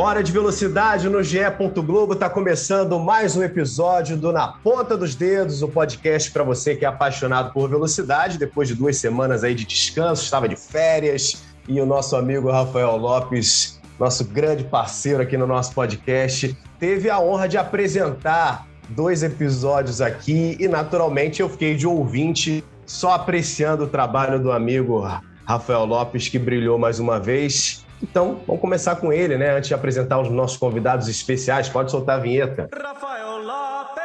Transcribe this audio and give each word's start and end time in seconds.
Hora 0.00 0.22
de 0.22 0.30
velocidade 0.30 1.08
no 1.08 1.20
GE. 1.24 1.40
Globo 1.84 2.12
está 2.12 2.30
começando 2.30 3.00
mais 3.00 3.36
um 3.36 3.42
episódio 3.42 4.16
do 4.16 4.30
Na 4.30 4.46
Ponta 4.46 4.96
dos 4.96 5.16
Dedos, 5.16 5.60
o 5.60 5.66
podcast 5.66 6.30
para 6.30 6.44
você 6.44 6.76
que 6.76 6.84
é 6.84 6.88
apaixonado 6.88 7.52
por 7.52 7.68
velocidade. 7.68 8.38
Depois 8.38 8.68
de 8.68 8.76
duas 8.76 8.96
semanas 8.96 9.42
aí 9.42 9.56
de 9.56 9.64
descanso, 9.64 10.22
estava 10.22 10.48
de 10.48 10.54
férias 10.54 11.42
e 11.66 11.80
o 11.80 11.84
nosso 11.84 12.14
amigo 12.14 12.48
Rafael 12.48 12.96
Lopes, 12.96 13.80
nosso 13.98 14.24
grande 14.24 14.62
parceiro 14.62 15.20
aqui 15.20 15.36
no 15.36 15.48
nosso 15.48 15.74
podcast, 15.74 16.56
teve 16.78 17.10
a 17.10 17.18
honra 17.18 17.48
de 17.48 17.58
apresentar 17.58 18.68
dois 18.90 19.24
episódios 19.24 20.00
aqui 20.00 20.56
e 20.60 20.68
naturalmente 20.68 21.42
eu 21.42 21.48
fiquei 21.48 21.74
de 21.74 21.88
ouvinte 21.88 22.62
só 22.86 23.14
apreciando 23.14 23.82
o 23.82 23.88
trabalho 23.88 24.38
do 24.38 24.52
amigo 24.52 25.04
Rafael 25.44 25.84
Lopes 25.84 26.28
que 26.28 26.38
brilhou 26.38 26.78
mais 26.78 27.00
uma 27.00 27.18
vez. 27.18 27.84
Então, 28.02 28.40
vamos 28.46 28.60
começar 28.60 28.96
com 28.96 29.12
ele, 29.12 29.36
né? 29.36 29.56
Antes 29.56 29.68
de 29.68 29.74
apresentar 29.74 30.20
os 30.20 30.30
nossos 30.30 30.56
convidados 30.56 31.08
especiais, 31.08 31.68
pode 31.68 31.90
soltar 31.90 32.18
a 32.18 32.22
vinheta. 32.22 32.68
Rafael 32.72 33.38
Lopes! 33.42 33.98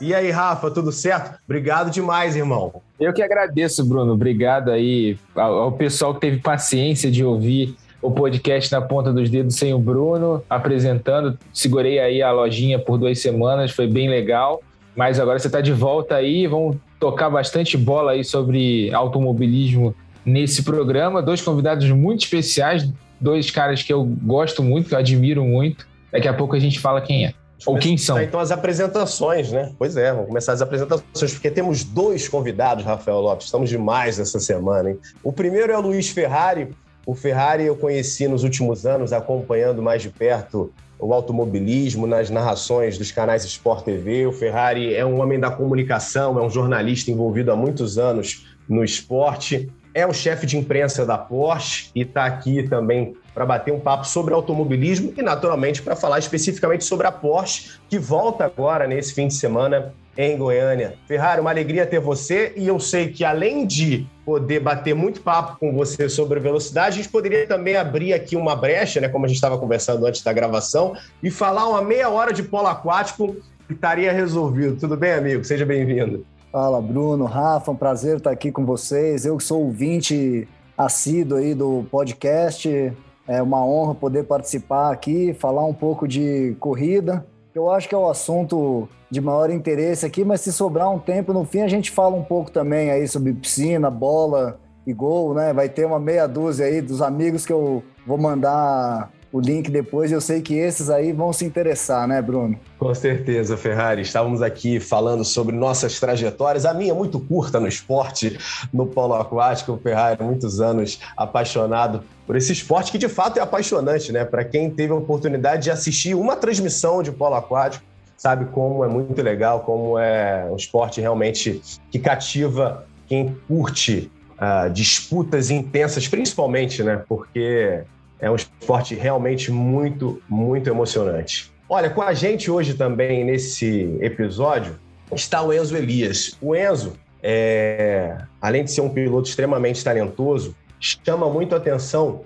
E 0.00 0.14
aí, 0.14 0.30
Rafa, 0.30 0.70
tudo 0.70 0.90
certo? 0.90 1.38
Obrigado 1.44 1.90
demais, 1.90 2.34
irmão. 2.34 2.82
Eu 2.98 3.12
que 3.12 3.22
agradeço, 3.22 3.84
Bruno. 3.84 4.12
Obrigado 4.12 4.70
aí 4.70 5.18
ao 5.36 5.72
pessoal 5.72 6.14
que 6.14 6.20
teve 6.20 6.38
paciência 6.38 7.10
de 7.10 7.24
ouvir 7.24 7.76
o 8.00 8.10
podcast 8.10 8.72
na 8.72 8.80
ponta 8.80 9.12
dos 9.12 9.30
dedos 9.30 9.54
sem 9.54 9.72
o 9.72 9.78
Bruno, 9.78 10.42
apresentando. 10.50 11.38
Segurei 11.52 12.00
aí 12.00 12.20
a 12.20 12.32
lojinha 12.32 12.78
por 12.78 12.98
duas 12.98 13.20
semanas, 13.20 13.70
foi 13.70 13.86
bem 13.86 14.08
legal. 14.08 14.60
Mas 14.94 15.20
agora 15.20 15.38
você 15.38 15.46
está 15.46 15.60
de 15.60 15.72
volta 15.72 16.16
aí, 16.16 16.46
vamos 16.46 16.76
tocar 16.98 17.30
bastante 17.30 17.76
bola 17.78 18.12
aí 18.12 18.24
sobre 18.24 18.92
automobilismo 18.92 19.94
nesse 20.24 20.62
programa. 20.62 21.22
Dois 21.22 21.40
convidados 21.40 21.88
muito 21.90 22.24
especiais, 22.24 22.88
dois 23.20 23.50
caras 23.50 23.82
que 23.82 23.92
eu 23.92 24.04
gosto 24.04 24.62
muito, 24.62 24.88
que 24.88 24.94
eu 24.94 24.98
admiro 24.98 25.44
muito. 25.44 25.86
Daqui 26.10 26.28
a 26.28 26.34
pouco 26.34 26.54
a 26.54 26.58
gente 26.58 26.78
fala 26.78 27.00
quem 27.00 27.26
é. 27.26 27.34
Ou 27.64 27.78
quem 27.78 27.96
são. 27.96 28.20
Então, 28.20 28.40
as 28.40 28.50
apresentações, 28.50 29.52
né? 29.52 29.72
Pois 29.78 29.96
é, 29.96 30.12
vamos 30.12 30.26
começar 30.26 30.52
as 30.52 30.60
apresentações, 30.60 31.32
porque 31.32 31.48
temos 31.50 31.84
dois 31.84 32.28
convidados, 32.28 32.84
Rafael 32.84 33.20
Lopes. 33.20 33.46
Estamos 33.46 33.70
demais 33.70 34.18
essa 34.18 34.40
semana, 34.40 34.90
hein? 34.90 34.98
O 35.22 35.32
primeiro 35.32 35.72
é 35.72 35.78
o 35.78 35.80
Luiz 35.80 36.08
Ferrari. 36.08 36.70
O 37.06 37.14
Ferrari 37.14 37.64
eu 37.64 37.76
conheci 37.76 38.26
nos 38.26 38.42
últimos 38.42 38.84
anos, 38.84 39.12
acompanhando 39.12 39.80
mais 39.80 40.02
de 40.02 40.08
perto 40.08 40.72
o 40.98 41.12
automobilismo 41.12 42.06
nas 42.06 42.30
narrações 42.30 42.96
dos 42.96 43.10
canais 43.10 43.44
Sport 43.44 43.84
TV. 43.84 44.26
O 44.26 44.32
Ferrari 44.32 44.94
é 44.94 45.04
um 45.04 45.20
homem 45.20 45.38
da 45.38 45.50
comunicação, 45.50 46.38
é 46.38 46.42
um 46.42 46.50
jornalista 46.50 47.10
envolvido 47.10 47.50
há 47.50 47.56
muitos 47.56 47.98
anos 47.98 48.46
no 48.68 48.84
esporte 48.84 49.68
é 49.94 50.06
o 50.06 50.12
chefe 50.12 50.46
de 50.46 50.56
imprensa 50.56 51.04
da 51.04 51.18
Porsche 51.18 51.90
e 51.94 52.02
está 52.02 52.24
aqui 52.24 52.62
também 52.62 53.16
para 53.34 53.46
bater 53.46 53.72
um 53.72 53.80
papo 53.80 54.06
sobre 54.06 54.34
automobilismo 54.34 55.12
e, 55.16 55.22
naturalmente, 55.22 55.82
para 55.82 55.96
falar 55.96 56.18
especificamente 56.18 56.84
sobre 56.84 57.06
a 57.06 57.12
Porsche, 57.12 57.72
que 57.88 57.98
volta 57.98 58.44
agora 58.44 58.86
nesse 58.86 59.14
fim 59.14 59.28
de 59.28 59.34
semana 59.34 59.94
em 60.16 60.36
Goiânia. 60.36 60.94
Ferrari, 61.06 61.40
uma 61.40 61.50
alegria 61.50 61.86
ter 61.86 61.98
você 61.98 62.52
e 62.54 62.66
eu 62.66 62.78
sei 62.78 63.08
que 63.08 63.24
além 63.24 63.66
de 63.66 64.06
poder 64.26 64.60
bater 64.60 64.94
muito 64.94 65.22
papo 65.22 65.58
com 65.58 65.72
você 65.72 66.08
sobre 66.08 66.38
velocidade, 66.38 66.88
a 66.88 67.02
gente 67.02 67.08
poderia 67.08 67.46
também 67.46 67.76
abrir 67.76 68.12
aqui 68.12 68.36
uma 68.36 68.54
brecha, 68.54 69.00
né, 69.00 69.08
como 69.08 69.24
a 69.24 69.28
gente 69.28 69.36
estava 69.36 69.56
conversando 69.56 70.04
antes 70.06 70.22
da 70.22 70.32
gravação, 70.32 70.94
e 71.22 71.30
falar 71.30 71.66
uma 71.68 71.82
meia 71.82 72.10
hora 72.10 72.32
de 72.32 72.42
polo 72.42 72.68
aquático 72.68 73.34
que 73.66 73.72
estaria 73.72 74.12
resolvido. 74.12 74.76
Tudo 74.76 74.96
bem, 74.96 75.12
amigo? 75.12 75.42
Seja 75.44 75.64
bem-vindo. 75.64 76.26
Fala, 76.52 76.82
Bruno, 76.82 77.24
Rafa, 77.24 77.70
um 77.70 77.74
prazer 77.74 78.18
estar 78.18 78.30
aqui 78.30 78.52
com 78.52 78.66
vocês. 78.66 79.24
Eu 79.24 79.40
sou 79.40 79.64
ouvinte 79.64 80.46
assíduo 80.76 81.38
aí 81.38 81.54
do 81.54 81.86
podcast, 81.90 82.92
é 83.26 83.40
uma 83.40 83.64
honra 83.64 83.94
poder 83.94 84.24
participar 84.24 84.92
aqui, 84.92 85.32
falar 85.32 85.64
um 85.64 85.72
pouco 85.72 86.06
de 86.06 86.54
corrida. 86.60 87.26
Eu 87.54 87.70
acho 87.70 87.88
que 87.88 87.94
é 87.94 87.98
o 87.98 88.06
assunto 88.06 88.86
de 89.10 89.18
maior 89.18 89.48
interesse 89.48 90.04
aqui, 90.04 90.26
mas 90.26 90.42
se 90.42 90.52
sobrar 90.52 90.90
um 90.90 90.98
tempo, 90.98 91.32
no 91.32 91.42
fim 91.46 91.62
a 91.62 91.68
gente 91.68 91.90
fala 91.90 92.14
um 92.14 92.22
pouco 92.22 92.50
também 92.50 92.90
aí 92.90 93.08
sobre 93.08 93.32
piscina, 93.32 93.90
bola 93.90 94.60
e 94.86 94.92
gol, 94.92 95.32
né? 95.32 95.54
Vai 95.54 95.70
ter 95.70 95.86
uma 95.86 95.98
meia 95.98 96.26
dúzia 96.26 96.66
aí 96.66 96.82
dos 96.82 97.00
amigos 97.00 97.46
que 97.46 97.52
eu 97.52 97.82
vou 98.06 98.18
mandar 98.18 99.10
o 99.32 99.40
link 99.40 99.70
depois. 99.70 100.12
Eu 100.12 100.20
sei 100.20 100.42
que 100.42 100.54
esses 100.54 100.90
aí 100.90 101.12
vão 101.12 101.32
se 101.32 101.44
interessar, 101.44 102.06
né, 102.06 102.20
Bruno? 102.20 102.58
Com 102.78 102.94
certeza, 102.94 103.56
Ferrari. 103.56 104.02
Estávamos 104.02 104.42
aqui 104.42 104.78
falando 104.78 105.24
sobre 105.24 105.56
nossas 105.56 105.98
trajetórias. 105.98 106.66
A 106.66 106.74
minha 106.74 106.92
é 106.92 106.94
muito 106.94 107.18
curta 107.18 107.58
no 107.58 107.66
esporte, 107.66 108.38
no 108.72 108.86
polo 108.86 109.14
aquático. 109.14 109.72
O 109.72 109.78
Ferrari, 109.78 110.22
muitos 110.22 110.60
anos 110.60 111.00
apaixonado 111.16 112.02
por 112.26 112.36
esse 112.36 112.52
esporte 112.52 112.92
que 112.92 112.98
de 112.98 113.08
fato 113.08 113.38
é 113.38 113.42
apaixonante, 113.42 114.12
né? 114.12 114.24
Para 114.24 114.44
quem 114.44 114.70
teve 114.70 114.92
a 114.92 114.96
oportunidade 114.96 115.64
de 115.64 115.70
assistir 115.70 116.14
uma 116.14 116.36
transmissão 116.36 117.02
de 117.02 117.10
polo 117.10 117.34
aquático, 117.34 117.84
sabe 118.16 118.44
como 118.46 118.84
é 118.84 118.88
muito 118.88 119.20
legal, 119.20 119.60
como 119.60 119.98
é 119.98 120.46
um 120.50 120.56
esporte 120.56 121.00
realmente 121.00 121.60
que 121.90 121.98
cativa 121.98 122.86
quem 123.08 123.36
curte 123.48 124.10
uh, 124.38 124.70
disputas 124.70 125.50
intensas, 125.50 126.06
principalmente, 126.06 126.82
né? 126.82 127.02
Porque 127.08 127.82
é 128.22 128.30
um 128.30 128.36
esporte 128.36 128.94
realmente 128.94 129.50
muito, 129.50 130.22
muito 130.28 130.70
emocionante. 130.70 131.52
Olha, 131.68 131.90
com 131.90 132.00
a 132.00 132.14
gente 132.14 132.50
hoje 132.50 132.74
também 132.74 133.24
nesse 133.24 133.98
episódio 134.00 134.78
está 135.12 135.42
o 135.42 135.52
Enzo 135.52 135.76
Elias. 135.76 136.38
O 136.40 136.54
Enzo, 136.54 136.94
é, 137.22 138.16
além 138.40 138.64
de 138.64 138.70
ser 138.70 138.80
um 138.80 138.88
piloto 138.88 139.28
extremamente 139.28 139.82
talentoso, 139.82 140.54
chama 140.78 141.28
muito 141.28 141.54
atenção 141.54 142.22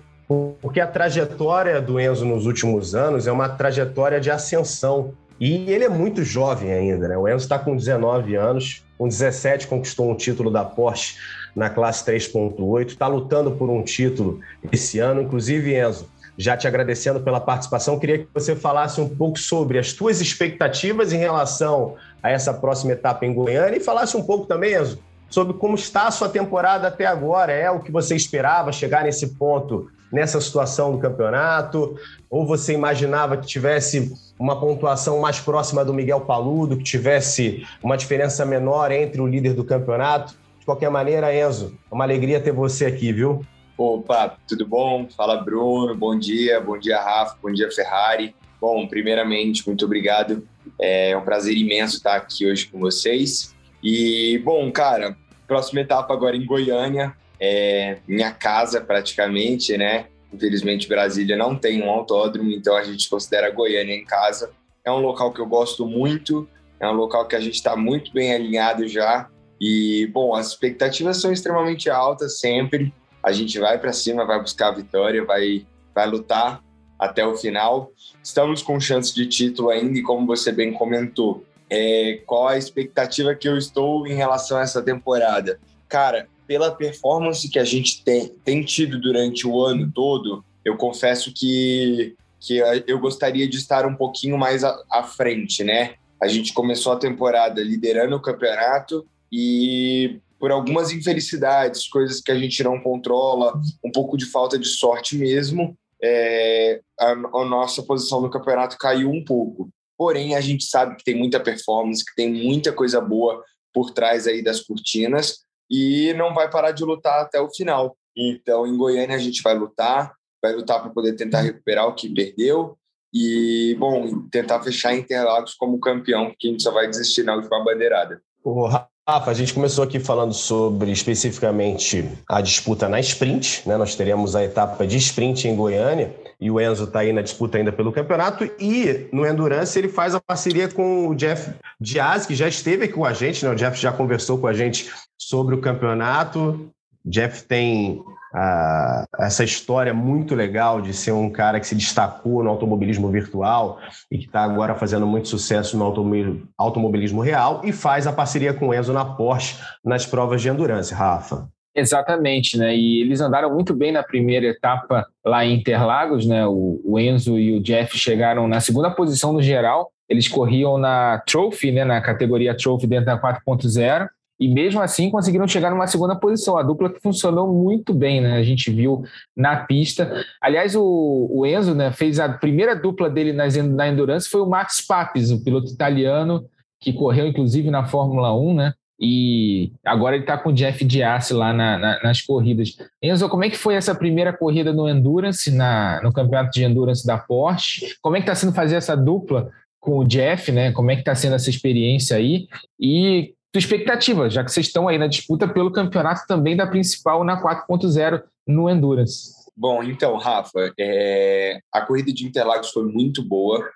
porque 0.60 0.80
a 0.80 0.86
trajetória 0.86 1.80
do 1.80 2.00
Enzo 2.00 2.24
nos 2.24 2.46
últimos 2.46 2.94
anos 2.94 3.26
é 3.26 3.32
uma 3.32 3.48
trajetória 3.48 4.20
de 4.20 4.30
ascensão. 4.30 5.14
E 5.38 5.70
ele 5.70 5.84
é 5.84 5.88
muito 5.88 6.24
jovem 6.24 6.72
ainda, 6.72 7.08
né? 7.08 7.16
O 7.16 7.28
Enzo 7.28 7.44
está 7.44 7.58
com 7.58 7.76
19 7.76 8.34
anos, 8.34 8.82
com 8.98 9.06
17 9.06 9.66
conquistou 9.68 10.10
um 10.10 10.16
título 10.16 10.50
da 10.50 10.64
Porsche 10.64 11.16
na 11.56 11.70
classe 11.70 12.04
3.8, 12.04 12.88
está 12.88 13.06
lutando 13.06 13.50
por 13.52 13.70
um 13.70 13.82
título 13.82 14.40
esse 14.70 14.98
ano. 14.98 15.22
Inclusive, 15.22 15.74
Enzo, 15.74 16.06
já 16.36 16.54
te 16.54 16.68
agradecendo 16.68 17.18
pela 17.20 17.40
participação, 17.40 17.98
queria 17.98 18.18
que 18.18 18.28
você 18.34 18.54
falasse 18.54 19.00
um 19.00 19.08
pouco 19.08 19.38
sobre 19.38 19.78
as 19.78 19.94
tuas 19.94 20.20
expectativas 20.20 21.14
em 21.14 21.16
relação 21.16 21.94
a 22.22 22.30
essa 22.30 22.52
próxima 22.52 22.92
etapa 22.92 23.24
em 23.24 23.32
Goiânia 23.32 23.78
e 23.78 23.80
falasse 23.80 24.18
um 24.18 24.22
pouco 24.22 24.44
também, 24.44 24.74
Enzo, 24.74 24.98
sobre 25.30 25.54
como 25.54 25.74
está 25.74 26.06
a 26.06 26.10
sua 26.10 26.28
temporada 26.28 26.88
até 26.88 27.06
agora. 27.06 27.52
É 27.52 27.70
o 27.70 27.80
que 27.80 27.90
você 27.90 28.14
esperava 28.14 28.70
chegar 28.70 29.04
nesse 29.04 29.28
ponto, 29.28 29.90
nessa 30.12 30.38
situação 30.42 30.92
do 30.92 30.98
campeonato? 30.98 31.96
Ou 32.28 32.46
você 32.46 32.74
imaginava 32.74 33.38
que 33.38 33.46
tivesse 33.46 34.12
uma 34.38 34.60
pontuação 34.60 35.20
mais 35.20 35.40
próxima 35.40 35.82
do 35.82 35.94
Miguel 35.94 36.20
Paludo, 36.20 36.76
que 36.76 36.84
tivesse 36.84 37.66
uma 37.82 37.96
diferença 37.96 38.44
menor 38.44 38.92
entre 38.92 39.22
o 39.22 39.26
líder 39.26 39.54
do 39.54 39.64
campeonato? 39.64 40.34
De 40.66 40.68
qualquer 40.68 40.90
maneira, 40.90 41.32
Enzo, 41.32 41.78
é 41.88 41.94
uma 41.94 42.02
alegria 42.02 42.40
ter 42.40 42.50
você 42.50 42.86
aqui, 42.86 43.12
viu? 43.12 43.46
Opa, 43.78 44.36
tudo 44.48 44.66
bom? 44.66 45.06
Fala 45.16 45.36
Bruno, 45.36 45.94
bom 45.94 46.18
dia, 46.18 46.60
bom 46.60 46.76
dia 46.76 47.00
Rafa, 47.00 47.38
bom 47.40 47.52
dia 47.52 47.70
Ferrari. 47.70 48.34
Bom, 48.60 48.84
primeiramente, 48.88 49.64
muito 49.64 49.84
obrigado. 49.84 50.44
É 50.76 51.16
um 51.16 51.20
prazer 51.22 51.56
imenso 51.56 51.98
estar 51.98 52.16
aqui 52.16 52.50
hoje 52.50 52.66
com 52.66 52.80
vocês. 52.80 53.54
E, 53.80 54.42
bom, 54.44 54.72
cara, 54.72 55.16
próxima 55.46 55.82
etapa 55.82 56.12
agora 56.12 56.36
em 56.36 56.44
Goiânia, 56.44 57.14
é 57.38 57.98
minha 58.08 58.32
casa 58.32 58.80
praticamente, 58.80 59.78
né? 59.78 60.06
Infelizmente, 60.32 60.88
Brasília 60.88 61.36
não 61.36 61.54
tem 61.54 61.80
um 61.80 61.88
autódromo, 61.88 62.50
então 62.50 62.76
a 62.76 62.82
gente 62.82 63.08
considera 63.08 63.52
Goiânia 63.52 63.94
em 63.94 64.04
casa. 64.04 64.50
É 64.84 64.90
um 64.90 64.98
local 64.98 65.32
que 65.32 65.40
eu 65.40 65.46
gosto 65.46 65.86
muito, 65.86 66.48
é 66.80 66.88
um 66.88 66.94
local 66.94 67.24
que 67.28 67.36
a 67.36 67.40
gente 67.40 67.54
está 67.54 67.76
muito 67.76 68.12
bem 68.12 68.34
alinhado 68.34 68.88
já. 68.88 69.30
E, 69.60 70.08
bom, 70.12 70.34
as 70.34 70.48
expectativas 70.48 71.20
são 71.20 71.32
extremamente 71.32 71.88
altas 71.88 72.38
sempre. 72.38 72.92
A 73.22 73.32
gente 73.32 73.58
vai 73.58 73.78
para 73.78 73.92
cima, 73.92 74.24
vai 74.24 74.40
buscar 74.40 74.68
a 74.68 74.74
vitória, 74.74 75.24
vai, 75.24 75.66
vai 75.94 76.06
lutar 76.06 76.62
até 76.98 77.26
o 77.26 77.36
final. 77.36 77.90
Estamos 78.22 78.62
com 78.62 78.78
chance 78.80 79.14
de 79.14 79.26
título 79.26 79.70
ainda, 79.70 79.98
e 79.98 80.02
como 80.02 80.26
você 80.26 80.52
bem 80.52 80.72
comentou, 80.72 81.44
é, 81.68 82.22
qual 82.26 82.48
a 82.48 82.58
expectativa 82.58 83.34
que 83.34 83.48
eu 83.48 83.56
estou 83.56 84.06
em 84.06 84.14
relação 84.14 84.58
a 84.58 84.62
essa 84.62 84.82
temporada? 84.82 85.58
Cara, 85.88 86.28
pela 86.46 86.70
performance 86.70 87.48
que 87.48 87.58
a 87.58 87.64
gente 87.64 88.04
tem, 88.04 88.28
tem 88.44 88.62
tido 88.62 89.00
durante 89.00 89.46
o 89.46 89.60
ano 89.62 89.90
todo, 89.92 90.44
eu 90.64 90.76
confesso 90.76 91.32
que, 91.34 92.14
que 92.40 92.58
eu 92.86 92.98
gostaria 92.98 93.48
de 93.48 93.56
estar 93.56 93.86
um 93.86 93.94
pouquinho 93.94 94.38
mais 94.38 94.62
à, 94.64 94.80
à 94.90 95.02
frente, 95.02 95.64
né? 95.64 95.94
A 96.20 96.28
gente 96.28 96.52
começou 96.52 96.92
a 96.92 96.98
temporada 96.98 97.62
liderando 97.62 98.16
o 98.16 98.22
campeonato, 98.22 99.06
e 99.32 100.20
por 100.38 100.50
algumas 100.50 100.92
infelicidades, 100.92 101.88
coisas 101.88 102.20
que 102.20 102.30
a 102.30 102.38
gente 102.38 102.62
não 102.62 102.80
controla, 102.80 103.58
um 103.84 103.90
pouco 103.90 104.16
de 104.16 104.26
falta 104.26 104.58
de 104.58 104.68
sorte 104.68 105.16
mesmo, 105.16 105.76
é, 106.02 106.80
a, 106.98 107.10
a 107.12 107.44
nossa 107.44 107.82
posição 107.82 108.20
no 108.20 108.30
campeonato 108.30 108.76
caiu 108.78 109.10
um 109.10 109.24
pouco. 109.24 109.70
Porém, 109.96 110.34
a 110.34 110.40
gente 110.40 110.64
sabe 110.64 110.96
que 110.96 111.04
tem 111.04 111.16
muita 111.16 111.40
performance, 111.40 112.04
que 112.04 112.14
tem 112.14 112.30
muita 112.30 112.72
coisa 112.72 113.00
boa 113.00 113.42
por 113.72 113.92
trás 113.92 114.26
aí 114.26 114.42
das 114.42 114.60
cortinas 114.60 115.38
e 115.70 116.12
não 116.14 116.34
vai 116.34 116.50
parar 116.50 116.72
de 116.72 116.84
lutar 116.84 117.22
até 117.22 117.40
o 117.40 117.50
final. 117.50 117.96
Então, 118.16 118.66
em 118.66 118.76
Goiânia 118.76 119.16
a 119.16 119.20
gente 119.20 119.42
vai 119.42 119.54
lutar, 119.54 120.12
vai 120.42 120.54
lutar 120.54 120.80
para 120.80 120.90
poder 120.90 121.14
tentar 121.14 121.40
recuperar 121.40 121.86
o 121.86 121.94
que 121.94 122.08
perdeu 122.08 122.76
e, 123.12 123.74
bom, 123.78 124.28
tentar 124.28 124.62
fechar 124.62 124.94
Interlagos 124.94 125.54
como 125.54 125.80
campeão, 125.80 126.26
porque 126.26 126.48
a 126.48 126.50
gente 126.50 126.62
só 126.62 126.70
vai 126.70 126.88
desistir 126.88 127.22
na 127.22 127.34
última 127.34 127.62
bandeirada. 127.64 128.20
O 128.44 128.68
Rafa, 129.08 129.30
a 129.30 129.34
gente 129.34 129.54
começou 129.54 129.84
aqui 129.84 130.00
falando 130.00 130.34
sobre 130.34 130.90
especificamente 130.90 132.10
a 132.28 132.40
disputa 132.40 132.88
na 132.88 132.98
sprint, 132.98 133.62
né? 133.64 133.76
Nós 133.76 133.94
teremos 133.94 134.34
a 134.34 134.42
etapa 134.42 134.84
de 134.84 134.96
sprint 134.96 135.46
em 135.46 135.54
Goiânia 135.54 136.12
e 136.40 136.50
o 136.50 136.60
Enzo 136.60 136.84
está 136.84 136.98
aí 137.00 137.12
na 137.12 137.22
disputa 137.22 137.56
ainda 137.56 137.70
pelo 137.70 137.92
campeonato. 137.92 138.42
E 138.58 139.08
no 139.12 139.24
Endurance 139.24 139.78
ele 139.78 139.88
faz 139.88 140.12
a 140.12 140.20
parceria 140.20 140.68
com 140.68 141.06
o 141.06 141.14
Jeff 141.14 141.52
Diaz, 141.80 142.26
que 142.26 142.34
já 142.34 142.48
esteve 142.48 142.86
aqui 142.86 142.94
com 142.94 143.04
a 143.04 143.12
gente, 143.12 143.44
né? 143.44 143.52
O 143.52 143.54
Jeff 143.54 143.80
já 143.80 143.92
conversou 143.92 144.38
com 144.38 144.48
a 144.48 144.52
gente 144.52 144.90
sobre 145.16 145.54
o 145.54 145.60
campeonato. 145.60 146.68
Jeff 147.04 147.44
tem 147.44 148.02
ah, 148.38 149.06
essa 149.18 149.42
história 149.42 149.94
muito 149.94 150.34
legal 150.34 150.82
de 150.82 150.92
ser 150.92 151.12
um 151.12 151.30
cara 151.30 151.58
que 151.58 151.66
se 151.66 151.74
destacou 151.74 152.44
no 152.44 152.50
automobilismo 152.50 153.10
virtual 153.10 153.80
e 154.10 154.18
que 154.18 154.26
está 154.26 154.42
agora 154.42 154.74
fazendo 154.74 155.06
muito 155.06 155.26
sucesso 155.26 155.74
no 155.78 156.46
automobilismo 156.58 157.22
real 157.22 157.62
e 157.64 157.72
faz 157.72 158.06
a 158.06 158.12
parceria 158.12 158.52
com 158.52 158.68
o 158.68 158.74
Enzo 158.74 158.92
na 158.92 159.06
Porsche 159.06 159.56
nas 159.82 160.04
provas 160.04 160.42
de 160.42 160.50
endurance, 160.50 160.92
Rafa. 160.92 161.48
Exatamente, 161.74 162.58
né? 162.58 162.76
E 162.76 163.00
eles 163.00 163.22
andaram 163.22 163.54
muito 163.54 163.74
bem 163.74 163.90
na 163.90 164.02
primeira 164.02 164.46
etapa 164.46 165.06
lá 165.24 165.42
em 165.42 165.54
Interlagos, 165.54 166.26
né? 166.26 166.46
O, 166.46 166.78
o 166.84 166.98
Enzo 166.98 167.38
e 167.38 167.56
o 167.56 167.62
Jeff 167.62 167.96
chegaram 167.96 168.46
na 168.46 168.60
segunda 168.60 168.90
posição 168.90 169.32
no 169.32 169.40
geral. 169.40 169.90
Eles 170.10 170.28
corriam 170.28 170.76
na 170.76 171.22
Trophy, 171.26 171.72
né? 171.72 171.86
Na 171.86 172.02
categoria 172.02 172.54
Trophy 172.54 172.86
dentro 172.86 173.06
da 173.06 173.18
4.0 173.18 174.08
e 174.38 174.48
mesmo 174.48 174.80
assim 174.80 175.10
conseguiram 175.10 175.48
chegar 175.48 175.70
numa 175.70 175.86
segunda 175.86 176.14
posição. 176.14 176.58
A 176.58 176.62
dupla 176.62 176.90
que 176.90 177.00
funcionou 177.00 177.52
muito 177.52 177.94
bem, 177.94 178.20
né? 178.20 178.36
A 178.36 178.42
gente 178.42 178.70
viu 178.70 179.02
na 179.36 179.56
pista. 179.56 180.24
Aliás, 180.40 180.74
o, 180.76 181.28
o 181.30 181.46
Enzo 181.46 181.74
né, 181.74 181.90
fez 181.90 182.20
a 182.20 182.28
primeira 182.28 182.76
dupla 182.76 183.08
dele 183.08 183.32
nas, 183.32 183.56
na 183.56 183.88
Endurance 183.88 184.28
foi 184.28 184.40
o 184.40 184.46
Max 184.46 184.84
Papis, 184.86 185.30
o 185.30 185.42
piloto 185.42 185.70
italiano 185.72 186.44
que 186.78 186.92
correu 186.92 187.26
inclusive 187.26 187.70
na 187.70 187.84
Fórmula 187.84 188.34
1, 188.34 188.54
né? 188.54 188.72
E 188.98 189.72
agora 189.84 190.16
ele 190.16 190.24
está 190.24 190.38
com 190.38 190.48
o 190.48 190.52
Jeff 190.52 190.82
Diassi 190.84 191.34
lá 191.34 191.52
na, 191.52 191.78
na, 191.78 192.02
nas 192.02 192.22
corridas. 192.22 192.76
Enzo, 193.02 193.28
como 193.28 193.44
é 193.44 193.50
que 193.50 193.56
foi 193.56 193.74
essa 193.74 193.94
primeira 193.94 194.32
corrida 194.32 194.72
no 194.72 194.88
Endurance, 194.88 195.50
na, 195.50 196.00
no 196.02 196.12
campeonato 196.12 196.50
de 196.50 196.64
Endurance 196.64 197.06
da 197.06 197.18
Porsche? 197.18 197.94
Como 198.00 198.16
é 198.16 198.20
que 198.20 198.24
está 198.24 198.34
sendo 198.34 198.54
fazer 198.54 198.76
essa 198.76 198.96
dupla 198.96 199.50
com 199.78 199.98
o 199.98 200.04
Jeff, 200.04 200.50
né? 200.50 200.72
Como 200.72 200.90
é 200.90 200.94
que 200.94 201.02
está 201.02 201.14
sendo 201.14 201.34
essa 201.34 201.50
experiência 201.50 202.16
aí? 202.16 202.48
E 202.80 203.34
expectativa, 203.58 204.28
já 204.30 204.44
que 204.44 204.50
vocês 204.50 204.66
estão 204.66 204.88
aí 204.88 204.98
na 204.98 205.06
disputa 205.06 205.48
pelo 205.48 205.72
campeonato 205.72 206.26
também 206.26 206.56
da 206.56 206.66
principal 206.66 207.24
na 207.24 207.42
4.0 207.42 208.22
no 208.46 208.68
Endurance? 208.68 209.34
Bom, 209.56 209.82
então, 209.82 210.16
Rafa, 210.16 210.72
é... 210.78 211.60
a 211.72 211.80
corrida 211.80 212.12
de 212.12 212.26
Interlagos 212.26 212.70
foi 212.70 212.84
muito 212.84 213.22
boa. 213.22 213.66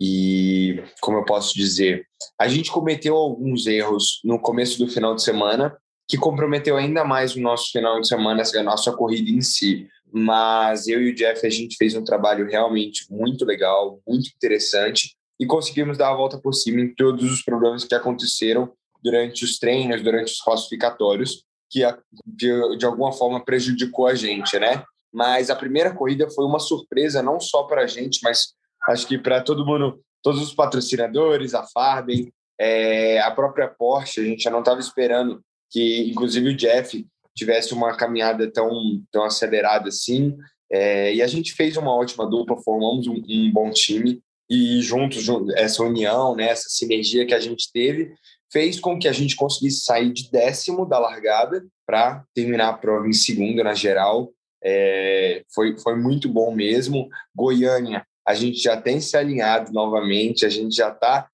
E, 0.00 0.82
como 1.00 1.18
eu 1.18 1.24
posso 1.24 1.54
dizer, 1.54 2.04
a 2.38 2.48
gente 2.48 2.70
cometeu 2.70 3.16
alguns 3.16 3.66
erros 3.66 4.20
no 4.24 4.38
começo 4.38 4.78
do 4.78 4.90
final 4.90 5.14
de 5.14 5.22
semana 5.22 5.76
que 6.06 6.18
comprometeu 6.18 6.76
ainda 6.76 7.04
mais 7.04 7.34
o 7.34 7.40
nosso 7.40 7.70
final 7.70 8.00
de 8.00 8.06
semana, 8.06 8.42
a 8.42 8.62
nossa 8.62 8.92
corrida 8.92 9.30
em 9.30 9.40
si. 9.40 9.88
Mas 10.12 10.86
eu 10.86 11.00
e 11.02 11.10
o 11.10 11.14
Jeff, 11.14 11.46
a 11.46 11.50
gente 11.50 11.76
fez 11.76 11.94
um 11.94 12.04
trabalho 12.04 12.46
realmente 12.46 13.10
muito 13.10 13.44
legal, 13.44 14.00
muito 14.06 14.28
interessante 14.28 15.16
e 15.40 15.46
conseguimos 15.46 15.96
dar 15.96 16.10
a 16.10 16.14
volta 16.14 16.38
por 16.38 16.52
cima 16.52 16.80
em 16.80 16.94
todos 16.94 17.24
os 17.30 17.42
problemas 17.42 17.84
que 17.84 17.94
aconteceram 17.94 18.70
durante 19.04 19.44
os 19.44 19.58
treinos, 19.58 20.02
durante 20.02 20.32
os 20.32 20.40
classificatórios, 20.40 21.44
que 21.70 21.80
de, 22.24 22.78
de 22.78 22.86
alguma 22.86 23.12
forma 23.12 23.44
prejudicou 23.44 24.06
a 24.06 24.14
gente, 24.14 24.58
né? 24.58 24.82
Mas 25.12 25.50
a 25.50 25.56
primeira 25.56 25.94
corrida 25.94 26.30
foi 26.30 26.46
uma 26.46 26.58
surpresa, 26.58 27.22
não 27.22 27.38
só 27.38 27.64
para 27.64 27.82
a 27.82 27.86
gente, 27.86 28.20
mas 28.22 28.54
acho 28.88 29.06
que 29.06 29.18
para 29.18 29.42
todo 29.42 29.66
mundo, 29.66 30.00
todos 30.22 30.40
os 30.40 30.54
patrocinadores, 30.54 31.54
a 31.54 31.64
Farben, 31.64 32.32
é, 32.58 33.20
a 33.20 33.30
própria 33.30 33.68
Porsche, 33.68 34.20
a 34.20 34.24
gente 34.24 34.42
já 34.42 34.50
não 34.50 34.60
estava 34.60 34.80
esperando 34.80 35.42
que, 35.70 36.08
inclusive, 36.10 36.48
o 36.48 36.56
Jeff 36.56 37.06
tivesse 37.36 37.74
uma 37.74 37.96
caminhada 37.96 38.50
tão, 38.50 39.02
tão 39.10 39.24
acelerada 39.24 39.88
assim. 39.88 40.36
É, 40.70 41.14
e 41.14 41.22
a 41.22 41.26
gente 41.26 41.52
fez 41.52 41.76
uma 41.76 41.94
ótima 41.94 42.26
dupla, 42.26 42.62
formamos 42.62 43.06
um, 43.06 43.22
um 43.28 43.52
bom 43.52 43.70
time 43.70 44.22
e 44.48 44.80
juntos, 44.82 45.26
essa 45.56 45.82
união, 45.82 46.36
né, 46.36 46.48
essa 46.48 46.68
sinergia 46.68 47.26
que 47.26 47.34
a 47.34 47.40
gente 47.40 47.70
teve, 47.72 48.12
fez 48.54 48.78
com 48.78 48.96
que 48.96 49.08
a 49.08 49.12
gente 49.12 49.34
conseguisse 49.34 49.84
sair 49.84 50.12
de 50.12 50.30
décimo 50.30 50.86
da 50.86 50.98
largada 50.98 51.66
para 51.84 52.24
terminar 52.32 52.68
a 52.68 52.78
prova 52.78 53.08
em 53.08 53.12
segundo 53.12 53.64
na 53.64 53.74
geral. 53.74 54.32
É, 54.62 55.42
foi, 55.52 55.76
foi 55.76 55.96
muito 55.96 56.28
bom 56.28 56.54
mesmo. 56.54 57.08
Goiânia 57.34 58.06
a 58.26 58.32
gente 58.32 58.58
já 58.58 58.80
tem 58.80 59.00
se 59.00 59.16
alinhado 59.16 59.72
novamente, 59.72 60.46
a 60.46 60.48
gente 60.48 60.74
já 60.74 60.88
está 60.88 61.28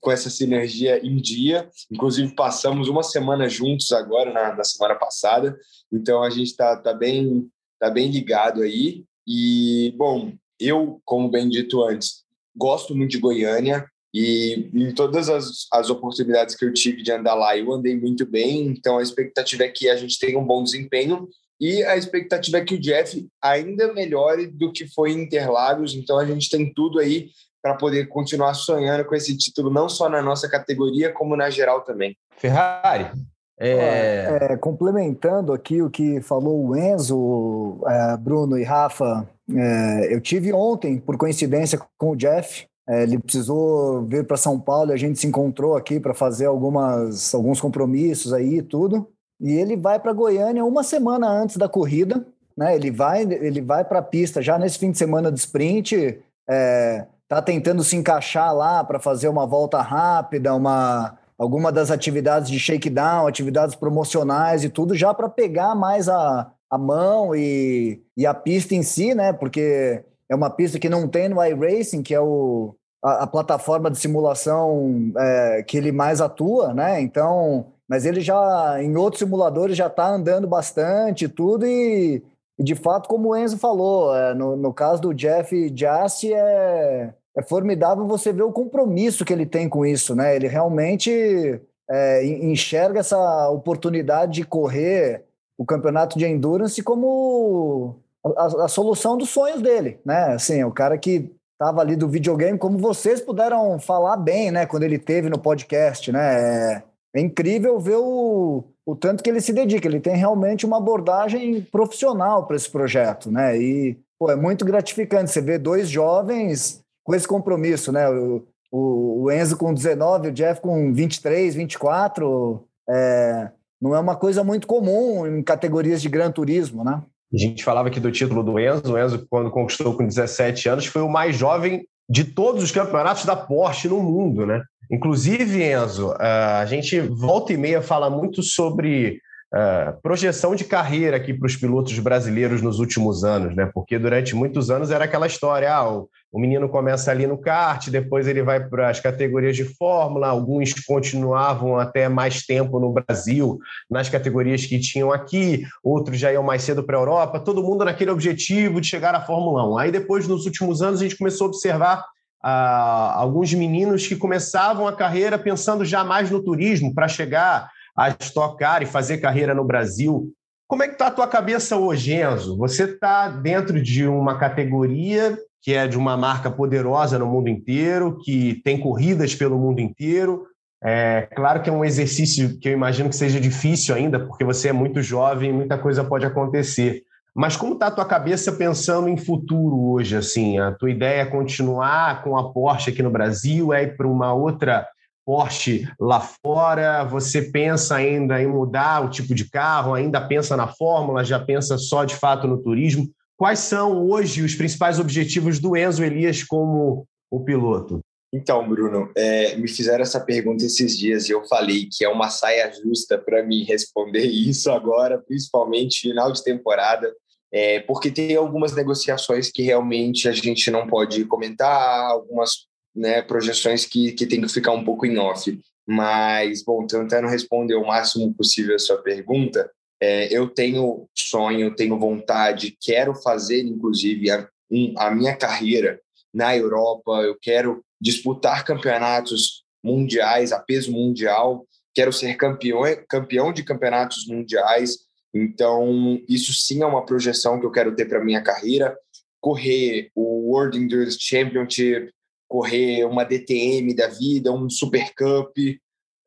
com 0.00 0.10
essa 0.10 0.30
sinergia 0.30 1.04
em 1.04 1.16
dia. 1.16 1.68
Inclusive, 1.90 2.34
passamos 2.34 2.88
uma 2.88 3.02
semana 3.02 3.48
juntos 3.48 3.92
agora, 3.92 4.32
na, 4.32 4.54
na 4.54 4.64
semana 4.64 4.94
passada. 4.94 5.58
Então, 5.92 6.22
a 6.22 6.30
gente 6.30 6.50
está 6.50 6.76
tá 6.76 6.94
bem, 6.94 7.50
tá 7.80 7.90
bem 7.90 8.10
ligado 8.10 8.62
aí. 8.62 9.04
E, 9.26 9.92
bom, 9.96 10.32
eu, 10.58 11.00
como 11.04 11.28
bem 11.28 11.48
dito 11.48 11.82
antes, 11.82 12.24
gosto 12.54 12.94
muito 12.94 13.10
de 13.10 13.18
Goiânia. 13.18 13.86
E 14.18 14.70
em 14.72 14.94
todas 14.94 15.28
as, 15.28 15.66
as 15.70 15.90
oportunidades 15.90 16.54
que 16.54 16.64
eu 16.64 16.72
tive 16.72 17.02
de 17.02 17.12
andar 17.12 17.34
lá, 17.34 17.54
eu 17.54 17.70
andei 17.70 17.94
muito 17.94 18.24
bem. 18.24 18.66
Então, 18.68 18.96
a 18.96 19.02
expectativa 19.02 19.64
é 19.64 19.68
que 19.68 19.90
a 19.90 19.96
gente 19.96 20.18
tenha 20.18 20.38
um 20.38 20.46
bom 20.46 20.64
desempenho 20.64 21.28
e 21.60 21.82
a 21.84 21.96
expectativa 21.96 22.58
é 22.58 22.64
que 22.64 22.74
o 22.74 22.80
Jeff 22.80 23.26
ainda 23.42 23.92
melhore 23.92 24.46
do 24.46 24.72
que 24.72 24.86
foi 24.88 25.12
em 25.12 25.22
Interlagos. 25.22 25.94
Então 25.94 26.18
a 26.18 26.24
gente 26.24 26.48
tem 26.48 26.72
tudo 26.72 26.98
aí 26.98 27.28
para 27.62 27.74
poder 27.74 28.06
continuar 28.08 28.54
sonhando 28.54 29.04
com 29.04 29.14
esse 29.14 29.36
título, 29.36 29.70
não 29.70 29.88
só 29.88 30.08
na 30.08 30.22
nossa 30.22 30.48
categoria, 30.48 31.12
como 31.12 31.36
na 31.36 31.50
geral 31.50 31.82
também. 31.82 32.16
Ferrari. 32.36 33.10
É... 33.58 34.38
É, 34.52 34.56
complementando 34.58 35.52
aqui 35.52 35.80
o 35.80 35.90
que 35.90 36.20
falou 36.20 36.68
o 36.68 36.76
Enzo, 36.76 37.80
é, 37.86 38.16
Bruno 38.18 38.58
e 38.58 38.62
Rafa, 38.62 39.26
é, 39.50 40.14
eu 40.14 40.20
tive 40.20 40.52
ontem, 40.52 40.98
por 40.98 41.16
coincidência, 41.16 41.80
com 41.96 42.10
o 42.10 42.16
Jeff. 42.16 42.66
É, 42.88 43.02
ele 43.02 43.18
precisou 43.18 44.02
vir 44.02 44.24
para 44.24 44.36
São 44.36 44.60
Paulo 44.60 44.90
e 44.90 44.94
a 44.94 44.96
gente 44.96 45.18
se 45.18 45.26
encontrou 45.26 45.76
aqui 45.76 45.98
para 45.98 46.14
fazer 46.14 46.46
algumas, 46.46 47.34
alguns 47.34 47.60
compromissos 47.60 48.32
aí 48.32 48.58
e 48.58 48.62
tudo. 48.62 49.08
E 49.40 49.52
ele 49.52 49.76
vai 49.76 49.98
para 49.98 50.12
Goiânia 50.12 50.64
uma 50.64 50.82
semana 50.82 51.28
antes 51.28 51.56
da 51.56 51.68
corrida, 51.68 52.24
né? 52.56 52.74
Ele 52.74 52.90
vai, 52.90 53.22
ele 53.22 53.60
vai 53.60 53.84
para 53.84 53.98
a 53.98 54.02
pista 54.02 54.40
já 54.40 54.58
nesse 54.58 54.78
fim 54.78 54.90
de 54.90 54.98
semana 54.98 55.30
de 55.30 55.38
sprint, 55.38 56.18
é, 56.48 57.06
tá 57.28 57.42
tentando 57.42 57.82
se 57.82 57.96
encaixar 57.96 58.54
lá 58.54 58.82
para 58.84 58.98
fazer 58.98 59.28
uma 59.28 59.46
volta 59.46 59.82
rápida, 59.82 60.54
uma 60.54 61.18
alguma 61.38 61.70
das 61.70 61.90
atividades 61.90 62.48
de 62.48 62.58
shakedown, 62.58 63.26
atividades 63.26 63.74
promocionais 63.74 64.64
e 64.64 64.70
tudo, 64.70 64.94
já 64.94 65.12
para 65.12 65.28
pegar 65.28 65.74
mais 65.74 66.08
a, 66.08 66.50
a 66.70 66.78
mão 66.78 67.34
e, 67.34 68.00
e 68.16 68.24
a 68.24 68.32
pista 68.32 68.74
em 68.74 68.82
si, 68.82 69.14
né? 69.14 69.32
Porque 69.32 70.02
é 70.30 70.34
uma 70.34 70.50
pista 70.50 70.78
que 70.78 70.88
não 70.88 71.08
tem 71.08 71.28
no 71.28 71.42
iRacing, 71.42 72.02
que 72.02 72.14
é 72.14 72.20
o, 72.20 72.74
a, 73.02 73.24
a 73.24 73.26
plataforma 73.26 73.90
de 73.90 73.98
simulação 73.98 75.12
é, 75.18 75.62
que 75.62 75.76
ele 75.76 75.92
mais 75.92 76.20
atua, 76.20 76.74
né? 76.74 77.00
Então 77.00 77.66
mas 77.88 78.04
ele 78.04 78.20
já, 78.20 78.82
em 78.82 78.96
outros 78.96 79.20
simuladores, 79.20 79.76
já 79.76 79.86
está 79.86 80.08
andando 80.08 80.46
bastante 80.46 81.28
tudo 81.28 81.66
e, 81.66 82.22
de 82.58 82.74
fato, 82.74 83.08
como 83.08 83.28
o 83.28 83.36
Enzo 83.36 83.58
falou, 83.58 84.14
é, 84.14 84.34
no, 84.34 84.56
no 84.56 84.74
caso 84.74 85.02
do 85.02 85.14
Jeff 85.14 85.72
Jassi, 85.74 86.32
é, 86.32 87.14
é 87.36 87.42
formidável 87.42 88.06
você 88.06 88.32
ver 88.32 88.42
o 88.42 88.52
compromisso 88.52 89.24
que 89.24 89.32
ele 89.32 89.46
tem 89.46 89.68
com 89.68 89.86
isso, 89.86 90.14
né? 90.16 90.34
Ele 90.34 90.48
realmente 90.48 91.60
é, 91.88 92.26
enxerga 92.26 93.00
essa 93.00 93.48
oportunidade 93.50 94.32
de 94.32 94.44
correr 94.44 95.24
o 95.56 95.64
campeonato 95.64 96.18
de 96.18 96.26
endurance 96.26 96.82
como 96.82 97.96
a, 98.36 98.64
a, 98.64 98.68
solução 98.68 99.16
dos 99.16 99.30
sonhos 99.30 99.62
dele, 99.62 100.00
né? 100.04 100.34
Assim, 100.34 100.62
o 100.64 100.72
cara 100.72 100.96
que 100.98 101.30
estava 101.52 101.80
ali 101.80 101.96
do 101.96 102.08
videogame, 102.08 102.58
como 102.58 102.78
vocês 102.78 103.20
puderam 103.20 103.78
falar 103.78 104.16
bem, 104.16 104.50
né? 104.50 104.66
Quando 104.66 104.82
ele 104.82 104.98
teve 104.98 105.28
no 105.28 105.38
podcast, 105.38 106.10
né? 106.12 106.82
É, 107.14 107.20
incrível 107.20 107.78
ver 107.80 107.96
o, 107.96 108.64
o 108.84 108.94
tanto 108.94 109.22
que 109.22 109.30
ele 109.30 109.40
se 109.40 109.52
dedica. 109.52 109.88
Ele 109.88 110.00
tem 110.00 110.16
realmente 110.16 110.66
uma 110.66 110.76
abordagem 110.76 111.62
profissional 111.62 112.46
para 112.46 112.56
esse 112.56 112.70
projeto, 112.70 113.30
né? 113.30 113.58
E 113.58 113.98
pô, 114.18 114.30
é 114.30 114.36
muito 114.36 114.64
gratificante 114.64 115.30
você 115.30 115.40
ver 115.40 115.58
dois 115.58 115.88
jovens 115.88 116.82
com 117.04 117.14
esse 117.14 117.26
compromisso, 117.26 117.90
né? 117.90 118.08
O, 118.08 118.44
o, 118.70 119.22
o 119.24 119.32
Enzo 119.32 119.56
com 119.56 119.72
19, 119.72 120.28
o 120.28 120.32
Jeff 120.32 120.60
com 120.60 120.92
23, 120.92 121.54
24. 121.54 122.62
É, 122.88 123.50
não 123.80 123.94
é 123.94 124.00
uma 124.00 124.16
coisa 124.16 124.44
muito 124.44 124.66
comum 124.66 125.26
em 125.26 125.42
categorias 125.42 126.02
de 126.02 126.08
Gran 126.08 126.30
Turismo, 126.30 126.84
né? 126.84 127.02
A 127.32 127.38
gente 127.38 127.64
falava 127.64 127.88
aqui 127.88 128.00
do 128.00 128.12
título 128.12 128.42
do 128.42 128.58
Enzo. 128.58 128.92
O 128.92 128.98
Enzo, 128.98 129.26
quando 129.28 129.50
conquistou 129.50 129.94
com 129.94 130.06
17 130.06 130.68
anos, 130.68 130.86
foi 130.86 131.02
o 131.02 131.08
mais 131.08 131.36
jovem 131.36 131.86
de 132.08 132.24
todos 132.24 132.62
os 132.62 132.70
campeonatos 132.70 133.24
da 133.24 133.34
Porsche 133.34 133.88
no 133.88 134.00
mundo, 134.00 134.46
né? 134.46 134.62
Inclusive, 134.90 135.62
Enzo, 135.62 136.14
a 136.18 136.64
gente 136.66 137.00
volta 137.00 137.52
e 137.52 137.56
meia 137.56 137.82
fala 137.82 138.08
muito 138.08 138.42
sobre 138.42 139.20
uh, 139.54 140.00
projeção 140.02 140.54
de 140.54 140.64
carreira 140.64 141.16
aqui 141.16 141.32
para 141.32 141.46
os 141.46 141.56
pilotos 141.56 141.98
brasileiros 141.98 142.62
nos 142.62 142.78
últimos 142.78 143.24
anos, 143.24 143.54
né? 143.54 143.70
Porque 143.72 143.98
durante 143.98 144.34
muitos 144.34 144.70
anos 144.70 144.90
era 144.90 145.04
aquela 145.04 145.26
história: 145.26 145.72
ah, 145.72 145.90
o, 145.90 146.08
o 146.32 146.40
menino 146.40 146.68
começa 146.68 147.10
ali 147.10 147.26
no 147.26 147.38
kart, 147.38 147.88
depois 147.88 148.26
ele 148.26 148.42
vai 148.42 148.66
para 148.68 148.90
as 148.90 149.00
categorias 149.00 149.56
de 149.56 149.64
Fórmula, 149.64 150.28
alguns 150.28 150.72
continuavam 150.84 151.78
até 151.78 152.08
mais 152.08 152.44
tempo 152.44 152.78
no 152.80 152.92
Brasil, 152.92 153.58
nas 153.90 154.08
categorias 154.08 154.66
que 154.66 154.78
tinham 154.78 155.12
aqui, 155.12 155.64
outros 155.82 156.18
já 156.18 156.32
iam 156.32 156.42
mais 156.42 156.62
cedo 156.62 156.82
para 156.82 156.96
a 156.96 157.00
Europa, 157.00 157.40
todo 157.40 157.62
mundo 157.62 157.84
naquele 157.84 158.10
objetivo 158.10 158.80
de 158.80 158.88
chegar 158.88 159.14
à 159.14 159.20
Fórmula 159.20 159.68
1. 159.74 159.78
Aí 159.78 159.90
depois, 159.90 160.26
nos 160.28 160.44
últimos 160.44 160.82
anos, 160.82 161.00
a 161.00 161.04
gente 161.04 161.16
começou 161.16 161.46
a 161.46 161.50
observar 161.50 162.04
ah, 162.42 163.14
alguns 163.16 163.52
meninos 163.54 164.06
que 164.06 164.14
começavam 164.14 164.86
a 164.86 164.92
carreira 164.92 165.38
pensando 165.38 165.84
já 165.84 166.04
mais 166.04 166.30
no 166.30 166.42
turismo 166.42 166.94
para 166.94 167.08
chegar 167.08 167.68
a 167.96 168.10
estocar 168.10 168.82
e 168.82 168.86
fazer 168.86 169.18
carreira 169.18 169.54
no 169.54 169.64
Brasil. 169.64 170.32
Como 170.68 170.82
é 170.82 170.88
que 170.88 170.94
está 170.94 171.06
a 171.06 171.12
tua 171.12 171.28
cabeça 171.28 171.76
hoje, 171.76 172.14
Enzo? 172.14 172.56
Você 172.58 172.84
está 172.84 173.28
dentro 173.28 173.80
de 173.80 174.06
uma 174.06 174.38
categoria 174.38 175.38
que 175.62 175.74
é 175.74 175.88
de 175.88 175.98
uma 175.98 176.16
marca 176.16 176.48
poderosa 176.48 177.18
no 177.18 177.26
mundo 177.26 177.48
inteiro, 177.48 178.18
que 178.22 178.60
tem 178.62 178.78
corridas 178.78 179.34
pelo 179.34 179.58
mundo 179.58 179.80
inteiro. 179.80 180.46
É 180.82 181.22
claro 181.34 181.60
que 181.60 181.68
é 181.68 181.72
um 181.72 181.84
exercício 181.84 182.56
que 182.60 182.68
eu 182.68 182.72
imagino 182.72 183.08
que 183.08 183.16
seja 183.16 183.40
difícil 183.40 183.92
ainda, 183.92 184.20
porque 184.20 184.44
você 184.44 184.68
é 184.68 184.72
muito 184.72 185.02
jovem, 185.02 185.52
muita 185.52 185.76
coisa 185.76 186.04
pode 186.04 186.24
acontecer. 186.24 187.02
Mas 187.34 187.56
como 187.56 187.74
está 187.74 187.88
a 187.88 187.90
tua 187.90 188.04
cabeça 188.04 188.52
pensando 188.52 189.08
em 189.08 189.16
futuro 189.16 189.90
hoje? 189.90 190.16
Assim, 190.16 190.56
a 190.58 190.70
tua 190.70 190.90
ideia 190.90 191.22
é 191.22 191.26
continuar 191.26 192.22
com 192.22 192.38
a 192.38 192.52
Porsche 192.52 192.90
aqui 192.90 193.02
no 193.02 193.10
Brasil, 193.10 193.74
é 193.74 193.82
ir 193.82 193.96
para 193.96 194.06
uma 194.06 194.32
outra 194.32 194.86
Porsche 195.26 195.88
lá 195.98 196.20
fora? 196.20 197.02
Você 197.02 197.42
pensa 197.42 197.96
ainda 197.96 198.40
em 198.40 198.46
mudar 198.46 199.04
o 199.04 199.10
tipo 199.10 199.34
de 199.34 199.50
carro? 199.50 199.92
Ainda 199.92 200.20
pensa 200.20 200.56
na 200.56 200.68
fórmula? 200.68 201.24
Já 201.24 201.40
pensa 201.40 201.76
só 201.76 202.04
de 202.04 202.14
fato 202.14 202.46
no 202.46 202.62
turismo? 202.62 203.10
Quais 203.36 203.58
são 203.58 204.06
hoje 204.08 204.42
os 204.42 204.54
principais 204.54 205.00
objetivos 205.00 205.58
do 205.58 205.76
Enzo 205.76 206.04
Elias 206.04 206.44
como 206.44 207.06
o 207.28 207.40
piloto? 207.40 208.00
Então, 208.32 208.68
Bruno, 208.68 209.10
é, 209.16 209.56
me 209.56 209.68
fizeram 209.68 210.02
essa 210.02 210.20
pergunta 210.20 210.64
esses 210.64 210.96
dias 210.96 211.28
e 211.28 211.32
eu 211.32 211.44
falei 211.46 211.88
que 211.90 212.04
é 212.04 212.08
uma 212.08 212.28
saia 212.28 212.70
justa 212.72 213.18
para 213.18 213.42
mim 213.42 213.64
responder 213.64 214.24
isso 214.26 214.70
agora, 214.70 215.18
principalmente 215.18 216.02
final 216.02 216.30
de 216.30 216.44
temporada, 216.44 217.12
é, 217.52 217.80
porque 217.80 218.10
tem 218.10 218.36
algumas 218.36 218.74
negociações 218.74 219.50
que 219.50 219.62
realmente 219.62 220.28
a 220.28 220.32
gente 220.32 220.70
não 220.70 220.86
pode 220.86 221.24
comentar, 221.24 222.10
algumas 222.10 222.66
né, 222.96 223.20
projeções 223.22 223.84
que, 223.84 224.12
que 224.12 224.26
tem 224.26 224.40
que 224.40 224.48
ficar 224.48 224.72
um 224.72 224.84
pouco 224.84 225.04
em 225.04 225.18
off. 225.18 225.60
Mas, 225.86 226.64
bom, 226.64 226.86
tentando 226.86 227.28
responder 227.28 227.74
o 227.74 227.86
máximo 227.86 228.34
possível 228.34 228.74
a 228.74 228.78
sua 228.78 229.02
pergunta, 229.02 229.70
é, 230.00 230.34
eu 230.36 230.48
tenho 230.48 231.08
sonho, 231.16 231.74
tenho 231.74 231.98
vontade, 231.98 232.76
quero 232.80 233.14
fazer, 233.14 233.62
inclusive, 233.62 234.30
a, 234.30 234.48
um, 234.70 234.94
a 234.98 235.10
minha 235.10 235.36
carreira 235.36 236.00
na 236.34 236.56
Europa, 236.56 237.22
eu 237.22 237.36
quero 237.40 237.84
disputar 238.00 238.64
campeonatos 238.64 239.64
mundiais, 239.82 240.52
a 240.52 240.58
peso 240.58 240.90
mundial, 240.90 241.66
quero 241.94 242.12
ser 242.12 242.34
campeão, 242.36 242.82
campeão 243.08 243.52
de 243.52 243.62
campeonatos 243.62 244.26
mundiais. 244.26 244.98
Então, 245.32 246.20
isso 246.28 246.52
sim 246.52 246.82
é 246.82 246.86
uma 246.86 247.06
projeção 247.06 247.58
que 247.58 247.66
eu 247.66 247.70
quero 247.70 247.94
ter 247.94 248.06
para 248.06 248.24
minha 248.24 248.42
carreira. 248.42 248.96
Correr 249.40 250.10
o 250.14 250.50
World 250.50 250.76
Endurance 250.76 251.18
Championship, 251.18 252.12
correr 252.48 253.04
uma 253.04 253.24
DTM 253.24 253.94
da 253.94 254.08
vida, 254.08 254.52
um 254.52 254.68
Super 254.70 255.12
Cup, 255.14 255.56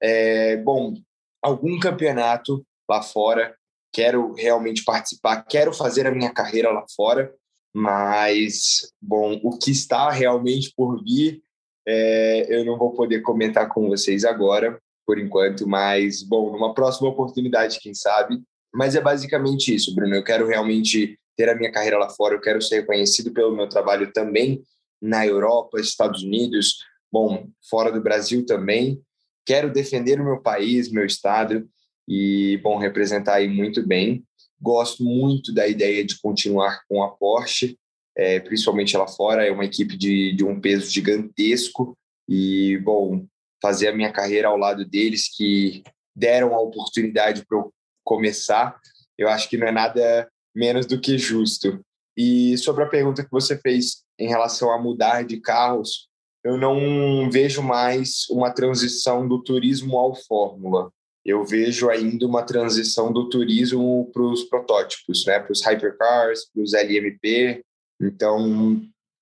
é, 0.01 0.57
bom, 0.57 0.93
algum 1.41 1.79
campeonato 1.79 2.65
lá 2.89 3.01
fora. 3.01 3.55
Quero 3.91 4.33
realmente 4.33 4.83
participar, 4.83 5.43
quero 5.43 5.73
fazer 5.73 6.05
a 6.05 6.11
minha 6.11 6.31
carreira 6.31 6.71
lá 6.71 6.85
fora, 6.95 7.33
mas, 7.73 8.91
bom, 9.01 9.39
o 9.43 9.57
que 9.57 9.71
está 9.71 10.11
realmente 10.11 10.71
por 10.75 11.03
vir, 11.03 11.41
é, 11.87 12.45
eu 12.49 12.65
não 12.65 12.77
vou 12.77 12.93
poder 12.93 13.21
comentar 13.21 13.67
com 13.69 13.87
vocês 13.87 14.23
agora, 14.23 14.79
por 15.07 15.17
enquanto, 15.17 15.67
mas, 15.67 16.21
bom, 16.21 16.51
numa 16.51 16.73
próxima 16.73 17.09
oportunidade, 17.09 17.79
quem 17.79 17.95
sabe. 17.95 18.39
Mas 18.71 18.95
é 18.95 19.01
basicamente 19.01 19.73
isso, 19.73 19.95
Bruno. 19.95 20.13
Eu 20.13 20.23
quero 20.23 20.45
realmente 20.45 21.17
ter 21.35 21.49
a 21.49 21.55
minha 21.55 21.71
carreira 21.71 21.97
lá 21.97 22.09
fora, 22.09 22.35
eu 22.35 22.41
quero 22.41 22.61
ser 22.61 22.81
reconhecido 22.81 23.33
pelo 23.33 23.55
meu 23.55 23.67
trabalho 23.67 24.11
também 24.13 24.61
na 25.01 25.25
Europa, 25.25 25.79
Estados 25.79 26.23
Unidos, 26.23 26.77
bom, 27.11 27.47
fora 27.69 27.91
do 27.91 28.01
Brasil 28.01 28.45
também. 28.45 29.01
Quero 29.45 29.71
defender 29.71 30.19
o 30.19 30.23
meu 30.23 30.41
país, 30.41 30.91
meu 30.91 31.05
estado 31.05 31.67
e, 32.07 32.59
bom, 32.63 32.77
representar 32.77 33.35
aí 33.35 33.47
muito 33.47 33.85
bem. 33.85 34.23
Gosto 34.61 35.03
muito 35.03 35.53
da 35.53 35.67
ideia 35.67 36.03
de 36.03 36.19
continuar 36.19 36.81
com 36.87 37.03
a 37.03 37.09
Porsche, 37.09 37.77
é, 38.15 38.39
principalmente 38.39 38.97
lá 38.97 39.07
fora. 39.07 39.45
É 39.45 39.51
uma 39.51 39.65
equipe 39.65 39.97
de, 39.97 40.35
de 40.35 40.43
um 40.43 40.59
peso 40.59 40.89
gigantesco 40.89 41.97
e, 42.27 42.77
bom, 42.83 43.25
fazer 43.61 43.87
a 43.87 43.95
minha 43.95 44.11
carreira 44.11 44.49
ao 44.49 44.57
lado 44.57 44.85
deles, 44.85 45.29
que 45.35 45.83
deram 46.15 46.53
a 46.53 46.59
oportunidade 46.59 47.45
para 47.47 47.57
eu 47.57 47.73
começar, 48.03 48.79
eu 49.17 49.29
acho 49.29 49.49
que 49.49 49.57
não 49.57 49.67
é 49.67 49.71
nada 49.71 50.29
menos 50.55 50.85
do 50.85 50.99
que 50.99 51.17
justo. 51.17 51.79
E 52.17 52.57
sobre 52.57 52.83
a 52.83 52.87
pergunta 52.87 53.23
que 53.23 53.31
você 53.31 53.57
fez 53.57 54.03
em 54.19 54.27
relação 54.27 54.71
a 54.71 54.77
mudar 54.77 55.23
de 55.23 55.37
carros, 55.37 56.09
eu 56.43 56.57
não 56.57 57.29
vejo 57.31 57.61
mais 57.61 58.25
uma 58.29 58.51
transição 58.51 59.27
do 59.27 59.41
turismo 59.41 59.97
ao 59.97 60.13
Fórmula. 60.13 60.91
Eu 61.25 61.45
vejo 61.45 61.89
ainda 61.89 62.25
uma 62.25 62.43
transição 62.43 63.11
do 63.11 63.29
turismo 63.29 64.09
para 64.13 64.23
os 64.23 64.43
protótipos, 64.43 65.25
né? 65.25 65.39
para 65.39 65.51
os 65.51 65.65
hypercars, 65.65 66.45
para 66.53 66.63
os 66.63 66.73
LMP. 66.73 67.61
Então, 68.01 68.81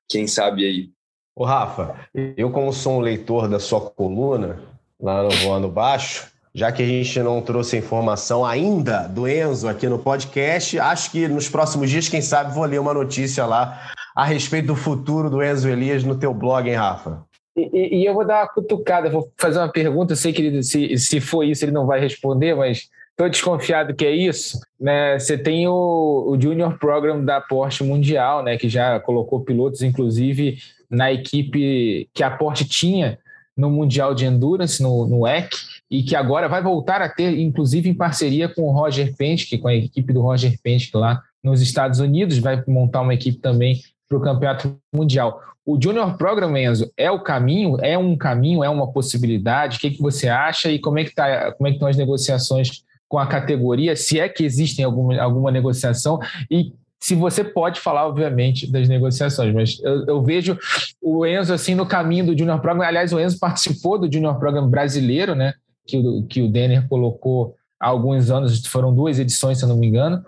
quem 0.10 0.28
sabe 0.28 0.66
aí. 0.66 0.90
Ô, 1.36 1.44
Rafa, 1.44 2.08
eu, 2.36 2.52
como 2.52 2.72
sou 2.74 2.94
um 2.94 3.00
leitor 3.00 3.48
da 3.48 3.60
sua 3.60 3.82
coluna, 3.82 4.60
lá 5.00 5.24
no 5.24 5.30
Voando 5.30 5.70
Baixo, 5.70 6.32
já 6.54 6.72
que 6.72 6.82
a 6.82 6.86
gente 6.86 7.20
não 7.20 7.42
trouxe 7.42 7.78
informação 7.78 8.46
ainda 8.46 9.08
do 9.08 9.28
Enzo 9.28 9.68
aqui 9.68 9.88
no 9.88 10.00
podcast, 10.00 10.80
acho 10.80 11.12
que 11.12 11.28
nos 11.28 11.50
próximos 11.50 11.90
dias, 11.90 12.10
quem 12.10 12.22
sabe, 12.22 12.54
vou 12.54 12.66
ler 12.66 12.80
uma 12.80 12.94
notícia 12.94 13.46
lá 13.46 13.92
a 14.18 14.26
respeito 14.26 14.66
do 14.66 14.76
futuro 14.76 15.30
do 15.30 15.44
Enzo 15.44 15.70
Elias 15.70 16.04
no 16.04 16.18
teu 16.18 16.34
blog, 16.34 16.68
hein, 16.68 16.76
Rafa? 16.76 17.24
E, 17.56 18.00
e 18.00 18.06
eu 18.06 18.16
vou 18.16 18.26
dar 18.26 18.42
uma 18.42 18.48
cutucada, 18.48 19.12
vou 19.12 19.32
fazer 19.38 19.60
uma 19.60 19.72
pergunta, 19.72 20.14
eu 20.14 20.18
sei 20.18 20.34
que 20.34 20.42
ele, 20.42 20.64
se, 20.64 20.98
se 20.98 21.22
for 21.22 21.44
isso 21.44 21.64
ele 21.64 21.72
não 21.72 21.86
vai 21.86 22.00
responder, 22.00 22.56
mas 22.56 22.90
estou 23.12 23.30
desconfiado 23.30 23.94
que 23.94 24.04
é 24.04 24.16
isso. 24.16 24.60
Né? 24.80 25.20
Você 25.20 25.38
tem 25.38 25.68
o, 25.68 26.32
o 26.32 26.42
Junior 26.42 26.80
Program 26.80 27.24
da 27.24 27.40
Porsche 27.40 27.84
Mundial, 27.84 28.42
né, 28.42 28.58
que 28.58 28.68
já 28.68 29.00
colocou 29.00 29.42
pilotos, 29.42 29.84
inclusive, 29.84 30.58
na 30.90 31.14
equipe 31.14 32.10
que 32.12 32.24
a 32.24 32.32
Porsche 32.32 32.66
tinha 32.66 33.20
no 33.56 33.70
Mundial 33.70 34.16
de 34.16 34.26
Endurance, 34.26 34.82
no, 34.82 35.06
no 35.06 35.28
EC, 35.28 35.52
e 35.92 36.02
que 36.02 36.16
agora 36.16 36.50
vai 36.50 36.64
voltar 36.64 37.04
a 37.04 37.10
ter, 37.10 37.38
inclusive 37.38 37.88
em 37.88 37.94
parceria 37.94 38.50
com 38.50 38.64
o 38.64 38.72
Roger 38.72 39.16
Penske, 39.16 39.60
com 39.60 39.68
a 39.68 39.76
equipe 39.76 40.12
do 40.12 40.22
Roger 40.22 40.58
Penske 40.64 40.98
lá 40.98 41.22
nos 41.44 41.62
Estados 41.62 42.00
Unidos, 42.00 42.40
vai 42.40 42.64
montar 42.68 43.02
uma 43.02 43.14
equipe 43.14 43.38
também 43.38 43.80
para 44.08 44.18
o 44.18 44.22
Campeonato 44.22 44.78
Mundial. 44.94 45.42
O 45.66 45.78
Junior 45.82 46.16
Program, 46.18 46.56
Enzo, 46.56 46.92
é 46.96 47.12
o 47.12 47.20
caminho? 47.20 47.78
É 47.82 47.98
um 47.98 48.16
caminho? 48.16 48.64
É 48.64 48.70
uma 48.70 48.92
possibilidade? 48.92 49.78
O 49.78 49.80
que, 49.82 49.92
que 49.92 50.02
você 50.02 50.30
acha 50.30 50.72
e 50.72 50.80
como 50.80 51.00
é 51.00 51.04
que, 51.04 51.14
tá, 51.14 51.52
como 51.54 51.68
é 51.68 51.72
que 51.72 51.76
estão 51.76 51.90
as 51.90 51.98
negociações 51.98 52.84
com 53.10 53.20
a 53.20 53.28
categoria? 53.28 53.96
Se 53.96 54.20
é 54.20 54.30
que 54.30 54.46
existem 54.46 54.86
alguma, 54.86 55.22
alguma 55.22 55.52
negociação 55.52 56.20
e 56.50 56.72
se 57.00 57.16
você 57.16 57.44
pode 57.44 57.80
falar, 57.80 58.08
obviamente, 58.08 58.70
das 58.72 58.88
negociações, 58.88 59.54
mas 59.54 59.80
eu, 59.84 60.06
eu, 60.08 60.24
vejo 60.24 60.58
o 61.02 61.26
Enzo 61.26 61.54
assim 61.54 61.76
no 61.76 61.86
caminho 61.86 62.28
do 62.28 62.38
Junior 62.38 62.60
Program. 62.60 62.86
Aliás, 62.86 63.14
o 63.14 63.20
Enzo 63.20 63.38
participou 63.38 64.00
do 64.00 64.12
Junior 64.12 64.40
Program 64.40 64.68
brasileiro, 64.68 65.36
né? 65.36 65.54
Que 65.86 65.98
o, 65.98 66.24
que 66.24 66.42
o 66.42 66.50
Denner 66.50 66.88
colocou 66.88 67.56
há 67.80 67.88
alguns 67.88 68.32
anos, 68.32 68.66
foram 68.66 68.94
duas 68.94 69.20
edições, 69.20 69.60
se 69.60 69.64
eu 69.64 69.70
não 69.70 69.78
me 69.78 69.88
engano, 69.88 70.24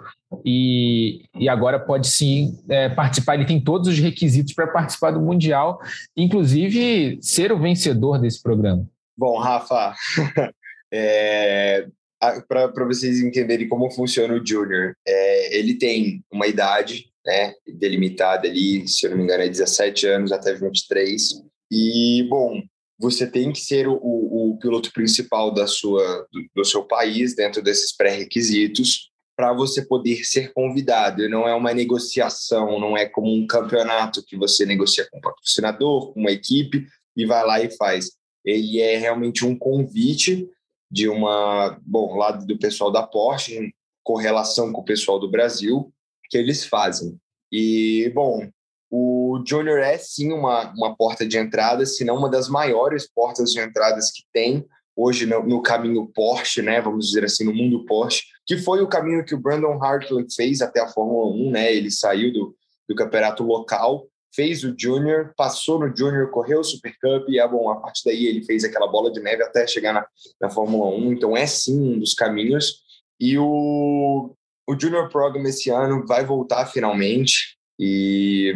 e, 0.45 1.25
e 1.36 1.50
agora 1.50 1.79
pode 1.79 2.07
sim 2.07 2.59
é, 2.69 2.89
participar. 2.89 3.36
Ele 3.36 3.45
tem 3.45 3.62
todos 3.62 3.88
os 3.88 3.98
requisitos 3.98 4.53
para 4.53 4.67
participar 4.67 5.12
do 5.12 5.21
Mundial, 5.21 5.79
inclusive 6.15 7.19
ser 7.21 7.51
o 7.51 7.59
vencedor 7.59 8.19
desse 8.19 8.41
programa. 8.41 8.88
Bom, 9.17 9.38
Rafa, 9.38 9.95
é, 10.93 11.88
para 12.48 12.86
vocês 12.86 13.21
entenderem 13.21 13.67
como 13.67 13.91
funciona 13.91 14.33
o 14.33 14.45
Junior, 14.45 14.93
é, 15.07 15.57
ele 15.57 15.75
tem 15.75 16.24
uma 16.31 16.48
idade 16.48 17.09
né, 17.25 17.53
delimitada 17.77 18.48
ali, 18.48 18.88
se 18.88 19.05
eu 19.05 19.12
não 19.12 19.17
me 19.17 19.24
engano, 19.24 19.43
é 19.43 19.50
17 19.50 20.07
anos 20.07 20.31
até 20.31 20.53
23. 20.53 21.43
E, 21.71 22.25
bom, 22.29 22.62
você 23.00 23.25
tem 23.27 23.51
que 23.51 23.59
ser 23.59 23.88
o, 23.88 23.93
o, 23.93 24.51
o 24.51 24.57
piloto 24.57 24.91
principal 24.93 25.53
da 25.53 25.67
sua, 25.67 26.27
do, 26.31 26.45
do 26.55 26.65
seu 26.65 26.83
país 26.83 27.36
dentro 27.36 27.62
desses 27.62 27.95
pré-requisitos 27.95 29.08
para 29.39 29.53
você 29.53 29.86
poder 29.86 30.25
ser 30.25 30.51
convidado. 30.51 31.29
Não 31.29 31.48
é 31.48 31.55
uma 31.55 31.74
negociação, 31.74 32.77
não 32.77 32.98
é 32.98 33.05
como 33.05 33.34
um 33.34 33.48
campeonato 33.48 34.22
que 34.22 34.36
você 34.36 34.65
negocia 34.65 35.08
com 35.10 35.17
um 35.17 35.22
patrocinador, 35.22 36.12
com 36.12 36.19
uma 36.19 36.31
equipe 36.31 36.86
e 37.15 37.25
vai 37.25 37.46
lá 37.46 37.62
e 37.62 37.72
faz. 37.72 38.12
Ele 38.43 38.81
é 38.81 38.98
realmente 38.98 39.46
um 39.46 39.58
convite 39.58 40.46
de 40.91 41.08
uma, 41.08 41.79
bom, 41.86 42.17
lado 42.17 42.46
do 42.46 42.60
pessoal 42.60 42.91
da 42.91 43.01
Porsche, 43.01 43.55
em 43.55 43.74
correlação 44.03 44.74
com 44.74 44.81
o 44.81 44.86
pessoal 44.86 45.17
do 45.17 45.31
Brasil, 45.31 45.89
que 46.29 46.38
eles 46.38 46.65
fazem. 46.65 47.17
E, 47.50 48.12
bom, 48.13 48.46
o 48.91 49.41
Junior 49.48 49.79
é 49.79 49.98
sim 49.98 50.34
uma, 50.34 50.74
uma 50.74 50.98
porta 50.98 51.25
de 51.25 51.38
entrada, 51.38 51.86
se 51.86 52.03
não 52.03 52.17
uma 52.17 52.29
das 52.29 52.50
maiores 52.50 53.10
portas 53.10 53.53
de 53.53 53.62
entradas 53.62 54.12
que 54.12 54.24
tem 54.34 54.67
hoje 55.00 55.25
no, 55.25 55.41
no, 55.44 55.62
caminho 55.62 56.12
Porsche, 56.13 56.62
né? 56.62 56.82
Vamos 56.82 57.08
dizer 57.08 57.24
assim, 57.24 57.46
no 57.46 57.53
mundo 57.53 57.86
Porsche, 57.86 58.24
que 58.46 58.58
foi 58.58 58.82
o 58.82 58.88
caminho 58.88 59.24
que 59.24 59.34
o 59.34 59.39
Brandon 59.39 59.82
Hartland 59.82 60.27
fez 60.36 60.62
até 60.62 60.82
a 60.82 60.89
Fórmula 60.89 61.34
1, 61.34 61.51
né? 61.51 61.74
Ele 61.74 61.89
saiu 61.89 62.34
do, 62.34 62.56
do 62.88 62.96
campeonato 62.96 63.44
local, 63.44 64.08
fez 64.36 64.63
o 64.63 64.75
Junior, 64.77 65.34
passou 65.38 65.79
no 65.79 65.96
Junior, 65.96 66.29
correu 66.29 66.60
o 66.60 66.63
Super 66.63 66.94
Cup 67.00 67.29
e, 67.29 67.39
é 67.39 67.48
bom, 67.48 67.70
a 67.70 67.77
partir 67.77 68.03
daí 68.06 68.25
ele 68.25 68.44
fez 68.44 68.65
aquela 68.65 68.88
bola 68.88 69.10
de 69.12 69.22
neve 69.22 69.41
até 69.41 69.65
chegar 69.65 69.94
na, 69.94 70.06
na 70.41 70.50
Fórmula 70.50 70.94
1. 70.96 71.13
Então 71.13 71.38
é 71.38 71.48
sim 71.48 71.94
um 71.94 72.00
dos 72.00 72.13
caminhos. 72.13 72.82
E 73.20 73.38
o, 73.38 74.36
o 74.68 74.79
Junior 74.79 75.10
Program 75.10 75.44
esse 75.44 75.70
ano 75.70 76.06
vai 76.06 76.25
voltar 76.25 76.65
finalmente 76.65 77.58
e 77.79 78.53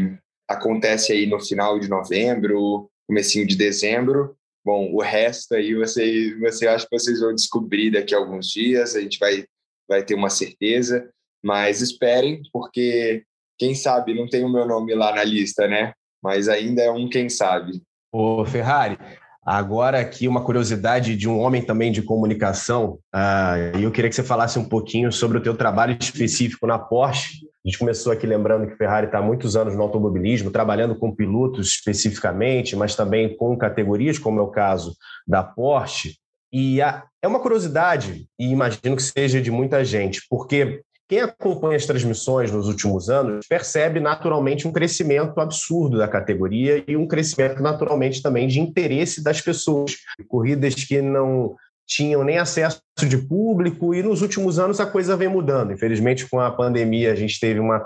acontece 0.47 1.13
aí 1.13 1.25
no 1.25 1.39
final 1.39 1.79
de 1.79 1.89
novembro, 1.89 2.89
comecinho 3.07 3.47
de 3.47 3.55
dezembro. 3.55 4.35
Bom, 4.65 4.93
o 4.93 5.01
resto 5.01 5.55
aí 5.55 5.75
você, 5.75 6.35
você 6.39 6.67
acha 6.67 6.87
que 6.87 6.97
vocês 6.97 7.19
vão 7.19 7.35
descobrir 7.35 7.91
daqui 7.91 8.15
a 8.15 8.17
alguns 8.17 8.47
dias, 8.47 8.95
a 8.95 9.01
gente 9.01 9.19
vai, 9.19 9.45
vai 9.87 10.03
ter 10.03 10.15
uma 10.15 10.29
certeza, 10.29 11.09
mas 11.43 11.81
esperem, 11.81 12.41
porque 12.51 13.23
quem 13.57 13.75
sabe 13.75 14.13
não 14.13 14.27
tem 14.27 14.43
o 14.43 14.49
meu 14.49 14.65
nome 14.65 14.95
lá 14.95 15.13
na 15.13 15.23
lista, 15.23 15.67
né? 15.67 15.93
Mas 16.23 16.47
ainda 16.47 16.81
é 16.81 16.89
um 16.89 17.09
quem 17.09 17.27
sabe. 17.27 17.81
Ô, 18.11 18.45
Ferrari, 18.45 18.97
agora 19.45 19.99
aqui 19.99 20.27
uma 20.29 20.43
curiosidade 20.43 21.17
de 21.17 21.27
um 21.27 21.39
homem 21.39 21.61
também 21.61 21.91
de 21.91 22.01
comunicação, 22.01 22.99
uh, 23.13 23.77
eu 23.77 23.91
queria 23.91 24.09
que 24.09 24.15
você 24.15 24.23
falasse 24.23 24.57
um 24.57 24.69
pouquinho 24.69 25.11
sobre 25.11 25.37
o 25.37 25.41
teu 25.41 25.57
trabalho 25.57 25.97
específico 25.99 26.65
na 26.65 26.79
Porsche, 26.79 27.41
a 27.65 27.69
gente 27.69 27.79
começou 27.79 28.11
aqui 28.11 28.27
lembrando 28.27 28.67
que 28.67 28.75
Ferrari 28.75 29.05
está 29.05 29.19
há 29.19 29.21
muitos 29.21 29.55
anos 29.55 29.73
no 29.73 29.81
automobilismo, 29.81 30.51
trabalhando 30.51 30.95
com 30.95 31.15
pilotos 31.15 31.67
especificamente, 31.67 32.75
mas 32.75 32.93
também 32.93 33.37
com 33.37 33.57
categorias, 33.57 34.19
como 34.19 34.39
é 34.39 34.43
o 34.43 34.51
caso 34.51 34.93
da 35.25 35.41
Porsche. 35.41 36.17
E 36.51 36.81
a, 36.81 37.05
é 37.21 37.27
uma 37.27 37.39
curiosidade, 37.39 38.27
e 38.37 38.51
imagino 38.51 38.97
que 38.97 39.01
seja 39.01 39.41
de 39.41 39.49
muita 39.49 39.83
gente, 39.85 40.21
porque 40.29 40.81
quem 41.07 41.21
acompanha 41.21 41.77
as 41.77 41.85
transmissões 41.85 42.51
nos 42.51 42.67
últimos 42.67 43.09
anos 43.09 43.47
percebe 43.47 43.99
naturalmente 43.99 44.67
um 44.67 44.71
crescimento 44.71 45.39
absurdo 45.39 45.97
da 45.97 46.07
categoria 46.07 46.83
e 46.87 46.97
um 46.97 47.07
crescimento 47.07 47.61
naturalmente 47.61 48.21
também 48.21 48.47
de 48.47 48.59
interesse 48.59 49.23
das 49.23 49.39
pessoas. 49.39 49.95
Corridas 50.27 50.75
que 50.75 51.01
não 51.01 51.55
tinham 51.87 52.23
nem 52.23 52.37
acesso 52.37 52.81
de 52.99 53.17
público, 53.17 53.93
e 53.93 54.01
nos 54.01 54.21
últimos 54.21 54.59
anos 54.59 54.79
a 54.79 54.85
coisa 54.85 55.17
vem 55.17 55.27
mudando. 55.27 55.73
Infelizmente, 55.73 56.27
com 56.27 56.39
a 56.39 56.51
pandemia, 56.51 57.11
a 57.11 57.15
gente 57.15 57.39
teve 57.39 57.59
uma, 57.59 57.85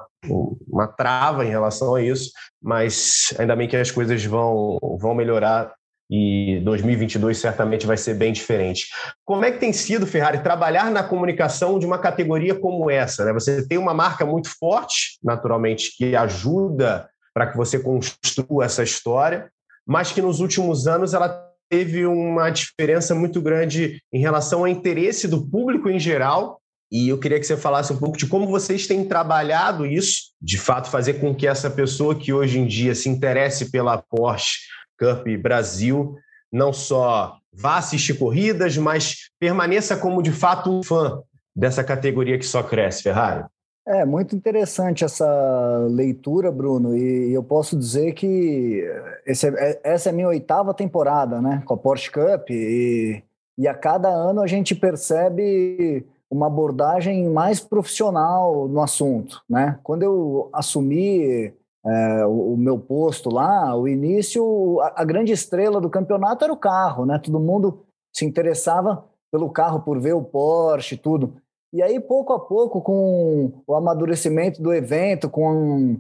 uma 0.68 0.88
trava 0.88 1.46
em 1.46 1.50
relação 1.50 1.96
a 1.96 2.01
isso, 2.01 2.32
mas 2.62 3.34
ainda 3.38 3.56
bem 3.56 3.68
que 3.68 3.75
as 3.75 3.92
coisas 3.92 4.24
vão, 4.25 4.77
vão 5.00 5.16
melhorar 5.16 5.74
e 6.10 6.62
2022 6.63 7.38
certamente 7.38 7.86
vai 7.86 7.98
ser 7.98 8.13
bem 8.13 8.32
diferente. 8.32 8.88
Como 9.25 9.44
é 9.44 9.51
que 9.51 9.60
tem 9.60 9.74
sido, 9.74 10.08
Ferrari, 10.08 10.39
trabalhar 10.39 10.89
na 10.89 11.04
comunicação 11.04 11.77
de 11.77 11.86
uma 11.86 12.00
categoria 12.00 12.56
como 12.56 12.89
essa? 12.89 13.25
Né? 13.25 13.34
Você 13.34 13.68
tem 13.68 13.77
uma 13.77 13.94
marca 13.94 14.25
muito 14.25 14.50
forte, 14.58 15.18
naturalmente, 15.22 15.96
que 15.98 16.16
ajuda 16.16 17.10
para 17.34 17.48
que 17.48 17.58
você 17.58 17.80
construa 17.80 18.66
essa 18.66 18.84
história, 18.84 19.50
mas 19.86 20.12
que 20.12 20.21
nos 20.21 20.39
últimos 20.39 20.88
anos 20.88 21.13
ela 21.13 21.46
teve 21.69 22.06
uma 22.06 22.49
diferença 22.49 23.13
muito 23.13 23.41
grande 23.41 24.01
em 24.12 24.19
relação 24.19 24.60
ao 24.60 24.67
interesse 24.67 25.27
do 25.27 25.45
público 25.45 25.89
em 25.89 25.99
geral. 25.99 26.60
E 26.91 27.10
eu 27.10 27.19
queria 27.19 27.39
que 27.39 27.45
você 27.45 27.58
falasse 27.58 27.91
um 27.91 27.97
pouco 27.97 28.17
de 28.17 28.27
como 28.27 28.47
vocês 28.47 28.88
têm 28.88 29.06
trabalhado 29.06 29.86
isso, 29.86 30.32
de 30.41 30.58
fato, 30.58 30.89
fazer 30.89 31.15
com 31.15 31.36
que 31.36 31.45
essa 31.45 31.69
pessoa 31.69 32.15
que 32.15 32.32
hoje 32.32 32.60
em 32.60 32.65
dia 32.65 32.95
se 32.95 33.10
interesse 33.10 33.69
pela 33.69 34.01
Porsche 34.01 34.60
Cup 34.97 35.27
Brasil 35.41 36.15
não 36.51 36.71
só 36.71 37.38
vá 37.53 37.77
assistir 37.77 38.13
corridas, 38.13 38.77
mas 38.77 39.30
permaneça 39.39 39.97
como 39.97 40.21
de 40.21 40.32
fato 40.32 40.71
um 40.71 40.82
fã 40.82 41.21
dessa 41.56 41.84
categoria 41.84 42.38
que 42.38 42.45
só 42.45 42.63
cresce, 42.63 43.03
Ferrari. 43.03 43.43
É 43.88 44.04
muito 44.04 44.36
interessante 44.36 45.06
essa 45.06 45.88
leitura, 45.89 46.52
Bruno, 46.52 46.95
e 46.97 47.32
eu 47.32 47.41
posso 47.41 47.78
dizer 47.78 48.12
que 48.12 48.84
esse, 49.26 49.47
é, 49.47 49.80
essa 49.82 50.10
é 50.10 50.12
a 50.12 50.13
minha 50.13 50.28
oitava 50.28 50.73
temporada, 50.73 51.41
né, 51.41 51.63
com 51.65 51.73
a 51.73 51.78
Porsche 51.78 52.12
Cup, 52.12 52.50
e, 52.50 53.23
e 53.58 53.65
a 53.65 53.73
cada 53.73 54.10
ano 54.10 54.41
a 54.41 54.47
gente 54.47 54.76
percebe 54.76 56.06
uma 56.30 56.47
abordagem 56.47 57.30
mais 57.30 57.62
profissional 57.62 58.67
no 58.67 58.82
assunto, 58.82 59.41
né? 59.50 59.80
Quando 59.82 60.04
eu 60.04 60.50
assumi 60.52 61.54
é, 61.86 62.26
o, 62.26 62.56
o, 62.56 62.58
meu 62.58 62.78
posto 62.78 63.30
lá, 63.30 63.73
o 63.73 63.88
início, 63.88 64.82
a, 64.82 65.02
a 65.02 65.06
grande 65.06 65.32
estrela 65.32 65.80
do 65.80 65.89
campeonato 65.89 66.43
era 66.43 66.52
o 66.52 66.58
carro, 66.58 67.06
né? 67.06 67.17
Todo 67.17 67.39
mundo 67.39 67.86
se 68.13 68.26
interessava 68.26 69.06
pelo 69.32 69.50
carro 69.50 69.80
por 69.80 69.97
ver 69.97 70.13
o 70.13 70.21
Porsche 70.23 70.95
e 70.95 70.97
tudo. 70.97 71.36
E 71.78 71.84
aí, 71.84 72.00
pouco 72.00 72.34
a 72.34 72.40
pouco, 72.40 72.82
com 72.82 73.52
o 73.68 73.76
amadurecimento 73.76 74.60
do 74.60 74.74
evento, 74.74 75.30
com 75.30 75.96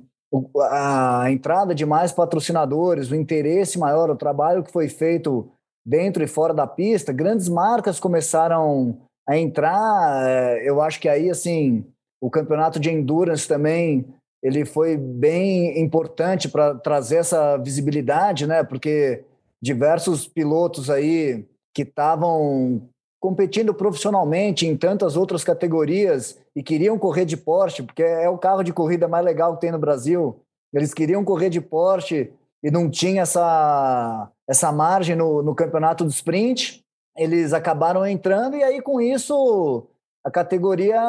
a 0.59 1.25
entrada 1.29 1.75
de 1.75 1.85
mais 1.85 2.11
patrocinadores, 2.11 3.11
o 3.11 3.15
interesse 3.15 3.77
maior, 3.77 4.09
o 4.09 4.15
trabalho 4.15 4.63
que 4.63 4.71
foi 4.71 4.89
feito 4.89 5.47
dentro 5.85 6.23
e 6.23 6.27
fora 6.27 6.51
da 6.51 6.65
pista, 6.65 7.13
grandes 7.13 7.47
marcas 7.47 7.99
começaram 7.99 8.97
a 9.29 9.37
entrar. 9.37 10.27
É, 10.27 10.67
eu 10.67 10.81
acho 10.81 10.99
que 10.99 11.07
aí, 11.07 11.29
assim, 11.29 11.85
o 12.19 12.27
campeonato 12.27 12.79
de 12.79 12.89
endurance 12.89 13.47
também 13.47 14.03
ele 14.41 14.65
foi 14.65 14.97
bem 14.97 15.79
importante 15.79 16.49
para 16.49 16.73
trazer 16.73 17.17
essa 17.17 17.55
visibilidade, 17.57 18.47
né? 18.47 18.63
Porque 18.63 19.23
diversos 19.61 20.27
pilotos 20.27 20.89
aí 20.89 21.45
que 21.71 21.83
estavam 21.83 22.89
competindo 23.19 23.73
profissionalmente 23.73 24.67
em 24.67 24.77
tantas 24.77 25.17
outras 25.17 25.43
categorias 25.43 26.37
e 26.55 26.61
queriam 26.61 26.97
correr 26.97 27.25
de 27.25 27.35
Porsche, 27.35 27.83
porque 27.83 28.03
é 28.03 28.29
o 28.29 28.37
carro 28.37 28.63
de 28.63 28.71
corrida 28.73 29.07
mais 29.07 29.25
legal 29.25 29.55
que 29.55 29.61
tem 29.61 29.71
no 29.71 29.79
Brasil. 29.79 30.39
Eles 30.73 30.93
queriam 30.93 31.23
correr 31.23 31.49
de 31.49 31.59
Porsche 31.59 32.31
e 32.63 32.69
não 32.69 32.89
tinha 32.89 33.23
essa, 33.23 34.29
essa 34.47 34.71
margem 34.71 35.15
no, 35.15 35.41
no 35.41 35.55
campeonato 35.55 36.03
do 36.03 36.09
sprint. 36.09 36.83
Eles 37.17 37.53
acabaram 37.53 38.05
entrando 38.05 38.55
e 38.55 38.63
aí 38.63 38.81
com 38.81 39.01
isso 39.01 39.87
a 40.23 40.29
categoria 40.29 41.01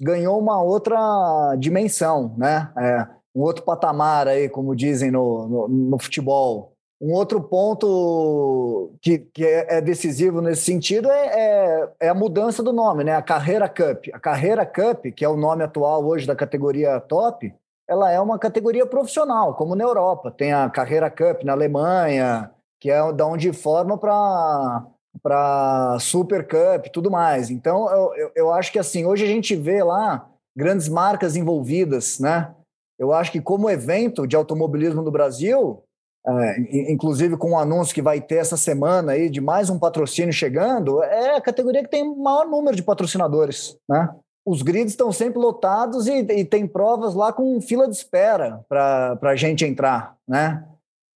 ganhou 0.00 0.38
uma 0.38 0.62
outra 0.62 1.54
dimensão, 1.58 2.34
né? 2.36 2.70
É, 2.76 3.06
um 3.34 3.42
outro 3.42 3.62
patamar 3.64 4.26
aí, 4.26 4.48
como 4.48 4.74
dizem 4.74 5.10
no, 5.10 5.46
no, 5.46 5.68
no 5.68 5.98
futebol. 5.98 6.72
Um 7.00 7.14
outro 7.14 7.40
ponto 7.40 8.92
que, 9.00 9.18
que 9.18 9.46
é, 9.46 9.78
é 9.78 9.80
decisivo 9.80 10.42
nesse 10.42 10.62
sentido 10.62 11.10
é, 11.10 11.26
é, 11.26 11.88
é, 12.00 12.08
a 12.10 12.14
mudança 12.14 12.62
do 12.62 12.74
nome, 12.74 13.04
né? 13.04 13.14
A 13.14 13.22
Carreira 13.22 13.68
Cup. 13.68 14.08
A 14.12 14.20
Carreira 14.20 14.66
Cup, 14.66 15.06
que 15.16 15.24
é 15.24 15.28
o 15.28 15.36
nome 15.36 15.64
atual 15.64 16.04
hoje 16.04 16.26
da 16.26 16.36
categoria 16.36 17.00
top, 17.00 17.54
ela 17.88 18.12
é 18.12 18.20
uma 18.20 18.38
categoria 18.38 18.84
profissional, 18.84 19.54
como 19.54 19.74
na 19.74 19.82
Europa. 19.82 20.30
Tem 20.30 20.52
a 20.52 20.68
Carreira 20.68 21.10
Cup 21.10 21.42
na 21.42 21.52
Alemanha, 21.52 22.50
que 22.78 22.90
é 22.90 23.12
da 23.12 23.26
onde 23.26 23.52
forma 23.52 23.96
para 23.96 24.86
para 25.22 25.98
Super 25.98 26.46
Cup 26.46 26.86
tudo 26.92 27.10
mais. 27.10 27.50
Então, 27.50 27.90
eu, 27.90 28.14
eu, 28.14 28.32
eu 28.36 28.52
acho 28.52 28.70
que 28.70 28.78
assim, 28.78 29.04
hoje 29.04 29.24
a 29.24 29.26
gente 29.26 29.56
vê 29.56 29.82
lá 29.82 30.28
grandes 30.56 30.88
marcas 30.88 31.34
envolvidas, 31.34 32.18
né? 32.20 32.54
Eu 32.98 33.12
acho 33.12 33.32
que 33.32 33.40
como 33.40 33.70
evento 33.70 34.26
de 34.26 34.36
automobilismo 34.36 35.02
no 35.02 35.10
Brasil, 35.10 35.82
é, 36.26 36.92
inclusive 36.92 37.36
com 37.36 37.48
o 37.48 37.52
um 37.52 37.58
anúncio 37.58 37.94
que 37.94 38.02
vai 38.02 38.20
ter 38.20 38.36
essa 38.36 38.56
semana 38.56 39.12
aí 39.12 39.30
de 39.30 39.40
mais 39.40 39.70
um 39.70 39.78
patrocínio 39.78 40.32
chegando, 40.32 41.02
é 41.02 41.36
a 41.36 41.40
categoria 41.40 41.82
que 41.82 41.90
tem 41.90 42.02
o 42.02 42.16
maior 42.16 42.46
número 42.46 42.76
de 42.76 42.82
patrocinadores, 42.82 43.76
né? 43.88 44.10
Os 44.44 44.62
grids 44.62 44.92
estão 44.92 45.12
sempre 45.12 45.38
lotados 45.38 46.06
e, 46.06 46.18
e 46.18 46.44
tem 46.44 46.66
provas 46.66 47.14
lá 47.14 47.32
com 47.32 47.60
fila 47.60 47.86
de 47.86 47.94
espera 47.94 48.64
para 48.68 49.18
a 49.22 49.36
gente 49.36 49.64
entrar, 49.64 50.16
né? 50.26 50.64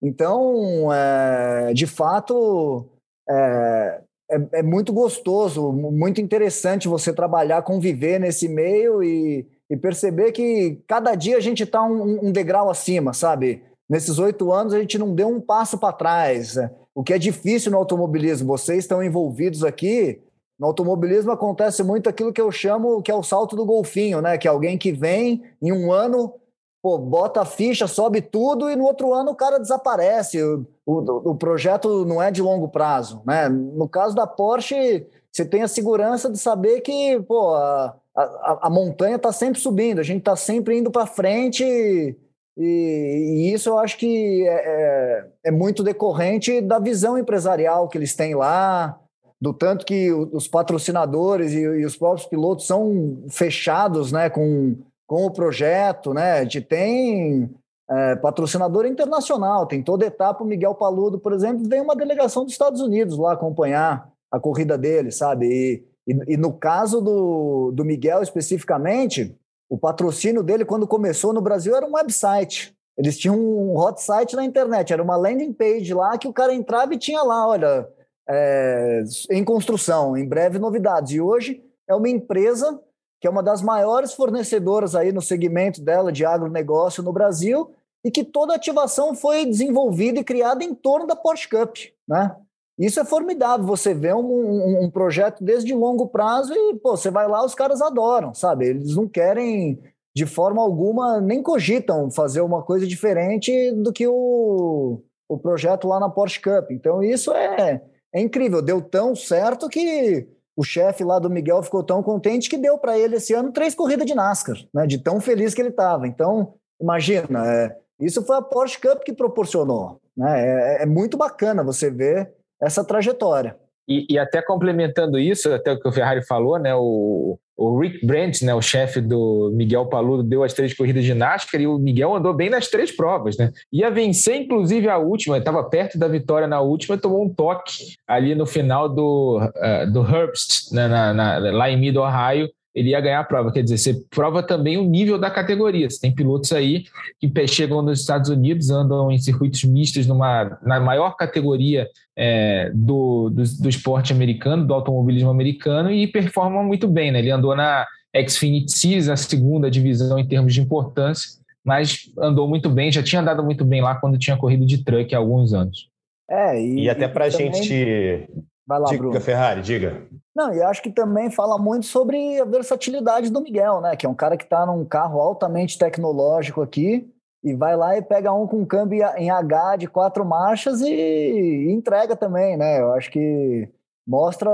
Então, 0.03 0.93
é, 0.93 1.73
de 1.73 1.87
fato, 1.87 2.87
é, 3.29 4.01
é, 4.31 4.59
é, 4.59 4.63
muito 4.63 4.93
gostoso, 4.93 5.73
muito 5.73 6.21
interessante 6.21 6.89
você 6.89 7.13
trabalhar, 7.13 7.63
conviver 7.63 8.19
nesse 8.19 8.49
meio 8.49 9.03
e, 9.03 9.47
e 9.71 9.77
perceber 9.77 10.33
que 10.33 10.83
cada 10.87 11.15
dia 11.15 11.37
a 11.39 11.41
gente 11.41 11.63
está 11.63 11.83
um, 11.83 12.27
um 12.27 12.33
degrau 12.33 12.69
acima, 12.71 13.13
sabe? 13.15 13.63
Nesses 13.89 14.19
oito 14.19 14.53
anos, 14.53 14.73
a 14.73 14.81
gente 14.81 14.99
não 14.99 15.15
deu 15.15 15.29
um 15.29 15.41
passo 15.41 15.79
para 15.79 15.93
trás. 15.93 16.57
o 16.95 17.03
que 17.03 17.13
é 17.13 17.19
difícil 17.19 17.71
no 17.71 17.79
automobilismo. 17.79 18.47
Vocês 18.47 18.81
estão 18.81 19.03
envolvidos 19.03 19.63
aqui. 19.63 20.21
No 20.59 20.69
automobilismo 20.69 21.33
acontece 21.33 21.83
muito 21.83 22.09
aquilo 22.09 22.33
que 22.33 22.41
eu 22.41 22.51
chamo 22.51 23.03
que 23.03 23.11
é 23.11 23.15
o 23.15 23.23
salto 23.23 23.57
do 23.57 23.67
golfinho, 23.67 24.21
né? 24.21 24.39
Que 24.39 24.47
é 24.47 24.51
alguém 24.51 24.79
que 24.79 24.93
vem 24.93 25.43
em 25.61 25.73
um 25.73 25.93
ano, 25.93 26.33
pô, 26.81 26.97
bota 26.97 27.41
a 27.41 27.45
ficha, 27.45 27.87
sobe 27.89 28.21
tudo 28.21 28.71
e 28.71 28.77
no 28.77 28.85
outro 28.85 29.13
ano 29.13 29.33
o 29.33 29.35
cara 29.35 29.59
desaparece. 29.59 30.43
O, 30.43 30.65
o, 30.87 31.31
o 31.31 31.35
projeto 31.35 32.05
não 32.05 32.23
é 32.23 32.31
de 32.31 32.41
longo 32.41 32.69
prazo, 32.69 33.21
né? 33.27 33.49
No 33.49 33.89
caso 33.89 34.15
da 34.15 34.27
Porsche, 34.27 35.07
você 35.31 35.45
tem 35.45 35.63
a 35.63 35.69
segurança 35.69 36.31
de 36.31 36.39
saber 36.39 36.81
que, 36.81 37.21
pô, 37.23 37.55
a, 37.55 37.97
a, 38.17 38.59
a 38.69 38.71
montanha 38.71 39.17
está 39.17 39.33
sempre 39.33 39.61
subindo, 39.61 39.99
a 39.99 40.05
gente 40.05 40.21
está 40.21 40.37
sempre 40.37 40.79
indo 40.79 40.93
para 40.93 41.07
frente 41.07 41.65
e, 41.65 42.17
e, 42.57 43.53
isso 43.53 43.69
eu 43.69 43.79
acho 43.79 43.99
que 43.99 44.47
é, 44.47 44.53
é, 44.53 45.27
é, 45.45 45.51
muito 45.51 45.83
decorrente 45.83 46.61
da 46.61 46.79
visão 46.79 47.19
empresarial 47.19 47.89
que 47.89 47.99
eles 47.99 48.15
têm 48.15 48.35
lá, 48.35 48.99
do 49.41 49.53
tanto 49.53 49.85
que 49.85 50.13
os 50.13 50.47
patrocinadores 50.47 51.53
e, 51.53 51.61
e 51.61 51.85
os 51.85 51.97
próprios 51.97 52.27
pilotos 52.27 52.67
são 52.67 53.25
fechados 53.29 54.13
né, 54.13 54.31
com, 54.31 54.77
com 55.07 55.27
o 55.27 55.31
projeto, 55.31 56.15
né? 56.15 56.45
De 56.45 56.61
tem 56.61 57.51
é, 57.91 58.17
patrocinador 58.17 58.87
internacional, 58.87 59.67
tem 59.67 59.83
toda 59.83 60.07
etapa, 60.07 60.43
o 60.43 60.47
Miguel 60.47 60.75
Paludo, 60.75 61.19
por 61.19 61.33
exemplo, 61.33 61.69
vem 61.69 61.81
uma 61.81 61.97
delegação 61.97 62.45
dos 62.45 62.53
Estados 62.53 62.81
Unidos 62.81 63.19
lá 63.19 63.33
acompanhar 63.33 64.09
a 64.31 64.41
corrida 64.41 64.79
dele, 64.79 65.11
sabe? 65.11 65.47
E, 65.47 65.85
e, 66.07 66.35
e 66.35 66.37
no 66.37 66.53
caso 66.53 67.01
do, 67.01 67.73
do 67.73 67.85
Miguel 67.85 68.23
especificamente, 68.23 69.37
o 69.75 69.79
patrocínio 69.79 70.41
dele, 70.41 70.65
quando 70.65 70.87
começou 70.87 71.33
no 71.33 71.41
Brasil, 71.41 71.75
era 71.75 71.85
um 71.85 71.95
website. 71.95 72.73
Eles 72.97 73.19
tinham 73.19 73.37
um 73.37 73.77
hot 73.77 74.01
site 74.01 74.37
na 74.37 74.45
internet, 74.45 74.93
era 74.93 75.03
uma 75.03 75.17
landing 75.17 75.53
page 75.53 75.93
lá 75.93 76.17
que 76.17 76.29
o 76.29 76.33
cara 76.33 76.55
entrava 76.55 76.95
e 76.95 76.99
tinha 76.99 77.21
lá, 77.25 77.49
olha, 77.49 77.89
é, 78.29 79.03
em 79.33 79.43
construção, 79.43 80.17
em 80.17 80.29
breve 80.29 80.61
novidades. 80.61 81.11
E 81.13 81.21
hoje 81.21 81.61
é 81.89 81.95
uma 81.95 82.09
empresa 82.09 82.81
que 83.21 83.27
é 83.27 83.31
uma 83.31 83.43
das 83.43 83.63
maiores 83.63 84.15
fornecedoras 84.15 84.95
aí 84.95 85.11
no 85.11 85.21
segmento 85.21 85.83
dela 85.83 86.13
de 86.13 86.25
agronegócio 86.25 87.03
no 87.03 87.13
Brasil 87.13 87.75
e 88.05 88.13
que 88.13 88.23
toda 88.23 88.53
a 88.53 88.57
ativação 88.57 89.13
foi 89.13 89.45
desenvolvida 89.45 90.21
e 90.21 90.25
criada 90.25 90.63
em 90.63 90.73
torno 90.73 91.05
da 91.05 91.17
Porsche 91.17 91.49
Cup, 91.49 91.77
né? 92.07 92.37
Isso 92.79 92.99
é 92.99 93.05
formidável, 93.05 93.65
você 93.65 93.95
vê 93.95 94.13
um, 94.13 94.19
um, 94.19 94.85
um, 94.85 94.91
projeto 94.91 95.45
desde 95.45 95.73
longo 95.73 96.09
prazo 96.09 96.53
e 96.53 96.75
pô, 96.77 96.97
você 96.97 97.09
vai 97.09 97.29
lá, 97.29 97.45
os 97.45 97.55
caras 97.55 97.81
adoram, 97.81 98.35
sabe? 98.35 98.67
Eles 98.67 98.97
não 98.97 99.07
querem, 99.07 99.81
de 100.15 100.27
forma 100.27 100.61
alguma, 100.61 101.21
nem 101.21 101.41
cogitam 101.41 102.11
fazer 102.11 102.41
uma 102.41 102.63
coisa 102.65 102.85
diferente 102.85 103.71
do 103.73 103.93
que 103.93 104.09
o, 104.09 105.01
o 105.29 105.39
projeto 105.39 105.87
lá 105.87 106.01
na 106.01 106.11
Porsche 106.11 106.41
Cup. 106.41 106.73
Então 106.73 107.01
isso 107.01 107.33
é, 107.33 107.81
é 108.13 108.21
incrível, 108.21 108.61
deu 108.61 108.83
tão 108.83 109.15
certo 109.15 109.69
que 109.69 110.27
o 110.57 110.65
chefe 110.65 111.05
lá 111.05 111.21
do 111.21 111.31
Miguel 111.31 111.63
ficou 111.63 111.83
tão 111.83 112.03
contente 112.03 112.51
que 112.51 112.59
deu 112.59 112.77
para 112.77 112.99
ele 112.99 113.17
esse 113.17 113.33
ano 113.35 113.53
três 113.53 113.75
corridas 113.75 114.07
de 114.07 114.15
NASCAR, 114.17 114.57
né? 114.75 114.85
De 114.85 114.99
tão 114.99 115.21
feliz 115.21 115.55
que 115.55 115.61
ele 115.63 115.69
estava. 115.69 116.09
Então, 116.09 116.55
imagina, 116.81 117.47
é, 117.47 117.77
isso 118.01 118.25
foi 118.25 118.37
a 118.37 118.43
Porsche 118.43 118.81
Cup 118.81 119.05
que 119.05 119.13
proporcionou. 119.13 120.01
Né? 120.17 120.79
É, 120.79 120.83
é 120.83 120.87
muito 120.87 121.17
bacana 121.17 121.63
você 121.63 121.89
ver 121.89 122.33
essa 122.61 122.85
trajetória. 122.85 123.57
E, 123.87 124.07
e, 124.09 124.19
até 124.19 124.41
complementando 124.41 125.19
isso, 125.19 125.53
até 125.53 125.73
o 125.73 125.79
que 125.79 125.87
o 125.87 125.93
Ferrari 125.93 126.25
falou, 126.25 126.59
né, 126.59 126.75
o, 126.75 127.39
o 127.55 127.79
Rick 127.79 128.05
Brandt, 128.05 128.43
né, 128.45 128.55
o 128.55 128.63
chefe 128.63 128.99
do 128.99 129.51
Miguel 129.55 129.87
Paludo, 129.87 130.23
deu 130.23 130.43
as 130.43 130.55
três 130.55 130.75
corridas 130.75 131.05
de 131.05 131.13
NASCAR 131.13 131.61
e 131.61 131.67
o 131.67 131.79
Miguel 131.79 132.15
andou 132.15 132.33
bem 132.33 132.49
nas 132.49 132.69
três 132.69 132.91
provas. 132.91 133.37
Né? 133.37 133.53
Ia 133.71 133.91
vencer, 133.91 134.37
inclusive, 134.37 134.89
a 134.89 134.97
última, 134.97 135.37
estava 135.37 135.63
perto 135.63 135.99
da 135.99 136.09
vitória 136.09 136.49
na 136.49 136.63
última, 136.63 136.97
tomou 136.97 137.23
um 137.23 137.29
toque 137.29 137.95
ali 138.07 138.35
no 138.35 138.47
final 138.47 138.89
do, 138.89 139.39
uh, 139.39 139.93
do 139.93 140.01
Herbst, 140.01 140.73
né, 140.73 140.89
na, 140.89 141.13
na, 141.13 141.39
lá 141.39 141.71
em 141.71 141.79
Mid 141.79 141.97
Ohio, 141.97 142.49
ele 142.75 142.91
ia 142.91 143.01
ganhar 143.01 143.21
a 143.21 143.25
prova. 143.25 143.53
Quer 143.53 143.63
dizer, 143.63 143.79
você 143.79 143.95
prova 144.11 144.43
também 144.43 144.77
o 144.77 144.85
nível 144.85 145.17
da 145.17 145.31
categoria. 145.31 145.89
Você 145.89 146.01
tem 146.01 146.15
pilotos 146.15 146.53
aí 146.53 146.85
que 147.21 147.47
chegam 147.47 147.81
nos 147.81 148.01
Estados 148.01 148.29
Unidos, 148.29 148.71
andam 148.71 149.13
em 149.13 149.19
circuitos 149.19 149.63
mistos 149.65 150.07
numa, 150.07 150.59
na 150.63 150.81
maior 150.81 151.17
categoria 151.17 151.89
é, 152.17 152.71
do, 152.75 153.31
do, 153.31 153.43
do, 153.61 153.69
esporte 153.69 154.13
americano, 154.13 154.67
do 154.67 154.75
automobilismo 154.75 155.31
americano, 155.31 155.91
e 155.91 156.07
performam 156.07 156.65
muito 156.65 156.89
bem. 156.89 157.13
Né? 157.13 157.21
Ele 157.21 157.31
andou 157.31 157.55
na 157.55 157.87
Xfinity 158.29 158.73
Series, 158.73 159.09
a 159.09 159.17
segunda 159.17 159.71
divisão 159.71 160.19
em 160.19 160.27
termos 160.27 160.53
de 160.53 160.61
importância, 160.61 161.39
mas 161.65 162.11
andou 162.19 162.49
muito 162.49 162.69
bem, 162.69 162.91
já 162.91 163.03
tinha 163.03 163.23
andado 163.23 163.43
muito 163.43 163.65
bem 163.65 163.81
lá 163.81 163.95
quando 163.95 164.19
tinha 164.19 164.37
corrido 164.37 164.67
de 164.67 164.85
truck 164.85 165.15
há 165.15 165.19
alguns 165.19 165.55
anos. 165.55 165.89
É, 166.29 166.61
e, 166.61 166.85
e 166.85 166.91
até 166.91 167.07
para 167.07 167.27
a 167.27 167.31
também... 167.31 167.53
gente 167.53 168.29
Vai 168.67 168.79
lá, 168.79 168.87
diga, 168.89 169.03
Bruno. 169.03 169.21
Ferrari, 169.21 169.61
diga. 169.61 170.07
Não, 170.35 170.53
e 170.53 170.63
acho 170.63 170.83
que 170.83 170.91
também 170.91 171.31
fala 171.31 171.59
muito 171.59 171.87
sobre 171.87 172.41
a 172.41 172.45
versatilidade 172.45 173.31
do 173.31 173.41
Miguel, 173.41 173.81
né? 173.81 173.95
Que 173.95 174.07
é 174.07 174.09
um 174.09 174.15
cara 174.15 174.37
que 174.37 174.45
está 174.45 174.65
num 174.65 174.85
carro 174.85 175.21
altamente 175.21 175.79
tecnológico 175.79 176.63
aqui 176.63 177.09
e 177.43 177.55
vai 177.55 177.77
lá 177.77 177.97
e 177.97 178.03
pega 178.03 178.33
um 178.33 178.47
com 178.47 178.65
câmbio 178.65 179.05
em 179.17 179.31
H 179.31 179.77
de 179.77 179.87
quatro 179.87 180.25
marchas 180.25 180.81
e, 180.81 180.91
e 180.91 181.73
entrega 181.73 182.17
também, 182.17 182.57
né? 182.57 182.81
Eu 182.81 182.93
acho 182.95 183.11
que 183.11 183.69
mostra 184.07 184.51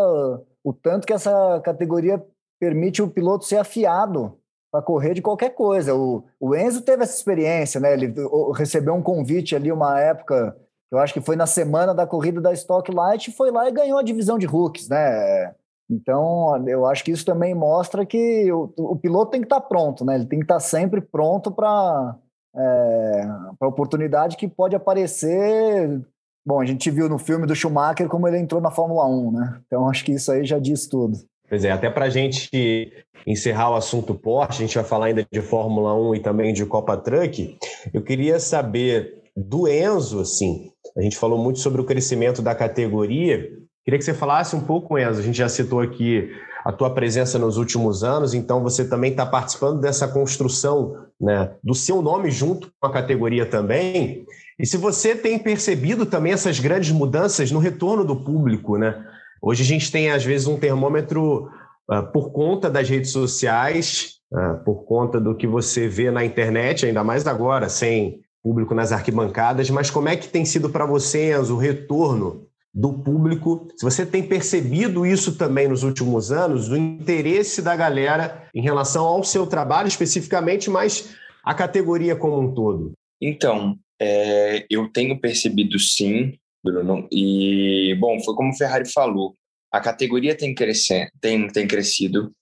o 0.65 0.73
tanto 0.73 1.07
que 1.07 1.13
essa 1.13 1.61
categoria 1.65 2.23
permite 2.59 3.01
o 3.01 3.09
piloto 3.09 3.45
ser 3.45 3.59
afiado 3.59 4.37
para 4.73 4.83
correr 4.83 5.15
de 5.15 5.23
qualquer 5.23 5.51
coisa. 5.51 5.95
O, 5.95 6.25
o 6.39 6.55
Enzo 6.55 6.83
teve 6.83 7.05
essa 7.05 7.17
experiência, 7.17 7.81
né? 7.81 7.93
Ele 7.93 8.13
recebeu 8.55 8.95
um 8.95 9.03
convite 9.03 9.55
ali 9.55 9.71
uma 9.71 10.01
época 10.01 10.57
eu 10.91 10.99
acho 10.99 11.13
que 11.13 11.21
foi 11.21 11.37
na 11.37 11.47
semana 11.47 11.95
da 11.95 12.07
corrida 12.07 12.41
da 12.41 12.53
Stock 12.53 12.93
Light, 12.93 13.31
foi 13.33 13.51
lá 13.51 13.69
e 13.69 13.73
ganhou 13.73 13.99
a 13.99 14.03
divisão 14.03 14.39
de 14.39 14.47
rookies, 14.47 14.89
né? 14.89 15.55
Então, 15.91 16.65
eu 16.69 16.87
acho 16.87 17.03
que 17.03 17.11
isso 17.11 17.25
também 17.25 17.55
mostra 17.55 18.07
que 18.07 18.51
o, 18.53 18.73
o 18.77 18.97
piloto 18.97 19.33
tem 19.33 19.41
que 19.41 19.47
estar 19.47 19.61
pronto, 19.61 20.05
né? 20.05 20.15
Ele 20.15 20.27
tem 20.27 20.39
que 20.39 20.45
estar 20.45 20.61
sempre 20.61 21.01
pronto 21.01 21.51
para 21.51 22.17
é, 22.57 23.23
a 23.61 23.67
oportunidade 23.67 24.37
que 24.37 24.47
pode 24.47 24.77
aparecer. 24.77 26.01
Bom, 26.47 26.61
a 26.61 26.65
gente 26.65 26.91
viu 26.91 27.09
no 27.09 27.19
filme 27.19 27.47
do 27.47 27.55
Schumacher 27.55 28.09
como 28.09 28.29
ele 28.29 28.39
entrou 28.39 28.61
na 28.61 28.71
Fórmula 28.71 29.07
1, 29.07 29.33
né? 29.33 29.61
Então, 29.67 29.89
acho 29.89 30.05
que 30.05 30.13
isso 30.13 30.31
aí 30.31 30.45
já 30.45 30.59
diz 30.59 30.87
tudo. 30.87 31.19
Pois 31.49 31.65
é, 31.65 31.73
até 31.73 31.91
para 31.91 32.05
a 32.05 32.11
gente 32.11 32.93
encerrar 33.27 33.71
o 33.71 33.75
assunto 33.75 34.15
Porsche, 34.15 34.63
a 34.63 34.67
gente 34.67 34.77
vai 34.77 34.85
falar 34.85 35.07
ainda 35.07 35.27
de 35.31 35.41
Fórmula 35.41 35.93
1 35.95 36.15
e 36.15 36.21
também 36.21 36.53
de 36.53 36.65
Copa 36.65 36.97
Truck. 36.97 37.59
Eu 37.93 38.03
queria 38.03 38.39
saber 38.39 39.20
do 39.41 39.69
Enzo, 39.69 40.21
assim, 40.21 40.71
a 40.97 41.03
gente 41.03 41.17
falou 41.17 41.39
muito 41.39 41.59
sobre 41.61 41.81
o 41.81 41.85
crescimento 41.85 42.43
da 42.43 42.55
categoria. 42.55 43.49
Queria 43.85 43.99
que 43.99 44.05
você 44.05 44.15
falasse 44.15 44.55
um 44.55 44.61
pouco, 44.61 44.99
Enzo. 44.99 45.21
A 45.21 45.23
gente 45.23 45.39
já 45.39 45.49
citou 45.49 45.81
aqui 45.81 46.31
a 46.65 46.71
tua 46.71 46.91
presença 46.91 47.39
nos 47.39 47.57
últimos 47.57 48.05
anos, 48.05 48.35
então 48.35 48.63
você 48.63 48.87
também 48.87 49.13
está 49.13 49.25
participando 49.25 49.81
dessa 49.81 50.07
construção 50.07 50.95
né, 51.19 51.53
do 51.65 51.75
seu 51.75 52.03
nome 52.03 52.31
junto 52.31 52.71
com 52.79 52.87
a 52.87 52.93
categoria 52.93 53.47
também. 53.47 54.27
E 54.59 54.67
se 54.67 54.77
você 54.77 55.15
tem 55.15 55.39
percebido 55.39 56.05
também 56.05 56.33
essas 56.33 56.61
grandes 56.61 56.91
mudanças 56.93 57.51
no 57.51 57.59
retorno 57.59 58.05
do 58.05 58.17
público, 58.17 58.77
né? 58.77 59.07
Hoje 59.41 59.63
a 59.63 59.67
gente 59.67 59.91
tem, 59.91 60.11
às 60.11 60.23
vezes, 60.23 60.47
um 60.47 60.59
termômetro 60.59 61.49
uh, 61.91 62.13
por 62.13 62.31
conta 62.31 62.69
das 62.69 62.87
redes 62.87 63.11
sociais, 63.11 64.17
uh, 64.31 64.63
por 64.65 64.85
conta 64.85 65.19
do 65.19 65.35
que 65.35 65.47
você 65.47 65.89
vê 65.89 66.11
na 66.11 66.23
internet, 66.23 66.85
ainda 66.85 67.03
mais 67.03 67.27
agora, 67.27 67.71
sem 67.71 68.21
público 68.43 68.75
nas 68.75 68.93
arquibancadas, 68.93 69.69
mas 69.71 69.91
como 69.91 70.09
é 70.09 70.17
que 70.17 70.29
tem 70.29 70.45
sido 70.45 70.71
para 70.71 70.87
você, 70.87 71.37
Enzo, 71.37 71.55
o 71.55 71.59
retorno 71.59 72.47
do 72.73 72.93
público? 72.93 73.69
Se 73.77 73.85
você 73.85 74.07
tem 74.07 74.23
percebido 74.23 75.05
isso 75.05 75.37
também 75.37 75.69
nos 75.69 75.83
últimos 75.83 76.33
anos, 76.33 76.69
o 76.69 76.77
interesse 76.77 77.61
da 77.61 77.77
galera 77.77 78.49
em 78.55 78.63
relação 78.63 79.05
ao 79.05 79.23
seu 79.25 79.47
trabalho 79.47 79.89
especificamente, 79.89 80.71
mas 80.71 81.15
a 81.45 81.55
categoria 81.55 82.17
como 82.17 82.41
um 82.41 82.55
todo. 82.55 82.93
Então, 83.21 83.77
é, 84.01 84.67
eu 84.71 84.89
tenho 84.89 85.21
percebido 85.21 85.79
sim, 85.79 86.35
Bruno, 86.65 87.07
e, 87.13 87.95
bom, 88.01 88.19
foi 88.21 88.35
como 88.35 88.51
o 88.51 88.57
Ferrari 88.57 88.91
falou, 88.91 89.35
a 89.73 89.81
categoria 89.81 90.35
tem, 90.35 90.55
crescer, 90.55 91.11
tem, 91.21 91.47
tem 91.49 91.67
crescido 91.67 92.33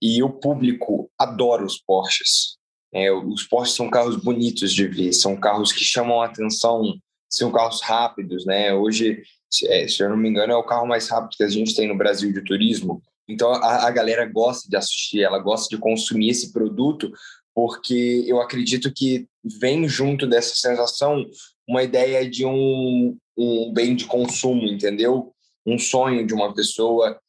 e 0.00 0.22
o 0.22 0.30
público 0.30 1.10
adora 1.18 1.64
os 1.64 1.78
Porsches. 1.78 2.57
É, 2.92 3.12
os 3.12 3.42
Porsche 3.42 3.74
são 3.74 3.90
carros 3.90 4.16
bonitos 4.16 4.72
de 4.72 4.86
ver, 4.86 5.12
são 5.12 5.36
carros 5.36 5.72
que 5.72 5.84
chamam 5.84 6.22
a 6.22 6.26
atenção, 6.26 6.94
são 7.28 7.52
carros 7.52 7.82
rápidos, 7.82 8.46
né? 8.46 8.72
Hoje, 8.72 9.22
é, 9.66 9.86
se 9.86 10.02
eu 10.02 10.08
não 10.08 10.16
me 10.16 10.28
engano, 10.28 10.52
é 10.52 10.56
o 10.56 10.64
carro 10.64 10.86
mais 10.86 11.08
rápido 11.08 11.36
que 11.36 11.44
a 11.44 11.48
gente 11.48 11.74
tem 11.74 11.86
no 11.86 11.96
Brasil 11.96 12.32
de 12.32 12.42
turismo. 12.42 13.02
Então, 13.28 13.52
a, 13.52 13.86
a 13.86 13.90
galera 13.90 14.24
gosta 14.24 14.68
de 14.68 14.76
assistir, 14.76 15.22
ela 15.22 15.38
gosta 15.38 15.74
de 15.74 15.80
consumir 15.80 16.30
esse 16.30 16.52
produto, 16.52 17.12
porque 17.54 18.24
eu 18.26 18.40
acredito 18.40 18.92
que 18.92 19.26
vem 19.60 19.86
junto 19.88 20.26
dessa 20.26 20.54
sensação 20.54 21.26
uma 21.68 21.82
ideia 21.82 22.28
de 22.28 22.46
um, 22.46 23.16
um 23.36 23.72
bem 23.72 23.94
de 23.94 24.06
consumo, 24.06 24.66
entendeu? 24.66 25.34
Um 25.66 25.78
sonho 25.78 26.26
de 26.26 26.32
uma 26.32 26.54
pessoa. 26.54 27.20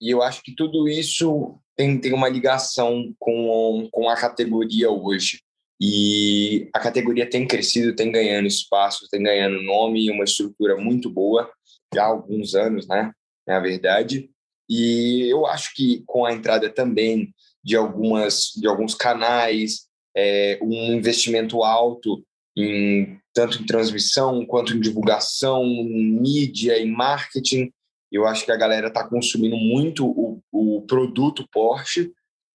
E 0.00 0.10
eu 0.10 0.22
acho 0.22 0.42
que 0.42 0.54
tudo 0.54 0.88
isso 0.88 1.58
tem, 1.76 1.98
tem 1.98 2.12
uma 2.12 2.28
ligação 2.28 3.14
com, 3.18 3.88
com 3.90 4.08
a 4.08 4.16
categoria 4.16 4.90
hoje. 4.90 5.40
E 5.80 6.68
a 6.72 6.78
categoria 6.78 7.28
tem 7.28 7.46
crescido, 7.46 7.96
tem 7.96 8.12
ganhando 8.12 8.46
espaço, 8.46 9.08
tem 9.10 9.22
ganhando 9.22 9.62
nome 9.62 10.06
e 10.06 10.10
uma 10.10 10.24
estrutura 10.24 10.76
muito 10.76 11.10
boa. 11.10 11.50
há 11.96 12.04
alguns 12.04 12.54
anos, 12.54 12.86
né? 12.86 13.12
Na 13.46 13.58
verdade. 13.58 14.30
E 14.68 15.26
eu 15.28 15.44
acho 15.44 15.74
que 15.74 16.02
com 16.06 16.24
a 16.24 16.32
entrada 16.32 16.70
também 16.70 17.34
de 17.64 17.76
algumas 17.76 18.52
de 18.56 18.66
alguns 18.66 18.94
canais, 18.94 19.88
é, 20.16 20.58
um 20.62 20.92
investimento 20.92 21.62
alto 21.62 22.24
em 22.56 23.18
tanto 23.34 23.62
em 23.62 23.66
transmissão 23.66 24.44
quanto 24.44 24.76
em 24.76 24.80
divulgação, 24.80 25.64
em 25.64 26.12
mídia, 26.12 26.78
em 26.78 26.90
marketing. 26.90 27.72
Eu 28.12 28.26
acho 28.26 28.44
que 28.44 28.52
a 28.52 28.56
galera 28.56 28.88
está 28.88 29.08
consumindo 29.08 29.56
muito 29.56 30.06
o, 30.06 30.40
o 30.52 30.82
produto 30.82 31.48
Porsche 31.50 32.12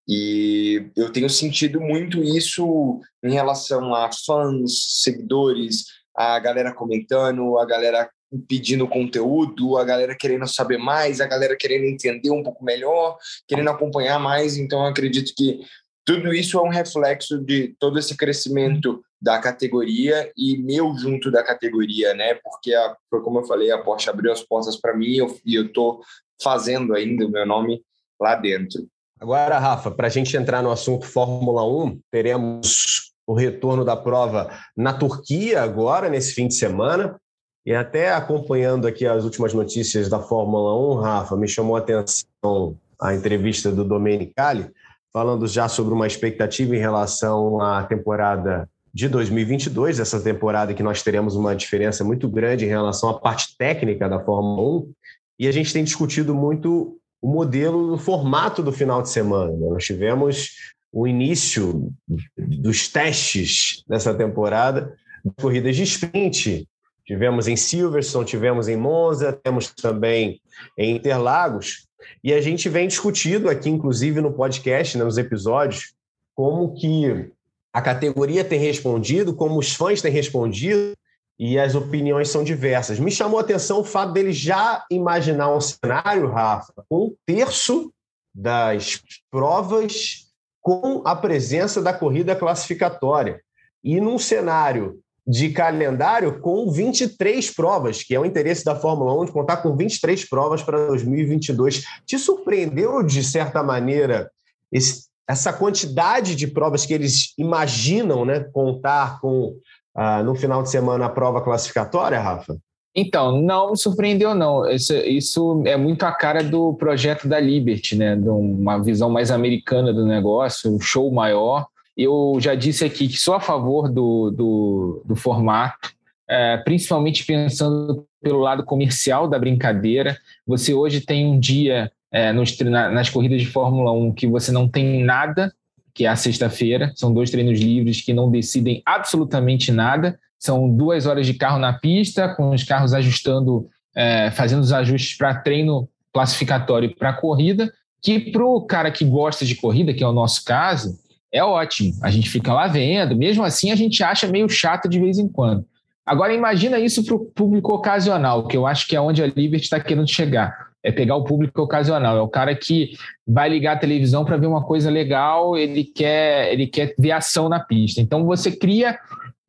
e 0.07 0.89
eu 0.95 1.11
tenho 1.11 1.29
sentido 1.29 1.81
muito 1.81 2.23
isso 2.23 3.01
em 3.23 3.33
relação 3.33 3.93
a 3.93 4.09
fãs, 4.25 5.01
seguidores, 5.01 5.85
a 6.15 6.39
galera 6.39 6.73
comentando, 6.73 7.57
a 7.57 7.65
galera 7.65 8.09
pedindo 8.47 8.87
conteúdo, 8.87 9.77
a 9.77 9.83
galera 9.83 10.15
querendo 10.15 10.47
saber 10.47 10.77
mais, 10.77 11.19
a 11.19 11.27
galera 11.27 11.57
querendo 11.57 11.85
entender 11.85 12.29
um 12.29 12.43
pouco 12.43 12.63
melhor, 12.63 13.17
querendo 13.47 13.69
acompanhar 13.69 14.19
mais. 14.19 14.57
Então, 14.57 14.85
acredito 14.85 15.33
que 15.35 15.59
tudo 16.07 16.33
isso 16.33 16.57
é 16.57 16.61
um 16.61 16.69
reflexo 16.69 17.37
de 17.37 17.75
todo 17.77 17.99
esse 17.99 18.15
crescimento 18.15 19.03
da 19.21 19.39
categoria 19.39 20.31
e 20.37 20.57
meu 20.57 20.95
junto 20.97 21.29
da 21.29 21.43
categoria, 21.43 22.13
né? 22.13 22.35
Porque, 22.35 22.73
a, 22.73 22.95
como 23.09 23.39
eu 23.39 23.43
falei, 23.43 23.71
a 23.71 23.77
Porsche 23.77 24.09
abriu 24.09 24.31
as 24.31 24.41
portas 24.41 24.77
para 24.77 24.95
mim 24.95 25.19
e 25.45 25.55
eu 25.55 25.65
estou 25.65 26.01
fazendo 26.41 26.95
ainda 26.95 27.25
o 27.25 27.29
meu 27.29 27.45
nome 27.45 27.83
lá 28.17 28.35
dentro. 28.35 28.87
Agora, 29.19 29.59
Rafa, 29.59 29.91
para 29.91 30.07
a 30.07 30.09
gente 30.09 30.37
entrar 30.37 30.63
no 30.63 30.71
assunto 30.71 31.05
Fórmula 31.05 31.67
1, 31.67 31.99
teremos 32.09 33.11
o 33.27 33.33
retorno 33.33 33.83
da 33.83 33.97
prova 33.97 34.49
na 34.77 34.93
Turquia 34.93 35.61
agora, 35.61 36.07
nesse 36.07 36.33
fim 36.33 36.47
de 36.47 36.53
semana. 36.53 37.19
E 37.65 37.73
até 37.73 38.13
acompanhando 38.13 38.87
aqui 38.87 39.05
as 39.05 39.25
últimas 39.25 39.53
notícias 39.53 40.07
da 40.07 40.21
Fórmula 40.21 40.73
1, 40.95 41.01
Rafa, 41.01 41.35
me 41.35 41.49
chamou 41.49 41.75
a 41.75 41.79
atenção 41.79 42.77
a 42.97 43.13
entrevista 43.13 43.71
do 43.71 43.83
Domenicali, 43.83 44.71
falando 45.17 45.47
já 45.47 45.67
sobre 45.67 45.95
uma 45.95 46.05
expectativa 46.05 46.75
em 46.75 46.79
relação 46.79 47.59
à 47.59 47.83
temporada 47.83 48.69
de 48.93 49.09
2022, 49.09 49.99
essa 49.99 50.21
temporada 50.21 50.75
que 50.75 50.83
nós 50.83 51.01
teremos 51.01 51.35
uma 51.35 51.55
diferença 51.55 52.03
muito 52.03 52.29
grande 52.29 52.65
em 52.65 52.67
relação 52.67 53.09
à 53.09 53.19
parte 53.19 53.57
técnica 53.57 54.07
da 54.07 54.23
Fórmula 54.23 54.83
1. 54.83 54.93
E 55.39 55.47
a 55.47 55.51
gente 55.51 55.73
tem 55.73 55.83
discutido 55.83 56.35
muito 56.35 56.99
o 57.19 57.27
modelo, 57.27 57.93
o 57.93 57.97
formato 57.97 58.61
do 58.61 58.71
final 58.71 59.01
de 59.01 59.09
semana. 59.09 59.53
Né? 59.53 59.67
Nós 59.67 59.85
tivemos 59.85 60.51
o 60.93 61.07
início 61.07 61.91
dos 62.37 62.87
testes 62.87 63.83
dessa 63.87 64.13
temporada, 64.13 64.93
corridas 65.41 65.75
de 65.75 65.81
sprint, 65.81 66.67
Tivemos 67.07 67.47
em 67.47 67.55
Silverstone, 67.55 68.25
tivemos 68.25 68.67
em 68.67 68.75
Monza, 68.75 69.31
temos 69.31 69.71
também 69.71 70.41
em 70.77 70.97
Interlagos. 70.97 71.86
E 72.23 72.33
a 72.33 72.41
gente 72.41 72.69
vem 72.69 72.87
discutindo 72.87 73.49
aqui, 73.49 73.69
inclusive 73.69 74.21
no 74.21 74.33
podcast, 74.33 74.97
né, 74.97 75.03
nos 75.03 75.17
episódios, 75.17 75.93
como 76.35 76.73
que 76.75 77.31
a 77.73 77.81
categoria 77.81 78.43
tem 78.43 78.59
respondido, 78.59 79.35
como 79.35 79.59
os 79.59 79.73
fãs 79.73 80.01
têm 80.01 80.11
respondido, 80.11 80.93
e 81.39 81.59
as 81.59 81.75
opiniões 81.75 82.29
são 82.29 82.43
diversas. 82.43 82.99
Me 82.99 83.11
chamou 83.11 83.37
a 83.37 83.41
atenção 83.41 83.79
o 83.79 83.83
fato 83.83 84.13
dele 84.13 84.31
já 84.31 84.83
imaginar 84.89 85.55
um 85.55 85.61
cenário, 85.61 86.31
Rafa, 86.31 86.73
com 86.89 87.05
um 87.05 87.15
terço 87.25 87.93
das 88.33 89.01
provas 89.29 90.27
com 90.61 91.01
a 91.05 91.15
presença 91.15 91.81
da 91.81 91.93
corrida 91.93 92.35
classificatória. 92.35 93.41
E 93.83 94.01
num 94.01 94.17
cenário 94.17 94.99
de 95.27 95.49
calendário 95.49 96.39
com 96.39 96.71
23 96.71 97.51
provas, 97.53 98.01
que 98.01 98.15
é 98.15 98.19
o 98.19 98.25
interesse 98.25 98.63
da 98.63 98.75
Fórmula 98.75 99.13
1 99.21 99.25
de 99.25 99.31
contar 99.31 99.57
com 99.57 99.75
23 99.75 100.29
provas 100.29 100.63
para 100.63 100.87
2022. 100.87 101.83
Te 102.05 102.17
surpreendeu, 102.17 103.03
de 103.03 103.21
certa 103.21 103.61
maneira, 103.61 104.31
esse, 104.71 105.07
essa 105.27 105.51
quantidade 105.51 106.35
de 106.35 106.47
provas 106.47 106.85
que 106.85 106.93
eles 106.93 107.33
imaginam 107.37 108.23
né, 108.23 108.45
contar 108.53 109.19
com 109.19 109.57
ah, 109.93 110.23
no 110.23 110.33
final 110.35 110.63
de 110.63 110.69
semana 110.69 111.05
a 111.05 111.09
prova 111.09 111.41
classificatória, 111.41 112.19
Rafa? 112.19 112.55
Então, 112.95 113.41
não 113.41 113.71
me 113.71 113.77
surpreendeu, 113.77 114.33
não. 114.33 114.67
Isso, 114.69 114.93
isso, 114.93 115.63
é 115.65 115.75
muito 115.75 116.03
a 116.03 116.11
cara 116.11 116.43
do 116.43 116.73
projeto 116.75 117.27
da 117.27 117.39
Liberty, 117.39 117.95
né? 117.95 118.15
De 118.15 118.29
uma 118.29 118.81
visão 118.81 119.09
mais 119.09 119.29
americana 119.29 119.93
do 119.93 120.05
negócio, 120.05 120.73
um 120.73 120.79
show 120.79 121.11
maior. 121.11 121.67
Eu 121.97 122.37
já 122.39 122.53
disse 122.53 122.85
aqui 122.85 123.07
que 123.07 123.17
sou 123.17 123.33
a 123.33 123.39
favor 123.39 123.89
do, 123.89 124.29
do, 124.29 125.01
do 125.03 125.15
formato, 125.15 125.91
é, 126.29 126.57
principalmente 126.57 127.25
pensando 127.25 128.05
pelo 128.21 128.39
lado 128.39 128.63
comercial 128.63 129.27
da 129.27 129.39
brincadeira. 129.39 130.15
Você 130.45 130.75
hoje 130.75 131.01
tem 131.01 131.25
um 131.25 131.39
dia 131.39 131.91
é, 132.11 132.31
nos, 132.31 132.55
nas 132.59 133.09
corridas 133.09 133.41
de 133.41 133.47
Fórmula 133.47 133.91
1 133.91 134.13
que 134.13 134.27
você 134.27 134.51
não 134.51 134.67
tem 134.67 135.03
nada, 135.03 135.51
que 135.91 136.05
é 136.05 136.07
a 136.07 136.15
sexta-feira. 136.15 136.91
São 136.95 137.11
dois 137.11 137.31
treinos 137.31 137.59
livres 137.59 138.01
que 138.01 138.13
não 138.13 138.29
decidem 138.29 138.83
absolutamente 138.85 139.71
nada. 139.71 140.19
São 140.37 140.69
duas 140.69 141.07
horas 141.07 141.25
de 141.25 141.33
carro 141.33 141.57
na 141.57 141.73
pista, 141.73 142.29
com 142.35 142.51
os 142.51 142.63
carros 142.63 142.93
ajustando, 142.93 143.67
é, 143.95 144.29
fazendo 144.29 144.61
os 144.61 144.71
ajustes 144.71 145.17
para 145.17 145.33
treino 145.33 145.89
classificatório 146.13 146.95
para 146.95 147.13
corrida, 147.13 147.73
que 148.01 148.19
para 148.19 148.45
o 148.45 148.61
cara 148.61 148.91
que 148.91 149.03
gosta 149.03 149.43
de 149.45 149.55
corrida, 149.55 149.93
que 149.93 150.03
é 150.03 150.07
o 150.07 150.13
nosso 150.13 150.45
caso, 150.45 150.99
é 151.31 151.43
ótimo. 151.43 151.93
A 152.01 152.09
gente 152.09 152.29
fica 152.29 152.53
lá 152.53 152.67
vendo, 152.67 153.15
mesmo 153.15 153.43
assim 153.43 153.71
a 153.71 153.75
gente 153.75 154.03
acha 154.03 154.27
meio 154.27 154.47
chato 154.49 154.87
de 154.87 154.99
vez 154.99 155.17
em 155.17 155.27
quando. 155.27 155.65
Agora 156.05 156.33
imagina 156.33 156.79
isso 156.79 157.03
para 157.03 157.15
o 157.15 157.25
público 157.25 157.73
ocasional, 157.73 158.47
que 158.47 158.55
eu 158.55 158.65
acho 158.65 158.87
que 158.87 158.95
é 158.95 159.01
onde 159.01 159.21
a 159.21 159.27
Liberty 159.27 159.65
está 159.65 159.79
querendo 159.79 160.07
chegar. 160.07 160.67
É 160.81 160.91
pegar 160.91 161.17
o 161.17 161.23
público 161.23 161.61
ocasional, 161.61 162.15
é 162.15 162.21
o 162.21 162.29
cara 162.29 162.55
que 162.55 162.91
vai 163.27 163.49
ligar 163.49 163.73
a 163.73 163.79
televisão 163.79 164.23
para 164.23 164.37
ver 164.37 164.47
uma 164.47 164.63
coisa 164.63 164.89
legal, 164.89 165.57
ele 165.57 165.83
quer, 165.83 166.53
ele 166.53 166.65
quer 166.65 166.93
ver 166.97 167.11
ação 167.11 167.49
na 167.49 167.59
pista. 167.59 167.99
Então 167.99 168.25
você 168.25 168.51
cria 168.51 168.97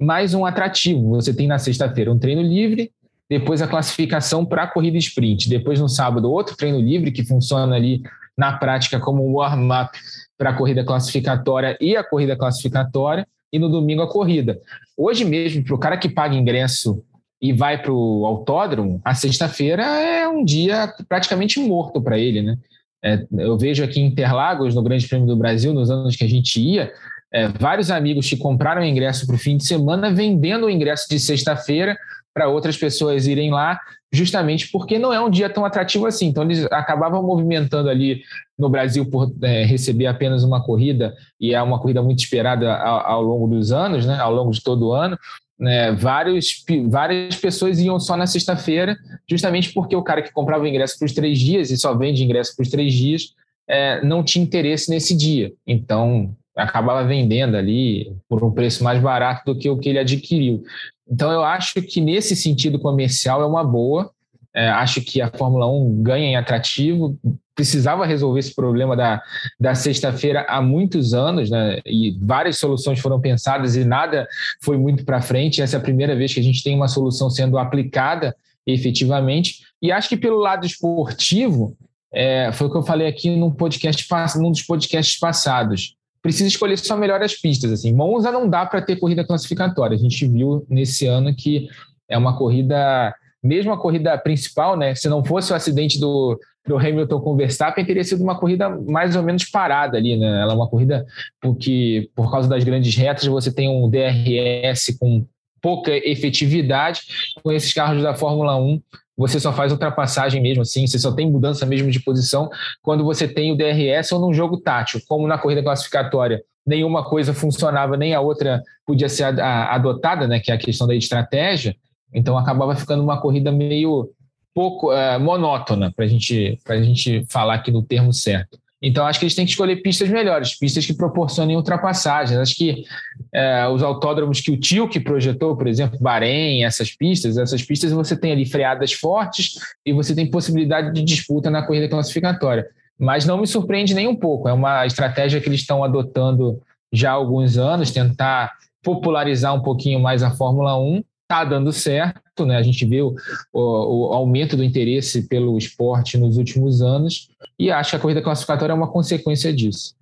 mais 0.00 0.34
um 0.34 0.44
atrativo. 0.44 1.10
Você 1.10 1.32
tem 1.32 1.46
na 1.46 1.58
sexta-feira 1.58 2.12
um 2.12 2.18
treino 2.18 2.42
livre, 2.42 2.90
depois 3.30 3.62
a 3.62 3.68
classificação 3.68 4.44
para 4.44 4.64
a 4.64 4.66
corrida 4.66 4.96
sprint, 4.96 5.48
depois 5.48 5.78
no 5.78 5.88
sábado 5.88 6.30
outro 6.30 6.56
treino 6.56 6.80
livre 6.80 7.12
que 7.12 7.24
funciona 7.24 7.76
ali 7.76 8.02
na 8.36 8.56
prática 8.56 8.98
como 8.98 9.24
um 9.24 9.34
warm-up 9.34 9.96
para 10.38 10.50
a 10.50 10.54
corrida 10.54 10.84
classificatória 10.84 11.76
e 11.80 11.96
a 11.96 12.04
corrida 12.04 12.36
classificatória, 12.36 13.26
e 13.52 13.58
no 13.58 13.68
domingo 13.68 14.02
a 14.02 14.08
corrida. 14.08 14.60
Hoje 14.96 15.24
mesmo, 15.24 15.64
para 15.64 15.74
o 15.74 15.78
cara 15.78 15.96
que 15.96 16.08
paga 16.08 16.34
ingresso 16.34 17.02
e 17.40 17.52
vai 17.52 17.80
para 17.80 17.92
o 17.92 18.24
autódromo, 18.24 19.00
a 19.04 19.14
sexta-feira 19.14 19.82
é 19.84 20.28
um 20.28 20.44
dia 20.44 20.92
praticamente 21.08 21.58
morto 21.58 22.00
para 22.00 22.18
ele, 22.18 22.42
né? 22.42 22.58
É, 23.02 23.24
eu 23.38 23.56
vejo 23.56 23.84
aqui 23.84 24.00
em 24.00 24.06
Interlagos, 24.06 24.74
no 24.74 24.82
Grande 24.82 25.06
Prêmio 25.06 25.26
do 25.26 25.36
Brasil, 25.36 25.72
nos 25.72 25.90
anos 25.90 26.16
que 26.16 26.24
a 26.24 26.28
gente 26.28 26.60
ia, 26.60 26.92
é, 27.32 27.48
vários 27.48 27.90
amigos 27.90 28.28
que 28.28 28.36
compraram 28.36 28.82
ingresso 28.84 29.26
para 29.26 29.36
o 29.36 29.38
fim 29.38 29.56
de 29.56 29.64
semana 29.64 30.10
vendendo 30.10 30.66
o 30.66 30.70
ingresso 30.70 31.06
de 31.08 31.20
sexta-feira 31.20 31.96
para 32.34 32.48
outras 32.48 32.76
pessoas 32.76 33.26
irem 33.26 33.50
lá, 33.50 33.78
justamente 34.12 34.70
porque 34.70 34.98
não 34.98 35.12
é 35.12 35.20
um 35.20 35.30
dia 35.30 35.50
tão 35.50 35.64
atrativo 35.64 36.06
assim. 36.06 36.26
Então, 36.26 36.42
eles 36.44 36.64
acabavam 36.66 37.22
movimentando 37.22 37.88
ali 37.88 38.22
no 38.58 38.68
Brasil 38.68 39.08
por 39.08 39.32
é, 39.42 39.64
receber 39.64 40.06
apenas 40.06 40.42
uma 40.42 40.62
corrida, 40.62 41.14
e 41.40 41.54
é 41.54 41.62
uma 41.62 41.78
corrida 41.78 42.02
muito 42.02 42.20
esperada 42.20 42.74
ao, 42.76 43.06
ao 43.06 43.22
longo 43.22 43.48
dos 43.48 43.72
anos, 43.72 44.06
né, 44.06 44.18
ao 44.18 44.32
longo 44.32 44.50
de 44.50 44.62
todo 44.62 44.88
o 44.88 44.92
ano. 44.92 45.18
Né, 45.58 45.90
vários, 45.92 46.64
várias 46.88 47.36
pessoas 47.36 47.80
iam 47.80 47.98
só 47.98 48.16
na 48.16 48.26
sexta-feira, 48.26 48.96
justamente 49.28 49.72
porque 49.72 49.96
o 49.96 50.02
cara 50.02 50.22
que 50.22 50.32
comprava 50.32 50.64
o 50.64 50.66
ingresso 50.66 50.98
para 50.98 51.06
os 51.06 51.12
três 51.12 51.38
dias 51.38 51.70
e 51.70 51.76
só 51.76 51.96
vende 51.96 52.22
ingresso 52.22 52.54
para 52.54 52.62
os 52.62 52.70
três 52.70 52.94
dias 52.94 53.34
é, 53.68 54.02
não 54.02 54.24
tinha 54.24 54.42
interesse 54.42 54.88
nesse 54.88 55.14
dia. 55.14 55.52
Então, 55.66 56.34
acabava 56.58 57.06
vendendo 57.06 57.56
ali 57.56 58.12
por 58.28 58.42
um 58.42 58.50
preço 58.50 58.82
mais 58.82 59.00
barato 59.00 59.42
do 59.46 59.58
que 59.58 59.70
o 59.70 59.78
que 59.78 59.88
ele 59.88 60.00
adquiriu. 60.00 60.64
Então, 61.08 61.30
eu 61.30 61.42
acho 61.42 61.80
que 61.82 62.00
nesse 62.00 62.34
sentido 62.34 62.78
comercial 62.78 63.40
é 63.40 63.46
uma 63.46 63.64
boa. 63.64 64.10
É, 64.54 64.68
acho 64.68 65.00
que 65.00 65.22
a 65.22 65.30
Fórmula 65.30 65.66
1 65.70 66.02
ganha 66.02 66.26
em 66.26 66.36
atrativo. 66.36 67.16
Precisava 67.54 68.04
resolver 68.04 68.40
esse 68.40 68.54
problema 68.54 68.96
da, 68.96 69.22
da 69.58 69.74
sexta-feira 69.74 70.44
há 70.48 70.60
muitos 70.60 71.14
anos, 71.14 71.48
né? 71.48 71.80
E 71.86 72.16
várias 72.20 72.58
soluções 72.58 72.98
foram 72.98 73.20
pensadas 73.20 73.76
e 73.76 73.84
nada 73.84 74.26
foi 74.60 74.76
muito 74.76 75.04
para 75.04 75.22
frente. 75.22 75.62
Essa 75.62 75.76
é 75.76 75.78
a 75.78 75.82
primeira 75.82 76.14
vez 76.16 76.34
que 76.34 76.40
a 76.40 76.42
gente 76.42 76.62
tem 76.62 76.74
uma 76.74 76.88
solução 76.88 77.30
sendo 77.30 77.56
aplicada 77.56 78.34
efetivamente. 78.66 79.60
E 79.80 79.90
acho 79.90 80.08
que 80.08 80.16
pelo 80.16 80.38
lado 80.38 80.66
esportivo, 80.66 81.76
é, 82.12 82.50
foi 82.52 82.66
o 82.66 82.70
que 82.70 82.76
eu 82.76 82.82
falei 82.82 83.06
aqui 83.06 83.34
num 83.34 83.50
podcast 83.50 84.06
num 84.36 84.50
dos 84.50 84.62
podcasts 84.62 85.18
passados 85.18 85.97
precisa 86.28 86.46
escolher 86.46 86.76
só 86.76 86.94
melhor 86.94 87.22
as 87.22 87.34
pistas. 87.34 87.72
Assim. 87.72 87.90
Monza 87.90 88.30
não 88.30 88.46
dá 88.46 88.66
para 88.66 88.82
ter 88.82 88.96
corrida 88.96 89.24
classificatória. 89.24 89.94
A 89.94 89.98
gente 89.98 90.26
viu 90.26 90.66
nesse 90.68 91.06
ano 91.06 91.34
que 91.34 91.68
é 92.06 92.18
uma 92.18 92.36
corrida, 92.36 93.14
mesmo 93.42 93.72
a 93.72 93.78
corrida 93.78 94.16
principal, 94.18 94.76
né? 94.76 94.94
Se 94.94 95.08
não 95.08 95.24
fosse 95.24 95.54
o 95.54 95.56
acidente 95.56 95.98
do, 95.98 96.38
do 96.66 96.76
Hamilton 96.76 97.20
com 97.20 97.32
o 97.32 97.36
Verstappen, 97.36 97.82
teria 97.82 98.04
sido 98.04 98.22
uma 98.22 98.38
corrida 98.38 98.68
mais 98.68 99.16
ou 99.16 99.22
menos 99.22 99.44
parada 99.44 99.96
ali, 99.96 100.18
né? 100.18 100.42
Ela 100.42 100.52
é 100.52 100.56
uma 100.56 100.68
corrida 100.68 101.06
porque, 101.40 102.10
por 102.14 102.30
causa 102.30 102.46
das 102.46 102.62
grandes 102.62 102.94
retas, 102.94 103.24
você 103.24 103.50
tem 103.50 103.70
um 103.70 103.88
DRS 103.88 104.98
com 105.00 105.24
pouca 105.62 105.90
efetividade. 105.90 107.00
Com 107.42 107.50
esses 107.50 107.72
carros 107.72 108.02
da 108.02 108.14
Fórmula 108.14 108.54
1, 108.56 108.82
você 109.18 109.40
só 109.40 109.52
faz 109.52 109.72
ultrapassagem 109.72 110.40
mesmo 110.40 110.62
assim, 110.62 110.86
você 110.86 110.96
só 110.96 111.10
tem 111.10 111.28
mudança 111.28 111.66
mesmo 111.66 111.90
de 111.90 111.98
posição 111.98 112.48
quando 112.80 113.02
você 113.02 113.26
tem 113.26 113.50
o 113.50 113.56
DRS 113.56 114.12
ou 114.12 114.20
num 114.20 114.32
jogo 114.32 114.58
tátil, 114.58 115.00
como 115.08 115.26
na 115.26 115.36
corrida 115.36 115.62
classificatória. 115.62 116.40
Nenhuma 116.64 117.04
coisa 117.04 117.34
funcionava, 117.34 117.96
nem 117.96 118.14
a 118.14 118.20
outra 118.20 118.62
podia 118.86 119.08
ser 119.08 119.24
adotada, 119.24 120.28
né, 120.28 120.38
que 120.38 120.52
é 120.52 120.54
a 120.54 120.58
questão 120.58 120.86
da 120.86 120.94
estratégia. 120.94 121.74
Então 122.14 122.38
acabava 122.38 122.76
ficando 122.76 123.02
uma 123.02 123.20
corrida 123.20 123.50
meio 123.50 124.08
pouco 124.54 124.92
é, 124.92 125.18
monótona, 125.18 125.92
para 125.94 126.06
gente, 126.06 126.58
a 126.66 126.82
gente 126.82 127.24
falar 127.28 127.54
aqui 127.54 127.72
no 127.72 127.82
termo 127.82 128.12
certo. 128.12 128.58
Então, 128.80 129.04
acho 129.06 129.18
que 129.18 129.24
eles 129.24 129.34
têm 129.34 129.44
que 129.44 129.50
escolher 129.50 129.76
pistas 129.82 130.08
melhores, 130.08 130.56
pistas 130.56 130.86
que 130.86 130.94
proporcionem 130.94 131.56
ultrapassagens. 131.56 132.38
Acho 132.38 132.54
que 132.54 132.84
é, 133.32 133.66
os 133.66 133.82
autódromos 133.82 134.40
que 134.40 134.52
o 134.52 134.56
Tio 134.56 134.88
que 134.88 135.00
projetou, 135.00 135.56
por 135.56 135.66
exemplo, 135.66 135.98
Bahrein, 136.00 136.64
essas 136.64 136.94
pistas, 136.94 137.36
essas 137.36 137.62
pistas 137.62 137.90
você 137.90 138.16
tem 138.16 138.30
ali 138.30 138.46
freadas 138.46 138.92
fortes 138.92 139.54
e 139.84 139.92
você 139.92 140.14
tem 140.14 140.30
possibilidade 140.30 140.92
de 140.92 141.02
disputa 141.02 141.50
na 141.50 141.62
corrida 141.62 141.88
classificatória. 141.88 142.68
Mas 142.96 143.26
não 143.26 143.38
me 143.38 143.46
surpreende 143.46 143.94
nem 143.94 144.06
um 144.06 144.16
pouco. 144.16 144.48
É 144.48 144.52
uma 144.52 144.86
estratégia 144.86 145.40
que 145.40 145.48
eles 145.48 145.60
estão 145.60 145.82
adotando 145.82 146.62
já 146.92 147.10
há 147.10 147.14
alguns 147.14 147.58
anos, 147.58 147.90
tentar 147.90 148.52
popularizar 148.82 149.54
um 149.54 149.60
pouquinho 149.60 149.98
mais 149.98 150.22
a 150.22 150.30
Fórmula 150.30 150.78
1 150.78 151.02
está 151.28 151.44
dando 151.44 151.70
certo, 151.72 152.46
né? 152.46 152.56
A 152.56 152.62
gente 152.62 152.86
vê 152.86 153.02
o, 153.02 153.14
o, 153.52 154.08
o, 154.10 154.14
aumento 154.14 154.56
do 154.56 154.64
interesse 154.64 155.28
pelo 155.28 155.58
esporte 155.58 156.16
nos 156.16 156.38
últimos 156.38 156.80
anos 156.80 157.28
e 157.58 157.70
acho 157.70 157.90
que 157.90 157.96
a 157.96 158.00
corrida 158.00 158.22
classificatória 158.22 158.72
é 158.72 158.74
uma 158.74 158.90
consequência 158.90 159.52
disso. 159.52 159.94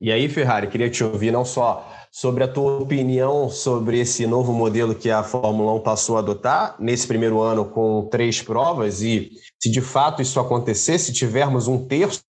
E 0.00 0.12
aí, 0.12 0.28
Ferrari, 0.28 0.66
queria 0.66 0.90
te 0.90 1.02
ouvir 1.02 1.30
não 1.30 1.44
só 1.44 1.88
sobre 2.12 2.42
a 2.42 2.48
tua 2.48 2.78
opinião 2.78 3.48
sobre 3.48 4.00
esse 4.00 4.26
novo 4.26 4.52
modelo 4.52 4.96
que 4.96 5.08
a 5.08 5.22
Fórmula 5.22 5.72
1 5.74 5.80
passou 5.80 6.16
a 6.16 6.18
adotar 6.18 6.74
nesse 6.78 7.06
primeiro 7.06 7.40
ano 7.40 7.64
com 7.64 8.08
três 8.10 8.42
provas 8.42 9.00
e 9.00 9.30
se 9.62 9.70
de 9.70 9.80
fato 9.80 10.20
isso 10.20 10.40
acontecer, 10.40 10.98
se 10.98 11.12
tivermos 11.12 11.68
um 11.68 11.86
terço 11.86 12.20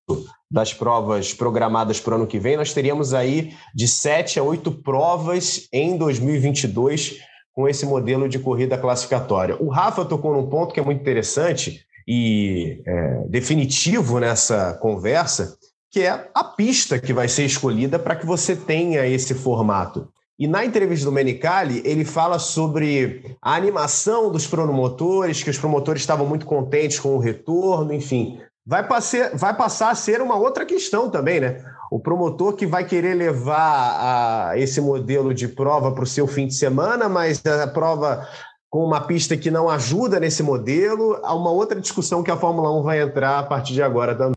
das 0.50 0.74
provas 0.74 1.32
programadas 1.32 1.98
para 1.98 2.12
o 2.12 2.16
ano 2.16 2.26
que 2.26 2.38
vem, 2.38 2.58
nós 2.58 2.74
teríamos 2.74 3.14
aí 3.14 3.54
de 3.74 3.88
sete 3.88 4.38
a 4.38 4.42
oito 4.42 4.70
provas 4.70 5.66
em 5.72 5.96
2022 5.96 7.29
com 7.60 7.68
esse 7.68 7.84
modelo 7.84 8.26
de 8.26 8.38
corrida 8.38 8.78
classificatória. 8.78 9.54
O 9.60 9.68
Rafa 9.68 10.02
tocou 10.02 10.32
num 10.32 10.48
ponto 10.48 10.72
que 10.72 10.80
é 10.80 10.82
muito 10.82 11.02
interessante 11.02 11.84
e 12.08 12.80
é, 12.86 13.24
definitivo 13.28 14.18
nessa 14.18 14.72
conversa, 14.80 15.58
que 15.90 16.00
é 16.00 16.30
a 16.34 16.42
pista 16.42 16.98
que 16.98 17.12
vai 17.12 17.28
ser 17.28 17.44
escolhida 17.44 17.98
para 17.98 18.16
que 18.16 18.24
você 18.24 18.56
tenha 18.56 19.06
esse 19.06 19.34
formato. 19.34 20.08
E 20.38 20.48
na 20.48 20.64
entrevista 20.64 21.04
do 21.04 21.12
Menicali, 21.12 21.82
ele 21.84 22.02
fala 22.02 22.38
sobre 22.38 23.36
a 23.42 23.54
animação 23.54 24.32
dos 24.32 24.46
promotores, 24.46 25.42
que 25.42 25.50
os 25.50 25.58
promotores 25.58 26.00
estavam 26.00 26.26
muito 26.26 26.46
contentes 26.46 26.98
com 26.98 27.14
o 27.14 27.18
retorno, 27.18 27.92
enfim. 27.92 28.38
Vai, 28.66 28.86
passe 28.86 29.30
vai 29.30 29.56
passar 29.56 29.90
a 29.90 29.94
ser 29.94 30.20
uma 30.20 30.36
outra 30.36 30.64
questão 30.64 31.10
também, 31.10 31.40
né? 31.40 31.64
o 31.90 31.98
promotor 31.98 32.54
que 32.54 32.66
vai 32.66 32.86
querer 32.86 33.14
levar 33.14 34.50
a, 34.50 34.58
esse 34.58 34.80
modelo 34.80 35.34
de 35.34 35.48
prova 35.48 35.90
para 35.92 36.04
o 36.04 36.06
seu 36.06 36.26
fim 36.26 36.46
de 36.46 36.54
semana, 36.54 37.08
mas 37.08 37.44
a 37.44 37.66
prova 37.66 38.26
com 38.70 38.84
uma 38.84 39.00
pista 39.00 39.36
que 39.36 39.50
não 39.50 39.68
ajuda 39.68 40.20
nesse 40.20 40.44
modelo, 40.44 41.18
há 41.24 41.34
uma 41.34 41.50
outra 41.50 41.80
discussão 41.80 42.22
que 42.22 42.30
a 42.30 42.36
Fórmula 42.36 42.70
1 42.78 42.82
vai 42.84 43.02
entrar 43.02 43.40
a 43.40 43.42
partir 43.42 43.72
de 43.72 43.82
agora 43.82 44.14
também. 44.14 44.34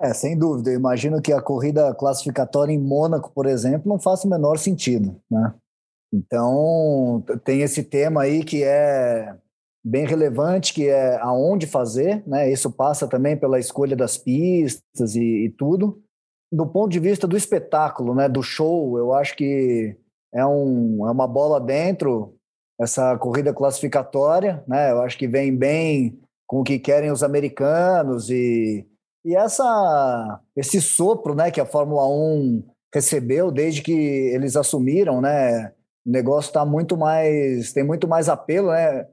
É, 0.00 0.12
sem 0.12 0.36
dúvida. 0.36 0.70
Eu 0.70 0.74
imagino 0.74 1.22
que 1.22 1.32
a 1.32 1.40
corrida 1.40 1.94
classificatória 1.94 2.72
em 2.72 2.78
Mônaco, 2.78 3.30
por 3.32 3.46
exemplo, 3.46 3.88
não 3.88 4.00
faça 4.00 4.26
o 4.26 4.30
menor 4.30 4.58
sentido, 4.58 5.16
né? 5.30 5.54
Então, 6.12 7.24
tem 7.44 7.62
esse 7.62 7.84
tema 7.84 8.22
aí 8.22 8.42
que 8.42 8.64
é 8.64 9.34
bem 9.88 10.06
relevante, 10.06 10.74
que 10.74 10.88
é 10.88 11.16
aonde 11.20 11.66
fazer, 11.66 12.22
né? 12.26 12.50
Isso 12.50 12.70
passa 12.70 13.06
também 13.06 13.36
pela 13.36 13.58
escolha 13.58 13.94
das 13.94 14.16
pistas 14.18 15.14
e, 15.14 15.46
e 15.46 15.50
tudo 15.50 16.02
do 16.50 16.66
ponto 16.66 16.90
de 16.90 17.00
vista 17.00 17.26
do 17.26 17.36
espetáculo, 17.36 18.14
né, 18.14 18.28
do 18.28 18.42
show, 18.42 18.96
eu 18.98 19.12
acho 19.12 19.36
que 19.36 19.96
é, 20.32 20.46
um, 20.46 21.06
é 21.06 21.10
uma 21.10 21.26
bola 21.26 21.60
dentro 21.60 22.34
essa 22.78 23.16
corrida 23.16 23.54
classificatória, 23.54 24.62
né? 24.68 24.90
Eu 24.90 25.00
acho 25.00 25.16
que 25.16 25.26
vem 25.26 25.56
bem 25.56 26.20
com 26.46 26.60
o 26.60 26.62
que 26.62 26.78
querem 26.78 27.10
os 27.10 27.22
americanos 27.22 28.28
e, 28.28 28.86
e 29.24 29.34
essa 29.34 30.40
esse 30.54 30.80
sopro, 30.82 31.34
né, 31.34 31.50
que 31.50 31.60
a 31.60 31.64
Fórmula 31.64 32.06
1 32.06 32.62
recebeu 32.94 33.50
desde 33.50 33.80
que 33.80 33.92
eles 33.92 34.56
assumiram, 34.56 35.22
né? 35.22 35.72
O 36.06 36.10
negócio 36.10 36.50
está 36.50 36.66
muito 36.66 36.98
mais 36.98 37.72
tem 37.72 37.82
muito 37.82 38.06
mais 38.06 38.28
apelo, 38.28 38.70
né? 38.70 39.06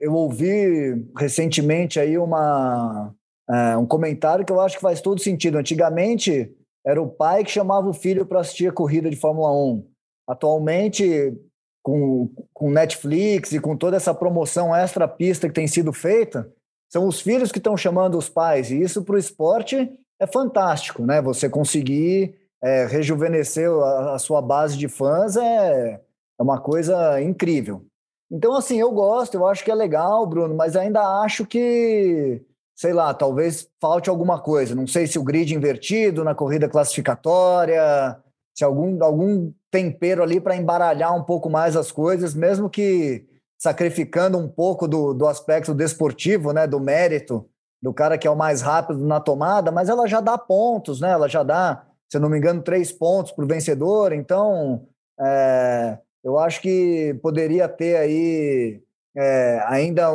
Eu 0.00 0.14
ouvi 0.14 1.06
recentemente 1.16 2.00
aí 2.00 2.18
uma 2.18 3.14
é, 3.50 3.76
um 3.76 3.86
comentário 3.86 4.44
que 4.44 4.52
eu 4.52 4.60
acho 4.60 4.76
que 4.76 4.82
faz 4.82 5.00
todo 5.00 5.20
sentido. 5.20 5.58
Antigamente, 5.58 6.54
era 6.86 7.02
o 7.02 7.08
pai 7.08 7.44
que 7.44 7.50
chamava 7.50 7.88
o 7.88 7.94
filho 7.94 8.24
para 8.24 8.40
assistir 8.40 8.68
a 8.68 8.72
corrida 8.72 9.10
de 9.10 9.16
Fórmula 9.16 9.52
1. 9.52 9.84
Atualmente, 10.28 11.36
com, 11.82 12.30
com 12.52 12.70
Netflix 12.70 13.52
e 13.52 13.60
com 13.60 13.76
toda 13.76 13.96
essa 13.96 14.14
promoção 14.14 14.74
extra 14.74 15.08
pista 15.08 15.48
que 15.48 15.54
tem 15.54 15.66
sido 15.66 15.92
feita, 15.92 16.50
são 16.88 17.06
os 17.06 17.20
filhos 17.20 17.50
que 17.50 17.58
estão 17.58 17.76
chamando 17.76 18.16
os 18.16 18.28
pais. 18.28 18.70
E 18.70 18.80
isso 18.80 19.02
para 19.02 19.16
o 19.16 19.18
esporte 19.18 19.90
é 20.20 20.26
fantástico, 20.26 21.04
né? 21.04 21.20
Você 21.20 21.48
conseguir 21.48 22.34
é, 22.62 22.86
rejuvenescer 22.86 23.68
a, 23.70 24.14
a, 24.14 24.18
sua 24.18 24.40
base 24.40 24.76
de 24.76 24.88
fãs 24.88 25.36
é, 25.36 26.00
é 26.38 26.42
uma 26.42 26.60
coisa 26.60 27.20
incrível. 27.20 27.84
Então, 28.30 28.54
assim, 28.54 28.78
eu 28.78 28.90
gosto, 28.92 29.34
eu 29.34 29.46
acho 29.46 29.64
que 29.64 29.70
é 29.70 29.74
legal, 29.74 30.26
Bruno, 30.26 30.54
mas 30.54 30.76
ainda 30.76 31.22
acho 31.22 31.44
que 31.44 32.44
sei 32.80 32.94
lá, 32.94 33.12
talvez 33.12 33.68
falte 33.78 34.08
alguma 34.08 34.40
coisa. 34.40 34.74
Não 34.74 34.86
sei 34.86 35.06
se 35.06 35.18
o 35.18 35.22
grid 35.22 35.54
invertido 35.54 36.24
na 36.24 36.34
corrida 36.34 36.66
classificatória, 36.66 38.16
se 38.56 38.64
algum, 38.64 39.04
algum 39.04 39.52
tempero 39.70 40.22
ali 40.22 40.40
para 40.40 40.56
embaralhar 40.56 41.14
um 41.14 41.22
pouco 41.22 41.50
mais 41.50 41.76
as 41.76 41.92
coisas, 41.92 42.34
mesmo 42.34 42.70
que 42.70 43.26
sacrificando 43.58 44.38
um 44.38 44.48
pouco 44.48 44.88
do, 44.88 45.12
do 45.12 45.26
aspecto 45.26 45.74
desportivo, 45.74 46.54
né, 46.54 46.66
do 46.66 46.80
mérito 46.80 47.46
do 47.82 47.92
cara 47.92 48.16
que 48.16 48.26
é 48.26 48.30
o 48.30 48.36
mais 48.36 48.62
rápido 48.62 49.06
na 49.06 49.20
tomada, 49.20 49.70
mas 49.70 49.90
ela 49.90 50.06
já 50.06 50.22
dá 50.22 50.38
pontos, 50.38 51.02
né? 51.02 51.10
Ela 51.10 51.28
já 51.28 51.42
dá, 51.42 51.84
se 52.10 52.16
eu 52.16 52.20
não 52.20 52.30
me 52.30 52.38
engano, 52.38 52.62
três 52.62 52.90
pontos 52.90 53.32
para 53.32 53.44
o 53.44 53.48
vencedor. 53.48 54.12
Então, 54.12 54.86
é, 55.18 55.98
eu 56.22 56.38
acho 56.38 56.60
que 56.60 57.18
poderia 57.22 57.68
ter 57.68 57.96
aí 57.96 58.82
é, 59.16 59.64
ainda 59.66 60.08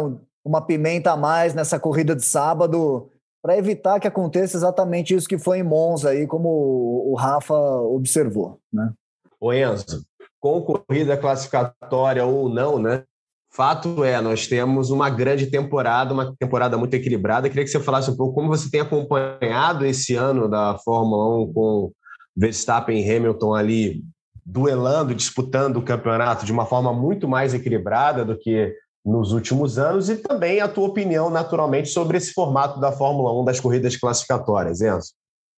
uma 0.43 0.61
pimenta 0.61 1.11
a 1.11 1.17
mais 1.17 1.53
nessa 1.53 1.79
corrida 1.79 2.15
de 2.15 2.23
sábado 2.23 3.09
para 3.41 3.57
evitar 3.57 3.99
que 3.99 4.07
aconteça 4.07 4.57
exatamente 4.57 5.13
isso 5.13 5.27
que 5.27 5.37
foi 5.37 5.59
em 5.59 5.63
Monza 5.63 6.09
aí, 6.09 6.25
como 6.25 6.49
o 6.49 7.15
Rafa 7.15 7.55
observou, 7.55 8.59
né? 8.71 8.91
O 9.39 9.53
Enzo, 9.53 10.03
com 10.39 10.61
corrida 10.61 11.17
classificatória 11.17 12.25
ou 12.25 12.49
não, 12.49 12.79
né? 12.79 13.03
Fato 13.51 14.03
é, 14.03 14.19
nós 14.19 14.47
temos 14.47 14.89
uma 14.89 15.09
grande 15.09 15.47
temporada, 15.47 16.13
uma 16.13 16.35
temporada 16.37 16.77
muito 16.77 16.93
equilibrada. 16.93 17.47
queria 17.47 17.63
que 17.63 17.69
você 17.69 17.79
falasse 17.79 18.11
um 18.11 18.17
pouco 18.17 18.33
como 18.33 18.49
você 18.49 18.69
tem 18.69 18.81
acompanhado 18.81 19.85
esse 19.85 20.15
ano 20.15 20.49
da 20.49 20.77
Fórmula 20.83 21.43
1 21.43 21.53
com 21.53 21.91
Verstappen 22.35 22.99
e 22.99 23.15
Hamilton 23.15 23.53
ali 23.53 24.03
duelando, 24.45 25.15
disputando 25.15 25.77
o 25.77 25.83
campeonato 25.83 26.45
de 26.45 26.51
uma 26.51 26.65
forma 26.65 26.93
muito 26.93 27.27
mais 27.27 27.53
equilibrada 27.53 28.23
do 28.23 28.37
que 28.37 28.75
nos 29.03 29.31
últimos 29.31 29.77
anos 29.77 30.09
e 30.09 30.17
também 30.17 30.61
a 30.61 30.67
tua 30.67 30.87
opinião, 30.87 31.29
naturalmente, 31.29 31.89
sobre 31.89 32.17
esse 32.17 32.33
formato 32.33 32.79
da 32.79 32.91
Fórmula 32.91 33.33
1 33.41 33.45
das 33.45 33.59
corridas 33.59 33.95
classificatórias, 33.95 34.81
Enzo. 34.81 35.13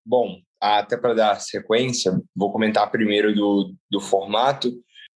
Bom, 0.06 0.38
até 0.62 0.97
para 0.97 1.13
dar 1.13 1.39
sequência, 1.39 2.19
vou 2.36 2.52
comentar 2.52 2.89
primeiro 2.91 3.34
do, 3.34 3.73
do 3.89 4.00
formato, 4.00 4.71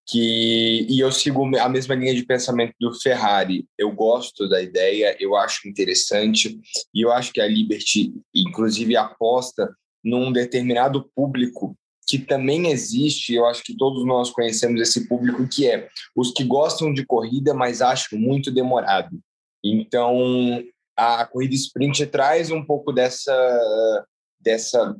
que 0.07 0.86
e 0.89 0.99
eu 0.99 1.12
sigo 1.12 1.45
a 1.57 1.69
mesma 1.69 1.95
linha 1.95 2.13
de 2.13 2.25
pensamento 2.25 2.73
do 2.79 2.93
Ferrari. 2.99 3.65
Eu 3.77 3.91
gosto 3.91 4.47
da 4.49 4.62
ideia, 4.62 5.15
eu 5.19 5.36
acho 5.36 5.67
interessante, 5.67 6.60
e 6.93 7.05
eu 7.05 7.12
acho 7.12 7.31
que 7.31 7.41
a 7.41 7.47
Liberty, 7.47 8.13
inclusive, 8.34 8.95
aposta 8.95 9.74
num 10.03 10.32
determinado 10.32 11.09
público 11.15 11.76
que 12.08 12.20
também 12.20 12.72
existe, 12.72 13.34
eu 13.34 13.45
acho 13.45 13.64
que 13.64 13.76
todos 13.76 14.06
nós 14.06 14.30
conhecemos 14.30 14.82
esse 14.82 15.08
público, 15.08 15.47
que 15.47 15.70
é 15.70 15.88
os 16.16 16.32
que 16.32 16.43
gostam 16.43 16.93
de 16.93 17.06
corrida, 17.06 17.54
mas 17.54 17.82
acham 17.82 18.20
muito 18.20 18.52
demorado. 18.52 19.20
Então, 19.64 20.64
a 20.97 21.26
corrida 21.26 21.56
sprint 21.56 22.06
traz 22.08 22.52
um 22.52 22.64
pouco 22.64 22.91
dessa, 22.91 24.06
dessa 24.39 24.95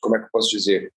como 0.00 0.16
é 0.16 0.18
que 0.18 0.26
eu 0.26 0.30
posso 0.32 0.50
dizer? 0.50 0.92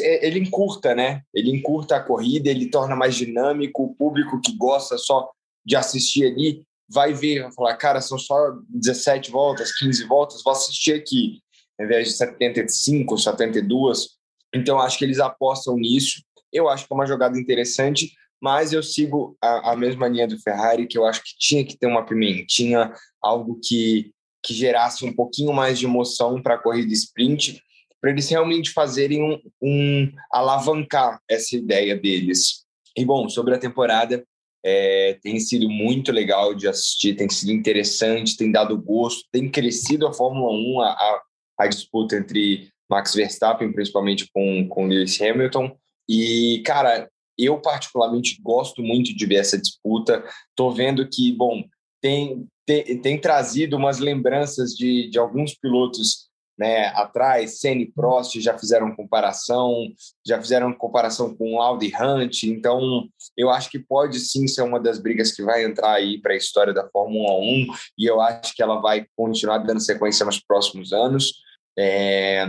Ele 0.00 0.40
encurta, 0.40 0.94
né? 0.94 1.22
Ele 1.32 1.50
encurta 1.50 1.96
a 1.96 2.02
corrida, 2.02 2.50
ele 2.50 2.68
torna 2.68 2.96
mais 2.96 3.14
dinâmico, 3.14 3.84
o 3.84 3.94
público 3.94 4.40
que 4.40 4.56
gosta 4.56 4.98
só 4.98 5.30
de 5.64 5.76
assistir 5.76 6.26
ali 6.26 6.64
vai 6.88 7.12
ver, 7.12 7.42
vai 7.42 7.52
falar, 7.52 7.76
cara, 7.76 8.00
são 8.00 8.18
só 8.18 8.52
17 8.68 9.30
voltas, 9.30 9.76
15 9.76 10.04
voltas, 10.04 10.42
vou 10.42 10.52
assistir 10.52 10.92
aqui, 10.92 11.40
ao 11.78 11.86
invés 11.86 12.08
de 12.08 12.14
75, 12.14 13.18
72, 13.18 14.15
então, 14.56 14.80
acho 14.80 14.98
que 14.98 15.04
eles 15.04 15.20
apostam 15.20 15.76
nisso. 15.76 16.22
Eu 16.52 16.68
acho 16.68 16.86
que 16.86 16.92
é 16.92 16.96
uma 16.96 17.06
jogada 17.06 17.38
interessante, 17.38 18.12
mas 18.40 18.72
eu 18.72 18.82
sigo 18.82 19.36
a, 19.42 19.72
a 19.72 19.76
mesma 19.76 20.08
linha 20.08 20.26
do 20.26 20.38
Ferrari, 20.38 20.86
que 20.86 20.98
eu 20.98 21.04
acho 21.04 21.22
que 21.22 21.36
tinha 21.38 21.64
que 21.64 21.76
ter 21.76 21.86
uma 21.86 22.04
pimentinha, 22.04 22.92
algo 23.22 23.60
que, 23.62 24.12
que 24.42 24.54
gerasse 24.54 25.04
um 25.04 25.12
pouquinho 25.12 25.52
mais 25.52 25.78
de 25.78 25.86
emoção 25.86 26.40
para 26.42 26.54
a 26.54 26.58
corrida 26.58 26.92
sprint, 26.92 27.62
para 28.00 28.10
eles 28.10 28.28
realmente 28.28 28.70
fazerem 28.70 29.22
um, 29.22 29.40
um, 29.62 30.12
alavancar 30.32 31.20
essa 31.28 31.56
ideia 31.56 31.96
deles. 31.96 32.64
E 32.96 33.04
bom, 33.04 33.28
sobre 33.28 33.54
a 33.54 33.58
temporada, 33.58 34.24
é, 34.64 35.18
tem 35.22 35.38
sido 35.38 35.68
muito 35.68 36.12
legal 36.12 36.54
de 36.54 36.68
assistir, 36.68 37.14
tem 37.14 37.28
sido 37.28 37.52
interessante, 37.52 38.36
tem 38.36 38.50
dado 38.50 38.76
gosto, 38.76 39.24
tem 39.30 39.50
crescido 39.50 40.06
a 40.06 40.12
Fórmula 40.12 40.52
1, 40.52 40.80
a, 40.80 40.88
a, 40.88 41.22
a 41.60 41.66
disputa 41.68 42.16
entre 42.16 42.70
Max 42.88 43.14
Verstappen, 43.14 43.72
principalmente 43.72 44.28
com, 44.32 44.68
com 44.68 44.86
Lewis 44.86 45.20
Hamilton. 45.20 45.76
E, 46.08 46.62
cara, 46.64 47.08
eu 47.38 47.60
particularmente 47.60 48.40
gosto 48.42 48.82
muito 48.82 49.14
de 49.14 49.26
ver 49.26 49.36
essa 49.36 49.58
disputa. 49.58 50.24
Tô 50.54 50.70
vendo 50.70 51.08
que, 51.08 51.32
bom, 51.32 51.64
tem, 52.00 52.46
tem, 52.64 53.00
tem 53.00 53.20
trazido 53.20 53.76
umas 53.76 53.98
lembranças 53.98 54.72
de, 54.72 55.10
de 55.10 55.18
alguns 55.18 55.54
pilotos 55.54 56.26
né, 56.58 56.86
atrás, 56.88 57.60
Senna 57.60 57.82
e 57.82 57.92
Prost 57.92 58.40
já 58.40 58.56
fizeram 58.56 58.94
comparação, 58.94 59.92
já 60.26 60.40
fizeram 60.40 60.72
comparação 60.72 61.36
com 61.36 61.60
Audi 61.60 61.92
Hunt, 61.94 62.44
então 62.44 63.06
eu 63.36 63.50
acho 63.50 63.70
que 63.70 63.78
pode 63.78 64.18
sim 64.20 64.46
ser 64.48 64.62
uma 64.62 64.80
das 64.80 64.98
brigas 64.98 65.32
que 65.32 65.42
vai 65.42 65.64
entrar 65.64 65.92
aí 65.92 66.18
para 66.18 66.32
a 66.32 66.36
história 66.36 66.72
da 66.72 66.88
Fórmula 66.88 67.34
1 67.38 67.66
e 67.98 68.06
eu 68.06 68.20
acho 68.20 68.54
que 68.54 68.62
ela 68.62 68.80
vai 68.80 69.06
continuar 69.14 69.58
dando 69.58 69.80
sequência 69.80 70.24
nos 70.24 70.40
próximos 70.40 70.92
anos. 70.92 71.34
É, 71.78 72.46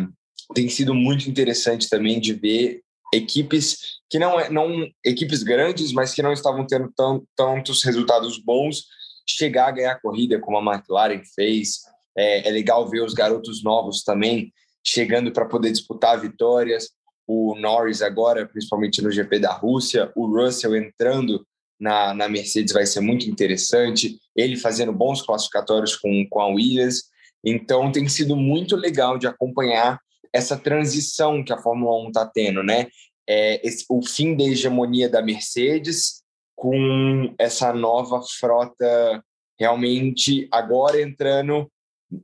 tem 0.53 0.69
sido 0.69 0.93
muito 0.93 1.29
interessante 1.29 1.89
também 1.89 2.19
de 2.19 2.33
ver 2.33 2.81
equipes 3.13 3.97
que 4.09 4.19
não 4.19 4.39
é 4.39 4.49
não 4.49 4.87
equipes 5.03 5.43
grandes, 5.43 5.91
mas 5.91 6.13
que 6.13 6.21
não 6.21 6.33
estavam 6.33 6.65
tendo 6.65 6.91
tantos 7.35 7.83
resultados 7.83 8.37
bons 8.37 8.85
chegar 9.27 9.67
a 9.67 9.71
ganhar 9.71 9.91
a 9.91 9.99
corrida 9.99 10.39
como 10.39 10.57
a 10.57 10.75
McLaren 10.75 11.21
fez, 11.35 11.81
é, 12.17 12.47
é 12.47 12.51
legal 12.51 12.89
ver 12.89 13.03
os 13.03 13.13
garotos 13.13 13.63
novos 13.63 14.03
também 14.03 14.51
chegando 14.85 15.31
para 15.31 15.45
poder 15.45 15.71
disputar 15.71 16.19
vitórias. 16.19 16.89
O 17.27 17.55
Norris 17.55 18.01
agora, 18.01 18.47
principalmente 18.47 19.01
no 19.01 19.11
GP 19.11 19.39
da 19.39 19.51
Rússia, 19.51 20.11
o 20.15 20.25
Russell 20.27 20.77
entrando 20.77 21.45
na, 21.79 22.13
na 22.13 22.29
Mercedes 22.29 22.73
vai 22.73 22.85
ser 22.85 23.01
muito 23.01 23.29
interessante. 23.29 24.17
Ele 24.35 24.55
fazendo 24.55 24.93
bons 24.93 25.21
classificatórios 25.21 25.95
com, 25.97 26.25
com 26.29 26.39
a 26.39 26.47
Williams. 26.47 27.03
Então 27.43 27.91
tem 27.91 28.07
sido 28.07 28.35
muito 28.35 28.77
legal 28.77 29.17
de 29.17 29.27
acompanhar 29.27 29.99
essa 30.38 30.55
transição 30.55 31.43
que 31.43 31.51
a 31.51 31.57
Fórmula 31.57 31.97
1 32.05 32.07
está 32.09 32.25
tendo, 32.25 32.63
né? 32.63 32.88
É, 33.27 33.67
esse, 33.67 33.85
o 33.89 34.01
fim 34.01 34.35
da 34.38 34.43
hegemonia 34.43 35.09
da 35.09 35.21
Mercedes 35.21 36.21
com 36.55 37.33
essa 37.38 37.73
nova 37.73 38.21
frota 38.39 39.23
realmente 39.59 40.47
agora 40.51 41.01
entrando 41.01 41.69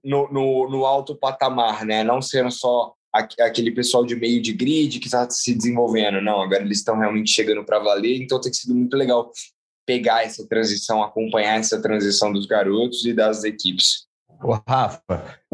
no, 0.03 0.31
no, 0.31 0.69
no 0.69 0.85
alto 0.85 1.15
patamar, 1.15 1.85
né? 1.85 2.03
Não 2.03 2.21
sendo 2.21 2.51
só 2.51 2.93
aquele 3.11 3.71
pessoal 3.71 4.05
de 4.05 4.15
meio 4.15 4.41
de 4.41 4.53
grid 4.53 4.99
que 4.99 5.05
está 5.05 5.29
se 5.29 5.53
desenvolvendo. 5.53 6.21
Não, 6.21 6.41
agora 6.41 6.63
eles 6.63 6.79
estão 6.79 6.97
realmente 6.97 7.31
chegando 7.31 7.63
para 7.63 7.79
valer, 7.79 8.21
então 8.21 8.39
tem 8.39 8.53
sido 8.53 8.73
muito 8.73 8.95
legal 8.95 9.31
pegar 9.85 10.23
essa 10.23 10.47
transição, 10.47 11.03
acompanhar 11.03 11.59
essa 11.59 11.81
transição 11.81 12.31
dos 12.31 12.45
garotos 12.45 13.05
e 13.05 13.13
das 13.13 13.43
equipes. 13.43 14.07
O 14.41 14.53
Rafa, 14.67 15.01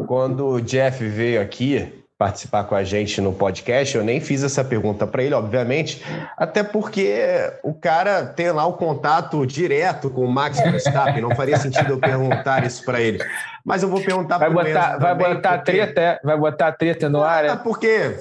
quando 0.06 0.46
o 0.46 0.60
Jeff 0.60 1.06
veio 1.06 1.40
aqui, 1.40 1.99
participar 2.20 2.64
com 2.64 2.74
a 2.74 2.84
gente 2.84 3.18
no 3.18 3.32
podcast. 3.32 3.96
Eu 3.96 4.04
nem 4.04 4.20
fiz 4.20 4.44
essa 4.44 4.62
pergunta 4.62 5.06
para 5.06 5.22
ele, 5.22 5.34
obviamente, 5.34 6.04
até 6.36 6.62
porque 6.62 7.18
o 7.62 7.72
cara 7.72 8.26
tem 8.26 8.52
lá 8.52 8.66
o 8.66 8.74
contato 8.74 9.46
direto 9.46 10.10
com 10.10 10.26
o 10.26 10.30
Max 10.30 10.60
Verstappen. 10.60 11.22
Não 11.22 11.34
faria 11.34 11.56
sentido 11.56 11.94
eu 11.94 11.98
perguntar 11.98 12.66
isso 12.66 12.84
para 12.84 13.00
ele. 13.00 13.24
Mas 13.64 13.82
eu 13.82 13.88
vou 13.88 14.02
perguntar 14.02 14.38
para 14.38 14.48
ele. 14.48 14.98
Vai 14.98 15.14
botar 15.14 15.56
porque... 15.56 15.72
treta, 15.72 16.00
é? 16.02 16.20
vai 16.22 16.36
botar 16.36 16.72
treta 16.72 17.08
no 17.08 17.24
ar. 17.24 17.46
É? 17.46 17.56
Porque 17.56 18.14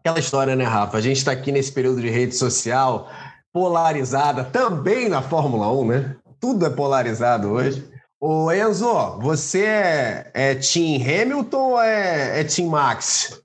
aquela 0.00 0.18
história, 0.18 0.56
né, 0.56 0.64
Rafa? 0.64 0.98
A 0.98 1.00
gente 1.00 1.18
está 1.18 1.30
aqui 1.30 1.52
nesse 1.52 1.70
período 1.70 2.00
de 2.00 2.10
rede 2.10 2.34
social 2.34 3.08
polarizada, 3.52 4.42
também 4.42 5.08
na 5.08 5.22
Fórmula 5.22 5.72
1, 5.72 5.86
né? 5.86 6.16
Tudo 6.40 6.66
é 6.66 6.70
polarizado 6.70 7.52
hoje. 7.52 7.88
Ô 8.28 8.50
Enzo, 8.50 9.20
você 9.20 9.64
é, 9.66 10.30
é 10.34 10.54
Team 10.56 10.96
Hamilton 10.96 11.70
ou 11.70 11.80
é, 11.80 12.40
é 12.40 12.42
Team 12.42 12.70
Max? 12.70 13.40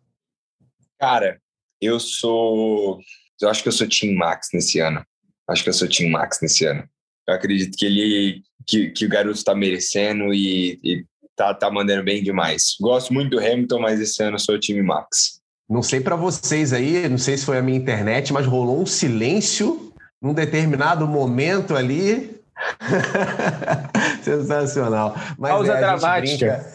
Cara, 1.00 1.40
eu 1.80 2.00
sou. 2.00 3.00
Eu 3.40 3.50
acho 3.50 3.62
que 3.62 3.70
eu 3.70 3.74
sou 3.74 3.88
Team 3.88 4.16
Max 4.16 4.48
nesse 4.52 4.80
ano. 4.80 5.06
Acho 5.48 5.62
que 5.62 5.70
eu 5.70 5.74
sou 5.74 5.88
Team 5.88 6.10
Max 6.10 6.40
nesse 6.42 6.66
ano. 6.66 6.84
Eu 7.28 7.36
acredito 7.36 7.78
que 7.78 7.86
ele. 7.86 8.42
que, 8.66 8.90
que 8.90 9.06
o 9.06 9.10
garoto 9.10 9.38
está 9.38 9.54
merecendo 9.54 10.34
e, 10.34 10.80
e 10.84 11.06
tá, 11.36 11.54
tá 11.54 11.70
mandando 11.70 12.04
bem 12.04 12.24
demais. 12.24 12.76
Gosto 12.82 13.14
muito 13.14 13.30
do 13.30 13.40
Hamilton, 13.40 13.82
mas 13.82 14.00
esse 14.00 14.24
ano 14.24 14.38
eu 14.38 14.40
sou 14.40 14.60
Team 14.60 14.84
Max. 14.84 15.44
Não 15.70 15.84
sei 15.84 16.02
para 16.02 16.16
vocês 16.16 16.74
aí, 16.74 17.08
não 17.08 17.20
sei 17.20 17.38
se 17.38 17.46
foi 17.46 17.60
a 17.60 17.62
minha 17.62 17.78
internet, 17.78 18.34
mas 18.34 18.48
rolou 18.48 18.82
um 18.82 18.88
silêncio 18.88 19.94
num 20.20 20.34
determinado 20.34 21.08
momento 21.08 21.76
ali 21.76 22.41
Sensacional. 24.24 25.16
Mas 25.38 25.52
Pausa 25.52 25.74
é, 25.74 25.80
dramática. 25.80 26.66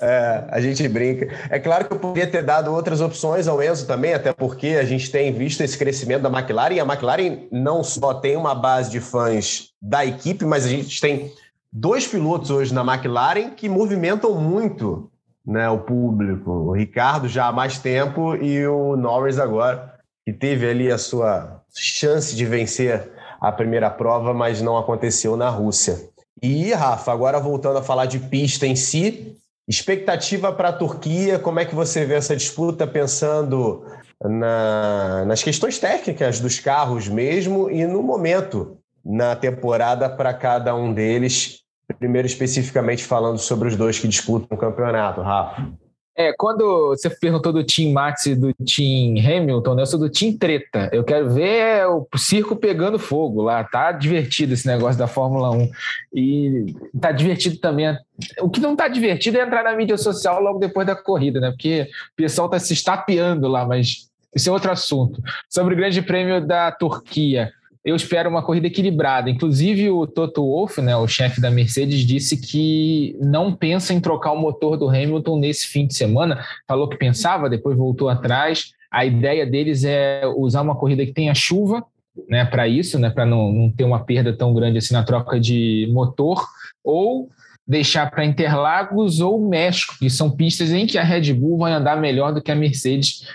É, 0.00 0.44
a 0.48 0.60
gente 0.60 0.86
brinca. 0.88 1.28
É 1.48 1.58
claro 1.58 1.86
que 1.86 1.92
eu 1.94 1.98
poderia 1.98 2.30
ter 2.30 2.42
dado 2.42 2.72
outras 2.72 3.00
opções 3.00 3.46
ao 3.46 3.62
Enzo 3.62 3.86
também, 3.86 4.14
até 4.14 4.32
porque 4.32 4.68
a 4.80 4.84
gente 4.84 5.10
tem 5.10 5.32
visto 5.32 5.60
esse 5.62 5.78
crescimento 5.78 6.22
da 6.22 6.28
McLaren. 6.28 6.74
E 6.74 6.80
a 6.80 6.84
McLaren 6.84 7.46
não 7.50 7.82
só 7.82 8.14
tem 8.14 8.36
uma 8.36 8.54
base 8.54 8.90
de 8.90 9.00
fãs 9.00 9.70
da 9.80 10.04
equipe, 10.04 10.44
mas 10.44 10.64
a 10.64 10.68
gente 10.68 11.00
tem 11.00 11.32
dois 11.72 12.06
pilotos 12.06 12.50
hoje 12.50 12.72
na 12.72 12.82
McLaren 12.82 13.50
que 13.50 13.68
movimentam 13.68 14.34
muito 14.34 15.10
né, 15.46 15.68
o 15.68 15.78
público. 15.78 16.50
O 16.50 16.72
Ricardo 16.72 17.28
já 17.28 17.46
há 17.46 17.52
mais 17.52 17.78
tempo 17.78 18.34
e 18.36 18.66
o 18.66 18.96
Norris 18.96 19.38
agora, 19.38 19.94
que 20.24 20.32
teve 20.32 20.68
ali 20.68 20.90
a 20.90 20.98
sua 20.98 21.62
chance 21.74 22.34
de 22.34 22.46
vencer 22.46 23.10
a 23.44 23.52
primeira 23.52 23.90
prova, 23.90 24.32
mas 24.32 24.62
não 24.62 24.78
aconteceu 24.78 25.36
na 25.36 25.50
Rússia. 25.50 26.08
E, 26.42 26.72
Rafa, 26.72 27.12
agora 27.12 27.38
voltando 27.38 27.78
a 27.78 27.82
falar 27.82 28.06
de 28.06 28.18
pista 28.18 28.66
em 28.66 28.74
si, 28.74 29.36
expectativa 29.68 30.50
para 30.50 30.70
a 30.70 30.72
Turquia, 30.72 31.38
como 31.38 31.60
é 31.60 31.64
que 31.66 31.74
você 31.74 32.06
vê 32.06 32.14
essa 32.14 32.34
disputa 32.34 32.86
pensando 32.86 33.84
na, 34.22 35.24
nas 35.26 35.42
questões 35.42 35.78
técnicas 35.78 36.40
dos 36.40 36.58
carros 36.58 37.06
mesmo 37.06 37.70
e 37.70 37.86
no 37.86 38.02
momento 38.02 38.78
na 39.04 39.36
temporada 39.36 40.08
para 40.08 40.32
cada 40.32 40.74
um 40.74 40.92
deles? 40.92 41.60
Primeiro, 41.98 42.26
especificamente 42.26 43.04
falando 43.04 43.36
sobre 43.36 43.68
os 43.68 43.76
dois 43.76 43.98
que 43.98 44.08
disputam 44.08 44.56
o 44.56 44.60
campeonato, 44.60 45.20
Rafa. 45.20 45.70
É, 46.16 46.32
quando 46.32 46.90
você 46.90 47.10
perguntou 47.10 47.52
do 47.52 47.64
Team 47.64 47.92
Max 47.92 48.26
e 48.26 48.36
do 48.36 48.54
Team 48.54 49.16
Hamilton, 49.18 49.74
né, 49.74 49.82
eu 49.82 49.86
sou 49.86 49.98
do 49.98 50.08
Team 50.08 50.36
Treta. 50.38 50.88
Eu 50.92 51.02
quero 51.02 51.30
ver 51.30 51.86
o 51.88 52.06
circo 52.16 52.54
pegando 52.54 52.98
fogo 52.98 53.42
lá. 53.42 53.64
Tá 53.64 53.90
divertido 53.90 54.54
esse 54.54 54.66
negócio 54.66 54.96
da 54.96 55.08
Fórmula 55.08 55.50
1. 55.50 55.70
E 56.14 56.74
tá 57.00 57.10
divertido 57.10 57.58
também. 57.58 57.96
O 58.40 58.48
que 58.48 58.60
não 58.60 58.76
tá 58.76 58.86
divertido 58.86 59.38
é 59.38 59.42
entrar 59.42 59.64
na 59.64 59.74
mídia 59.74 59.98
social 59.98 60.40
logo 60.40 60.60
depois 60.60 60.86
da 60.86 60.94
corrida, 60.94 61.40
né? 61.40 61.50
Porque 61.50 61.88
o 62.12 62.16
pessoal 62.16 62.48
tá 62.48 62.60
se 62.60 62.72
estapeando 62.72 63.48
lá, 63.48 63.66
mas 63.66 64.08
isso 64.34 64.48
é 64.48 64.52
outro 64.52 64.70
assunto. 64.70 65.20
Sobre 65.48 65.74
o 65.74 65.76
Grande 65.76 66.00
Prêmio 66.00 66.46
da 66.46 66.70
Turquia 66.70 67.52
eu 67.84 67.94
espero 67.94 68.30
uma 68.30 68.42
corrida 68.42 68.66
equilibrada. 68.66 69.28
Inclusive, 69.28 69.90
o 69.90 70.06
Toto 70.06 70.42
Wolff, 70.42 70.80
né, 70.80 70.96
o 70.96 71.06
chefe 71.06 71.40
da 71.40 71.50
Mercedes, 71.50 72.00
disse 72.00 72.36
que 72.40 73.14
não 73.20 73.54
pensa 73.54 73.92
em 73.92 74.00
trocar 74.00 74.32
o 74.32 74.40
motor 74.40 74.78
do 74.78 74.88
Hamilton 74.88 75.38
nesse 75.38 75.66
fim 75.68 75.86
de 75.86 75.94
semana. 75.94 76.42
Falou 76.66 76.88
que 76.88 76.96
pensava, 76.96 77.50
depois 77.50 77.76
voltou 77.76 78.08
atrás. 78.08 78.72
A 78.90 79.04
ideia 79.04 79.44
deles 79.44 79.84
é 79.84 80.22
usar 80.36 80.62
uma 80.62 80.74
corrida 80.74 81.04
que 81.04 81.12
tenha 81.12 81.34
chuva, 81.34 81.84
né, 82.28 82.44
para 82.44 82.66
isso, 82.66 82.98
né, 82.98 83.10
para 83.10 83.26
não, 83.26 83.52
não 83.52 83.70
ter 83.70 83.84
uma 83.84 84.02
perda 84.02 84.32
tão 84.32 84.54
grande 84.54 84.78
assim 84.78 84.94
na 84.94 85.02
troca 85.02 85.38
de 85.38 85.88
motor, 85.92 86.42
ou 86.82 87.28
deixar 87.66 88.10
para 88.10 88.24
Interlagos 88.24 89.20
ou 89.20 89.48
México, 89.48 89.94
que 89.98 90.10
são 90.10 90.30
pistas 90.30 90.70
em 90.70 90.86
que 90.86 90.98
a 90.98 91.02
Red 91.02 91.32
Bull 91.32 91.58
vai 91.58 91.72
andar 91.72 91.96
melhor 91.96 92.32
do 92.32 92.42
que 92.42 92.52
a 92.52 92.54
Mercedes. 92.54 93.26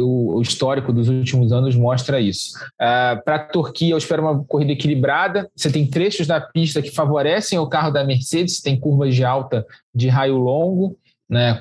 O, 0.00 0.40
histórico 0.40 0.92
dos 0.92 1.08
últimos 1.08 1.52
anos 1.52 1.74
mostra 1.74 2.20
isso. 2.20 2.56
Uh, 2.74 3.22
para 3.24 3.36
a 3.36 3.38
Turquia, 3.40 3.92
eu 3.92 3.98
espero 3.98 4.22
uma 4.22 4.44
corrida 4.44 4.72
equilibrada. 4.72 5.50
Você 5.54 5.70
tem 5.70 5.86
trechos 5.86 6.26
da 6.26 6.40
pista 6.40 6.80
que 6.80 6.92
favorecem 6.92 7.58
o 7.58 7.66
carro 7.66 7.90
da 7.90 8.04
Mercedes, 8.04 8.60
tem 8.60 8.78
curvas 8.78 9.14
de 9.14 9.24
alta 9.24 9.66
de 9.92 10.08
raio 10.08 10.36
longo, 10.36 10.96
né, 11.34 11.60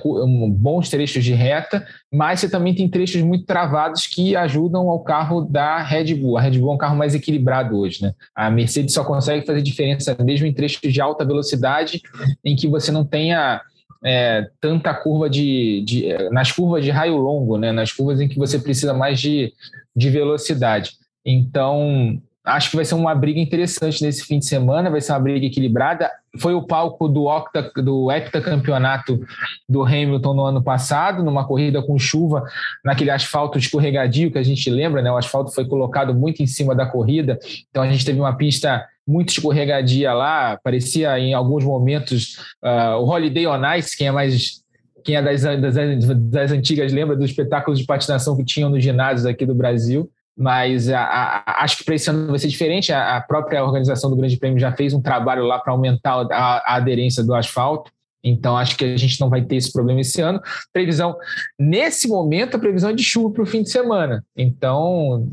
bons 0.52 0.88
trechos 0.88 1.24
de 1.24 1.34
reta, 1.34 1.84
mas 2.14 2.40
você 2.40 2.50
também 2.50 2.76
tem 2.76 2.88
trechos 2.88 3.24
muito 3.24 3.44
travados 3.46 4.06
que 4.06 4.36
ajudam 4.36 4.88
ao 4.88 5.04
carro 5.04 5.42
da 5.42 5.82
Red 5.82 6.14
Bull. 6.14 6.38
A 6.38 6.42
Red 6.42 6.60
Bull 6.60 6.72
é 6.72 6.76
um 6.76 6.78
carro 6.78 6.96
mais 6.96 7.16
equilibrado 7.16 7.76
hoje. 7.76 8.04
Né? 8.04 8.14
A 8.36 8.52
Mercedes 8.52 8.94
só 8.94 9.04
consegue 9.04 9.46
fazer 9.46 9.64
diferença 9.64 10.16
mesmo 10.24 10.46
em 10.46 10.54
trechos 10.54 10.94
de 10.94 11.02
alta 11.02 11.26
velocidade, 11.26 12.04
em 12.46 12.56
que 12.56 12.68
você 12.68 12.92
não 12.92 13.04
tenha 13.04 13.62
é, 14.06 14.48
tanta 14.62 14.94
curva 14.94 15.28
de, 15.28 15.84
de, 15.84 16.30
nas 16.30 16.52
curvas 16.52 16.84
de 16.84 16.92
raio 16.92 17.18
longo, 17.18 17.58
né? 17.58 17.72
nas 17.72 17.92
curvas 17.92 18.22
em 18.22 18.28
que 18.28 18.38
você 18.38 18.60
precisa 18.60 18.94
mais 18.94 19.20
de, 19.20 19.52
de 19.96 20.10
velocidade. 20.12 20.92
Então, 21.26 22.22
acho 22.46 22.70
que 22.70 22.76
vai 22.76 22.84
ser 22.84 22.96
uma 22.96 23.16
briga 23.16 23.40
interessante 23.40 24.04
nesse 24.04 24.26
fim 24.26 24.38
de 24.38 24.46
semana, 24.46 24.90
vai 24.90 25.00
ser 25.00 25.14
uma 25.14 25.20
briga 25.20 25.46
equilibrada. 25.46 26.12
Foi 26.40 26.54
o 26.54 26.64
palco 26.64 27.08
do, 27.08 27.26
octa, 27.26 27.72
do 27.82 28.12
heptacampeonato 28.12 29.22
do 29.70 29.84
Hamilton 29.84 30.34
no 30.34 30.46
ano 30.46 30.62
passado, 30.62 31.24
numa 31.24 31.48
corrida 31.48 31.82
com 31.82 31.98
chuva, 31.98 32.44
naquele 32.84 33.12
asfalto 33.12 33.58
escorregadio 33.58 34.32
que 34.32 34.38
a 34.38 34.44
gente 34.44 34.70
lembra, 34.70 35.02
né? 35.02 35.12
O 35.12 35.18
asfalto 35.18 35.54
foi 35.54 35.66
colocado 35.66 36.14
muito 36.14 36.44
em 36.44 36.48
cima 36.48 36.76
da 36.76 36.86
corrida, 36.86 37.40
então 37.70 37.82
a 37.82 37.90
gente 37.90 38.04
teve 38.04 38.20
uma 38.20 38.36
pista 38.36 38.86
muito 39.08 39.30
escorregadia 39.30 40.14
lá, 40.14 40.58
parecia 40.64 41.18
em 41.20 41.34
alguns 41.34 41.64
momentos 41.64 42.38
uh, 42.64 42.98
o 43.00 43.06
Holiday 43.06 43.48
on 43.48 43.76
Ice, 43.76 43.98
quem 43.98 44.08
é 44.08 44.12
mais 44.12 44.64
quem 45.04 45.18
é 45.18 45.22
das, 45.22 45.42
das, 45.42 45.76
das, 46.32 46.52
antigas 46.52 46.94
lembra 46.94 47.14
dos 47.14 47.30
espetáculos 47.30 47.78
de 47.78 47.86
patinação 47.86 48.38
que 48.38 48.46
tinham 48.46 48.70
nos 48.70 48.82
ginásios 48.82 49.26
aqui 49.26 49.46
do 49.46 49.54
Brasil 49.54 50.10
mas 50.38 50.90
a, 50.90 51.00
a, 51.00 51.64
acho 51.64 51.78
que 51.78 51.84
para 51.84 51.96
esse 51.96 52.10
ano 52.10 52.28
vai 52.28 52.40
ser 52.40 52.48
diferente. 52.48 52.92
A, 52.92 53.18
a, 53.18 53.22
própria 53.22 53.64
organização 53.64 54.10
do 54.10 54.16
Grande 54.16 54.38
Prêmio 54.38 54.60
já 54.60 54.72
fez 54.72 54.94
um 54.94 55.02
trabalho 55.02 55.46
lá 55.46 55.60
para 55.60 55.72
aumentar 55.72 56.28
a, 56.32 56.76
aderência 56.76 57.24
do 57.24 57.34
asfalto. 57.36 57.92
Então, 58.24 58.58
acho 58.58 58.78
que 58.78 58.86
a 58.86 58.98
gente 58.98 59.20
não 59.20 59.30
vai 59.30 59.42
ter 59.44 59.58
esse 59.58 59.72
problema 59.72 60.00
esse 60.00 60.22
ano. 60.22 60.42
Previsão, 60.72 61.16
nesse 61.60 62.08
momento, 62.08 62.56
a 62.56 62.60
previsão 62.60 62.90
é 62.90 62.94
de 62.94 63.04
chuva 63.04 63.32
para 63.32 63.44
o 63.44 63.46
fim 63.46 63.64
de 63.64 63.70
semana. 63.70 64.24
Então, 64.36 65.30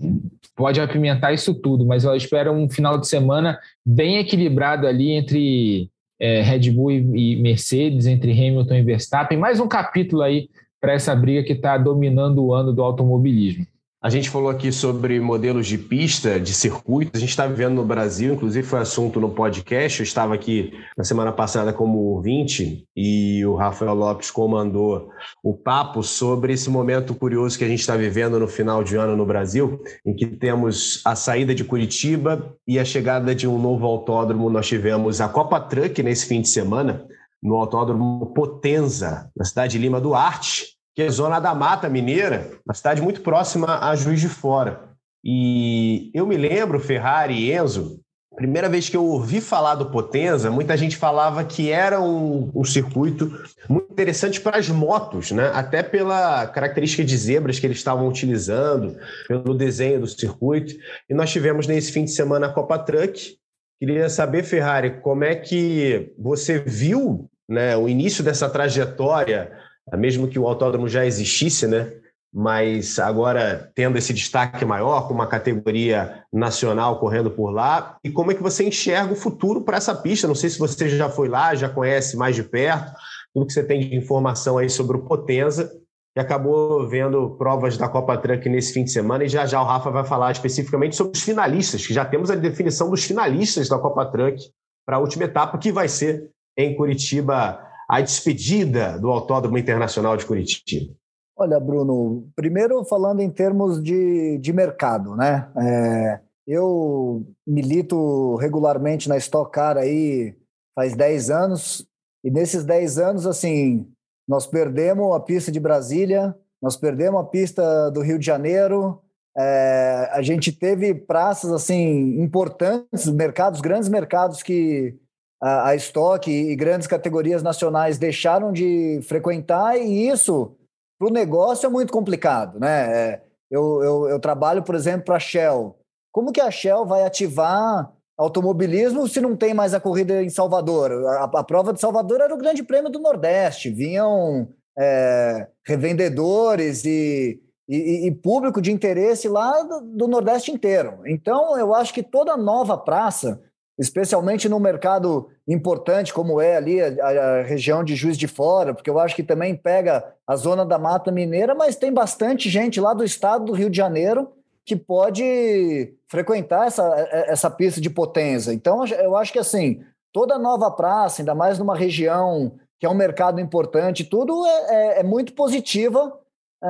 pode 0.56 0.80
apimentar 0.80 1.32
isso 1.32 1.54
tudo, 1.54 1.86
mas 1.86 2.04
eu 2.04 2.14
espero 2.16 2.52
um 2.52 2.68
final 2.68 2.98
de 2.98 3.06
semana 3.06 3.58
bem 3.86 4.18
equilibrado 4.18 4.88
ali 4.88 5.12
entre 5.12 5.88
é, 6.20 6.42
Red 6.42 6.70
Bull 6.72 6.90
e, 6.90 7.32
e 7.32 7.36
Mercedes, 7.36 8.06
entre 8.06 8.32
Hamilton 8.32 8.74
e 8.74 8.82
Verstappen. 8.82 9.38
Mais 9.38 9.60
um 9.60 9.68
capítulo 9.68 10.22
aí 10.22 10.50
para 10.80 10.92
essa 10.92 11.14
briga 11.14 11.44
que 11.44 11.52
está 11.52 11.78
dominando 11.78 12.44
o 12.44 12.52
ano 12.52 12.72
do 12.72 12.82
automobilismo. 12.82 13.66
A 14.02 14.08
gente 14.08 14.30
falou 14.30 14.48
aqui 14.48 14.72
sobre 14.72 15.20
modelos 15.20 15.66
de 15.66 15.76
pista, 15.76 16.40
de 16.40 16.54
circuito. 16.54 17.10
A 17.14 17.20
gente 17.20 17.28
está 17.28 17.46
vivendo 17.46 17.74
no 17.74 17.84
Brasil, 17.84 18.32
inclusive 18.32 18.66
foi 18.66 18.78
assunto 18.78 19.20
no 19.20 19.28
podcast. 19.28 20.00
Eu 20.00 20.04
estava 20.04 20.32
aqui 20.32 20.72
na 20.96 21.04
semana 21.04 21.30
passada 21.30 21.70
como 21.70 21.98
ouvinte 21.98 22.86
e 22.96 23.44
o 23.44 23.56
Rafael 23.56 23.92
Lopes 23.92 24.30
comandou 24.30 25.10
o 25.44 25.52
papo 25.52 26.02
sobre 26.02 26.54
esse 26.54 26.70
momento 26.70 27.14
curioso 27.14 27.58
que 27.58 27.64
a 27.64 27.68
gente 27.68 27.80
está 27.80 27.94
vivendo 27.94 28.40
no 28.40 28.48
final 28.48 28.82
de 28.82 28.96
ano 28.96 29.14
no 29.14 29.26
Brasil, 29.26 29.78
em 30.06 30.16
que 30.16 30.24
temos 30.24 31.02
a 31.04 31.14
saída 31.14 31.54
de 31.54 31.62
Curitiba 31.62 32.56
e 32.66 32.78
a 32.78 32.84
chegada 32.86 33.34
de 33.34 33.46
um 33.46 33.60
novo 33.60 33.84
autódromo. 33.84 34.48
Nós 34.48 34.66
tivemos 34.66 35.20
a 35.20 35.28
Copa 35.28 35.60
Truck 35.60 36.02
nesse 36.02 36.24
fim 36.24 36.40
de 36.40 36.48
semana, 36.48 37.06
no 37.42 37.54
autódromo 37.54 38.32
Potenza, 38.32 39.30
na 39.36 39.44
cidade 39.44 39.72
de 39.72 39.78
Lima 39.78 40.00
Duarte 40.00 40.79
que 40.94 41.02
é 41.02 41.10
zona 41.10 41.40
da 41.40 41.54
Mata 41.54 41.88
Mineira, 41.88 42.50
uma 42.64 42.74
cidade 42.74 43.00
muito 43.00 43.20
próxima 43.20 43.78
a 43.80 43.94
Juiz 43.94 44.20
de 44.20 44.28
Fora. 44.28 44.90
E 45.24 46.10
eu 46.14 46.26
me 46.26 46.36
lembro, 46.36 46.80
Ferrari 46.80 47.34
e 47.34 47.52
Enzo, 47.52 48.00
primeira 48.40 48.70
vez 48.70 48.88
que 48.88 48.96
eu 48.96 49.04
ouvi 49.04 49.38
falar 49.38 49.74
do 49.74 49.90
Potenza, 49.90 50.50
muita 50.50 50.74
gente 50.74 50.96
falava 50.96 51.44
que 51.44 51.70
era 51.70 52.00
um, 52.00 52.50
um 52.54 52.64
circuito 52.64 53.30
muito 53.68 53.92
interessante 53.92 54.40
para 54.40 54.56
as 54.56 54.66
motos, 54.70 55.30
né? 55.30 55.50
até 55.52 55.82
pela 55.82 56.46
característica 56.46 57.04
de 57.04 57.16
zebras 57.18 57.58
que 57.58 57.66
eles 57.66 57.76
estavam 57.76 58.08
utilizando, 58.08 58.96
pelo 59.28 59.54
desenho 59.54 60.00
do 60.00 60.06
circuito. 60.06 60.74
E 61.08 61.12
nós 61.12 61.30
tivemos 61.30 61.66
nesse 61.66 61.92
fim 61.92 62.04
de 62.04 62.12
semana 62.12 62.46
a 62.46 62.52
Copa 62.52 62.78
Truck. 62.78 63.36
Queria 63.78 64.08
saber, 64.08 64.42
Ferrari, 64.42 65.02
como 65.02 65.22
é 65.22 65.34
que 65.34 66.10
você 66.18 66.60
viu 66.60 67.28
né, 67.46 67.76
o 67.76 67.90
início 67.90 68.24
dessa 68.24 68.48
trajetória 68.48 69.52
mesmo 69.96 70.28
que 70.28 70.38
o 70.38 70.46
autódromo 70.46 70.88
já 70.88 71.04
existisse, 71.04 71.66
né? 71.66 71.92
Mas 72.32 72.98
agora 72.98 73.72
tendo 73.74 73.98
esse 73.98 74.12
destaque 74.14 74.64
maior, 74.64 75.08
com 75.08 75.14
uma 75.14 75.26
categoria 75.26 76.22
nacional 76.32 77.00
correndo 77.00 77.30
por 77.30 77.50
lá, 77.50 77.96
e 78.04 78.10
como 78.10 78.30
é 78.30 78.34
que 78.34 78.42
você 78.42 78.64
enxerga 78.64 79.12
o 79.12 79.16
futuro 79.16 79.62
para 79.62 79.76
essa 79.76 79.94
pista? 79.94 80.28
Não 80.28 80.34
sei 80.34 80.48
se 80.48 80.58
você 80.58 80.88
já 80.88 81.08
foi 81.08 81.28
lá, 81.28 81.54
já 81.56 81.68
conhece 81.68 82.16
mais 82.16 82.36
de 82.36 82.44
perto, 82.44 82.92
tudo 83.34 83.46
que 83.46 83.52
você 83.52 83.64
tem 83.64 83.80
de 83.80 83.96
informação 83.96 84.58
aí 84.58 84.70
sobre 84.70 84.96
o 84.96 85.02
Potenza, 85.02 85.72
que 86.14 86.20
acabou 86.20 86.88
vendo 86.88 87.36
provas 87.36 87.76
da 87.76 87.88
Copa 87.88 88.16
Truck 88.16 88.48
nesse 88.48 88.72
fim 88.72 88.84
de 88.84 88.92
semana, 88.92 89.24
e 89.24 89.28
já 89.28 89.44
já 89.46 89.60
o 89.60 89.64
Rafa 89.64 89.90
vai 89.90 90.04
falar 90.04 90.30
especificamente 90.30 90.94
sobre 90.94 91.16
os 91.16 91.22
finalistas, 91.22 91.84
que 91.84 91.94
já 91.94 92.04
temos 92.04 92.30
a 92.30 92.36
definição 92.36 92.90
dos 92.90 93.04
finalistas 93.04 93.68
da 93.68 93.78
Copa 93.78 94.06
Truck 94.06 94.40
para 94.86 94.96
a 94.96 95.00
última 95.00 95.24
etapa, 95.24 95.58
que 95.58 95.72
vai 95.72 95.88
ser 95.88 96.30
em 96.56 96.76
Curitiba 96.76 97.60
a 97.90 98.00
despedida 98.00 98.96
do 98.98 99.10
Autódromo 99.10 99.58
Internacional 99.58 100.16
de 100.16 100.24
Curitiba? 100.24 100.94
Olha, 101.36 101.58
Bruno, 101.58 102.30
primeiro 102.36 102.84
falando 102.84 103.20
em 103.20 103.28
termos 103.28 103.82
de, 103.82 104.38
de 104.38 104.52
mercado, 104.52 105.16
né? 105.16 105.50
É, 105.56 106.20
eu 106.46 107.26
milito 107.44 108.36
regularmente 108.36 109.08
na 109.08 109.16
Stock 109.16 109.50
Car 109.50 109.76
aí 109.76 110.36
faz 110.72 110.94
10 110.94 111.30
anos, 111.30 111.84
e 112.22 112.30
nesses 112.30 112.64
10 112.64 112.98
anos, 112.98 113.26
assim, 113.26 113.88
nós 114.28 114.46
perdemos 114.46 115.12
a 115.12 115.18
pista 115.18 115.50
de 115.50 115.58
Brasília, 115.58 116.36
nós 116.62 116.76
perdemos 116.76 117.20
a 117.20 117.24
pista 117.24 117.90
do 117.90 118.02
Rio 118.02 118.18
de 118.18 118.26
Janeiro, 118.26 119.00
é, 119.36 120.10
a 120.12 120.22
gente 120.22 120.52
teve 120.52 120.94
praças 120.94 121.50
assim 121.50 122.20
importantes, 122.22 123.06
mercados, 123.06 123.60
grandes 123.60 123.88
mercados 123.88 124.42
que 124.42 124.96
a, 125.40 125.74
estoque 125.74 126.30
e 126.30 126.54
grandes 126.54 126.86
categorias 126.86 127.42
nacionais 127.42 127.98
deixaram 127.98 128.52
de 128.52 129.00
frequentar, 129.02 129.78
e 129.78 130.08
isso 130.08 130.54
para 130.98 131.08
o 131.08 131.12
negócio 131.12 131.66
é 131.66 131.70
muito 131.70 131.92
complicado. 131.92 132.60
Né? 132.60 132.92
É, 132.92 133.22
eu, 133.50 133.82
eu, 133.82 134.08
eu 134.10 134.20
trabalho, 134.20 134.62
por 134.62 134.74
exemplo, 134.74 135.06
para 135.06 135.16
a 135.16 135.20
Shell. 135.20 135.76
Como 136.12 136.32
que 136.32 136.40
a 136.40 136.50
Shell 136.50 136.84
vai 136.84 137.04
ativar 137.04 137.90
automobilismo 138.18 139.08
se 139.08 139.20
não 139.20 139.34
tem 139.34 139.54
mais 139.54 139.72
a 139.72 139.80
corrida 139.80 140.22
em 140.22 140.28
Salvador? 140.28 140.92
A, 141.06 141.24
a 141.24 141.44
prova 141.44 141.72
de 141.72 141.80
Salvador 141.80 142.20
era 142.20 142.34
o 142.34 142.38
Grande 142.38 142.62
Prêmio 142.62 142.90
do 142.90 142.98
Nordeste, 142.98 143.70
vinham 143.70 144.48
é, 144.78 145.48
revendedores 145.66 146.84
e, 146.84 147.40
e, 147.68 148.06
e, 148.06 148.10
público 148.12 148.60
de 148.60 148.72
interesse 148.72 149.28
lá 149.28 149.62
do, 149.62 149.80
do, 149.80 150.08
Nordeste 150.08 150.50
inteiro. 150.50 151.00
Então, 151.06 151.58
eu 151.58 151.74
acho 151.74 151.94
que 151.94 152.02
toda 152.02 152.36
nova 152.36 152.76
praça 152.76 153.40
especialmente 153.78 154.48
num 154.48 154.58
mercado 154.58 155.28
importante 155.48 156.12
como 156.12 156.40
é 156.40 156.56
ali 156.56 156.80
a, 156.80 156.86
a, 156.86 157.42
região 157.42 157.82
de 157.82 157.96
Juiz 157.96 158.18
de 158.18 158.28
Fora, 158.28 158.74
porque 158.74 158.90
eu 158.90 158.98
acho 158.98 159.16
que 159.16 159.22
também 159.22 159.54
pega 159.54 160.14
a 160.26 160.36
zona 160.36 160.66
da 160.66 160.78
Mata 160.78 161.10
Mineira, 161.10 161.54
mas 161.54 161.76
tem 161.76 161.92
bastante 161.92 162.48
gente 162.48 162.80
lá 162.80 162.92
do 162.92 163.04
estado 163.04 163.46
do 163.46 163.52
Rio 163.52 163.70
de 163.70 163.76
Janeiro 163.76 164.32
que 164.64 164.76
pode 164.76 165.94
frequentar 166.06 166.66
essa, 166.66 166.84
essa 167.26 167.50
pista 167.50 167.80
de 167.80 167.90
potência. 167.90 168.52
Então, 168.52 168.86
eu 168.86 169.16
acho 169.16 169.32
que 169.32 169.38
assim, 169.38 169.82
toda 170.12 170.38
nova 170.38 170.70
praça, 170.70 171.22
ainda 171.22 171.34
mais 171.34 171.58
numa 171.58 171.76
região 171.76 172.52
que 172.78 172.86
é 172.86 172.88
um 172.88 172.94
mercado 172.94 173.40
importante, 173.40 174.04
tudo 174.04 174.46
é, 174.46 174.50
é, 174.50 175.00
é 175.00 175.02
muito 175.02 175.34
positiva 175.34 176.18
é, 176.62 176.68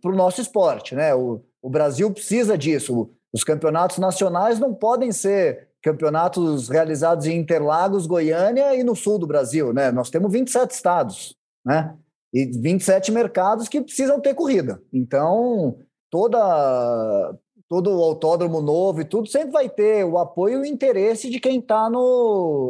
para 0.00 0.10
o 0.10 0.16
nosso 0.16 0.40
esporte. 0.40 0.94
Né? 0.94 1.14
O, 1.14 1.42
o 1.62 1.70
Brasil 1.70 2.10
precisa 2.12 2.56
disso. 2.56 3.10
Os 3.32 3.42
campeonatos 3.42 3.98
nacionais 3.98 4.58
não 4.58 4.74
podem 4.74 5.12
ser 5.12 5.65
campeonatos 5.86 6.68
realizados 6.68 7.26
em 7.26 7.38
Interlagos, 7.38 8.08
Goiânia 8.08 8.74
e 8.74 8.82
no 8.82 8.96
sul 8.96 9.20
do 9.20 9.26
Brasil, 9.26 9.72
né? 9.72 9.92
Nós 9.92 10.10
temos 10.10 10.32
27 10.32 10.72
estados, 10.72 11.36
né? 11.64 11.94
E 12.34 12.44
27 12.44 13.12
mercados 13.12 13.68
que 13.68 13.80
precisam 13.80 14.20
ter 14.20 14.34
corrida. 14.34 14.82
Então, 14.92 15.78
toda 16.10 17.38
todo 17.68 17.96
o 17.96 18.02
autódromo 18.02 18.60
novo 18.60 19.00
e 19.00 19.04
tudo 19.04 19.28
sempre 19.28 19.50
vai 19.50 19.68
ter 19.68 20.04
o 20.04 20.18
apoio 20.18 20.58
e 20.58 20.62
o 20.62 20.72
interesse 20.72 21.30
de 21.30 21.38
quem 21.38 21.60
está 21.60 21.88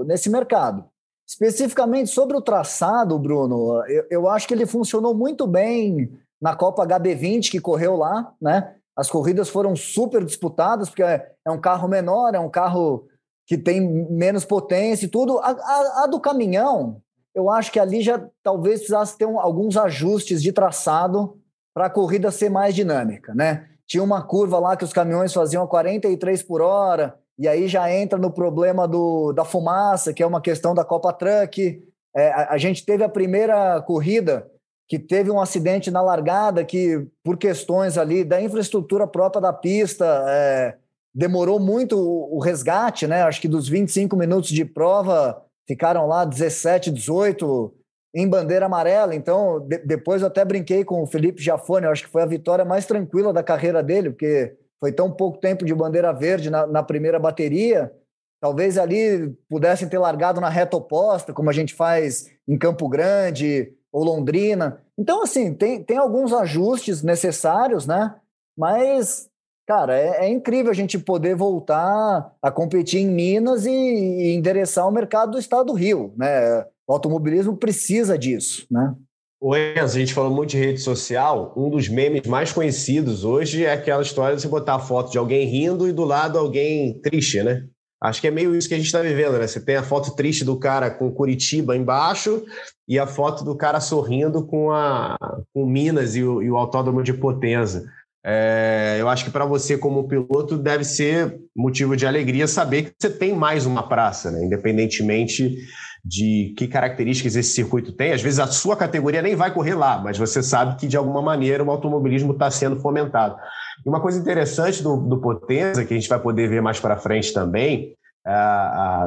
nesse 0.06 0.28
mercado. 0.28 0.84
Especificamente 1.26 2.10
sobre 2.10 2.36
o 2.36 2.42
traçado, 2.42 3.18
Bruno, 3.18 3.82
eu, 3.88 4.06
eu 4.10 4.28
acho 4.28 4.46
que 4.46 4.52
ele 4.52 4.66
funcionou 4.66 5.14
muito 5.14 5.46
bem 5.46 6.10
na 6.40 6.54
Copa 6.54 6.86
HB20 6.86 7.50
que 7.50 7.60
correu 7.60 7.96
lá, 7.96 8.32
né? 8.40 8.75
As 8.96 9.10
corridas 9.10 9.48
foram 9.50 9.76
super 9.76 10.24
disputadas, 10.24 10.88
porque 10.88 11.02
é, 11.02 11.30
é 11.44 11.50
um 11.50 11.60
carro 11.60 11.86
menor, 11.86 12.34
é 12.34 12.40
um 12.40 12.48
carro 12.48 13.06
que 13.46 13.58
tem 13.58 13.80
menos 13.80 14.44
potência 14.44 15.04
e 15.04 15.08
tudo. 15.08 15.38
A, 15.38 15.50
a, 15.50 16.04
a 16.04 16.06
do 16.06 16.18
caminhão, 16.18 17.00
eu 17.34 17.50
acho 17.50 17.70
que 17.70 17.78
ali 17.78 18.00
já 18.00 18.26
talvez 18.42 18.80
precisasse 18.80 19.18
ter 19.18 19.26
um, 19.26 19.38
alguns 19.38 19.76
ajustes 19.76 20.42
de 20.42 20.50
traçado 20.50 21.38
para 21.74 21.86
a 21.86 21.90
corrida 21.90 22.30
ser 22.30 22.48
mais 22.48 22.74
dinâmica, 22.74 23.34
né? 23.34 23.68
Tinha 23.86 24.02
uma 24.02 24.22
curva 24.22 24.58
lá 24.58 24.76
que 24.76 24.84
os 24.84 24.92
caminhões 24.92 25.32
faziam 25.32 25.62
a 25.62 25.68
43 25.68 26.42
por 26.42 26.62
hora, 26.62 27.14
e 27.38 27.46
aí 27.46 27.68
já 27.68 27.92
entra 27.92 28.18
no 28.18 28.32
problema 28.32 28.88
do, 28.88 29.32
da 29.32 29.44
fumaça, 29.44 30.14
que 30.14 30.22
é 30.22 30.26
uma 30.26 30.40
questão 30.40 30.74
da 30.74 30.84
Copa 30.84 31.12
Truck. 31.12 31.82
É, 32.16 32.32
a, 32.32 32.52
a 32.52 32.58
gente 32.58 32.84
teve 32.84 33.04
a 33.04 33.08
primeira 33.08 33.80
corrida 33.82 34.50
que 34.88 34.98
teve 34.98 35.30
um 35.30 35.40
acidente 35.40 35.90
na 35.90 36.00
largada 36.00 36.64
que, 36.64 37.06
por 37.24 37.36
questões 37.36 37.98
ali 37.98 38.24
da 38.24 38.40
infraestrutura 38.40 39.06
própria 39.06 39.40
da 39.40 39.52
pista, 39.52 40.24
é, 40.28 40.76
demorou 41.14 41.58
muito 41.58 41.98
o, 41.98 42.36
o, 42.36 42.38
resgate, 42.38 43.06
né? 43.06 43.22
Acho 43.22 43.40
que 43.40 43.48
dos 43.48 43.68
25 43.68 44.16
minutos 44.16 44.50
de 44.50 44.64
prova 44.64 45.42
ficaram 45.66 46.06
lá 46.06 46.24
17, 46.24 46.90
18 46.90 47.74
em 48.14 48.28
bandeira 48.28 48.66
amarela. 48.66 49.14
Então, 49.14 49.60
de, 49.60 49.78
depois 49.78 50.22
eu 50.22 50.28
até 50.28 50.44
brinquei 50.44 50.84
com 50.84 51.02
o 51.02 51.06
Felipe 51.06 51.42
Giafone, 51.42 51.86
acho 51.86 52.04
que 52.04 52.10
foi 52.10 52.22
a 52.22 52.26
vitória 52.26 52.64
mais 52.64 52.86
tranquila 52.86 53.32
da 53.32 53.42
carreira 53.42 53.82
dele, 53.82 54.10
porque 54.10 54.54
foi 54.78 54.92
tão 54.92 55.10
pouco 55.10 55.38
tempo 55.38 55.64
de 55.64 55.74
bandeira 55.74 56.12
verde 56.12 56.48
na, 56.48 56.66
na 56.66 56.82
primeira 56.82 57.18
bateria, 57.18 57.92
talvez 58.40 58.78
ali 58.78 59.34
pudessem 59.48 59.88
ter 59.88 59.98
largado 59.98 60.40
na 60.40 60.48
reta 60.48 60.76
oposta, 60.76 61.32
como 61.32 61.50
a 61.50 61.52
gente 61.52 61.74
faz 61.74 62.30
em 62.46 62.56
Campo 62.56 62.88
Grande 62.88 63.72
ou 63.92 64.04
Londrina. 64.04 64.80
Então, 64.98 65.22
assim, 65.22 65.54
tem, 65.54 65.82
tem 65.82 65.96
alguns 65.96 66.32
ajustes 66.32 67.02
necessários, 67.02 67.86
né? 67.86 68.14
Mas, 68.56 69.28
cara, 69.66 69.98
é, 69.98 70.26
é 70.26 70.28
incrível 70.28 70.70
a 70.70 70.74
gente 70.74 70.98
poder 70.98 71.36
voltar 71.36 72.32
a 72.40 72.50
competir 72.50 73.00
em 73.00 73.08
Minas 73.08 73.66
e, 73.66 73.70
e 73.70 74.34
endereçar 74.34 74.88
o 74.88 74.92
mercado 74.92 75.32
do 75.32 75.38
estado 75.38 75.66
do 75.66 75.72
Rio, 75.72 76.12
né? 76.16 76.64
O 76.86 76.92
automobilismo 76.92 77.56
precisa 77.56 78.16
disso, 78.16 78.66
né? 78.70 78.94
O 79.40 79.54
Enzo, 79.54 79.96
a 79.96 80.00
gente 80.00 80.14
falou 80.14 80.30
muito 80.30 80.50
de 80.50 80.58
rede 80.58 80.80
social. 80.80 81.52
Um 81.56 81.68
dos 81.68 81.88
memes 81.88 82.26
mais 82.26 82.52
conhecidos 82.52 83.22
hoje 83.22 83.64
é 83.64 83.72
aquela 83.72 84.02
história 84.02 84.34
de 84.34 84.42
você 84.42 84.48
botar 84.48 84.76
a 84.76 84.80
foto 84.80 85.12
de 85.12 85.18
alguém 85.18 85.46
rindo 85.46 85.86
e 85.86 85.92
do 85.92 86.04
lado 86.04 86.38
alguém 86.38 86.98
triste, 87.00 87.42
né? 87.42 87.66
Acho 88.02 88.20
que 88.20 88.28
é 88.28 88.30
meio 88.30 88.54
isso 88.54 88.68
que 88.68 88.74
a 88.74 88.76
gente 88.76 88.86
está 88.86 89.00
vivendo, 89.00 89.38
né? 89.38 89.46
Você 89.46 89.60
tem 89.60 89.76
a 89.76 89.82
foto 89.82 90.14
triste 90.14 90.44
do 90.44 90.58
cara 90.58 90.90
com 90.90 91.10
Curitiba 91.10 91.76
embaixo 91.76 92.44
e 92.86 92.98
a 92.98 93.06
foto 93.06 93.42
do 93.42 93.56
cara 93.56 93.80
sorrindo 93.80 94.46
com, 94.46 94.70
a, 94.70 95.16
com 95.52 95.64
Minas 95.64 96.14
e 96.14 96.22
o, 96.22 96.42
e 96.42 96.50
o 96.50 96.56
Autódromo 96.56 97.02
de 97.02 97.14
Potenza. 97.14 97.86
É, 98.28 98.96
eu 98.98 99.08
acho 99.08 99.24
que 99.24 99.30
para 99.30 99.46
você, 99.46 99.78
como 99.78 100.08
piloto, 100.08 100.58
deve 100.58 100.82
ser 100.84 101.38
motivo 101.54 101.96
de 101.96 102.06
alegria 102.06 102.46
saber 102.48 102.82
que 102.82 102.92
você 102.98 103.08
tem 103.08 103.32
mais 103.32 103.64
uma 103.66 103.88
praça, 103.88 104.32
né? 104.32 104.44
independentemente 104.44 105.56
de 106.04 106.54
que 106.56 106.68
características 106.68 107.34
esse 107.34 107.50
circuito 107.50 107.92
tem. 107.92 108.12
Às 108.12 108.22
vezes 108.22 108.38
a 108.38 108.46
sua 108.46 108.76
categoria 108.76 109.22
nem 109.22 109.34
vai 109.34 109.52
correr 109.52 109.74
lá, 109.74 109.98
mas 109.98 110.18
você 110.18 110.42
sabe 110.42 110.76
que 110.76 110.86
de 110.86 110.96
alguma 110.96 111.22
maneira 111.22 111.64
o 111.64 111.70
automobilismo 111.70 112.32
está 112.32 112.50
sendo 112.50 112.80
fomentado. 112.80 113.36
E 113.84 113.88
uma 113.88 114.00
coisa 114.00 114.18
interessante 114.18 114.82
do, 114.82 114.96
do 114.96 115.20
Potenza, 115.20 115.84
que 115.84 115.92
a 115.94 115.96
gente 115.96 116.08
vai 116.08 116.18
poder 116.18 116.48
ver 116.48 116.62
mais 116.62 116.80
para 116.80 116.96
frente 116.96 117.32
também, 117.32 117.94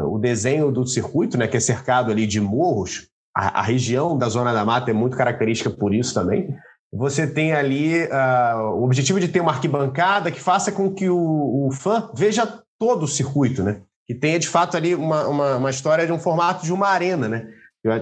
o 0.05 0.17
desenho 0.17 0.71
do 0.71 0.85
circuito, 0.87 1.37
né, 1.37 1.47
que 1.47 1.57
é 1.57 1.59
cercado 1.59 2.11
ali 2.11 2.25
de 2.25 2.39
morros, 2.39 3.07
a, 3.35 3.59
a, 3.59 3.61
região 3.61 4.17
da 4.17 4.29
Zona 4.29 4.53
da 4.53 4.63
Mata 4.63 4.91
é 4.91 4.93
muito 4.93 5.17
característica 5.17 5.69
por 5.69 5.93
isso 5.93 6.13
também. 6.13 6.55
Você 6.91 7.27
tem 7.27 7.53
ali 7.53 8.05
uh, 8.05 8.71
o 8.75 8.83
objetivo 8.83 9.19
de 9.19 9.27
ter 9.27 9.41
uma 9.41 9.51
arquibancada 9.51 10.31
que 10.31 10.39
faça 10.39 10.71
com 10.71 10.91
que 10.91 11.09
o, 11.09 11.67
o 11.67 11.71
fã 11.71 12.09
veja 12.15 12.61
todo 12.79 13.03
o 13.03 13.07
circuito, 13.07 13.61
né? 13.61 13.81
que 14.09 14.15
tenha 14.15 14.39
de 14.39 14.49
fato 14.49 14.75
ali 14.75 14.95
uma, 14.95 15.27
uma, 15.27 15.57
uma 15.57 15.69
história 15.69 16.03
de 16.03 16.11
um 16.11 16.17
formato 16.17 16.65
de 16.65 16.73
uma 16.73 16.87
arena, 16.87 17.29
né? 17.29 17.47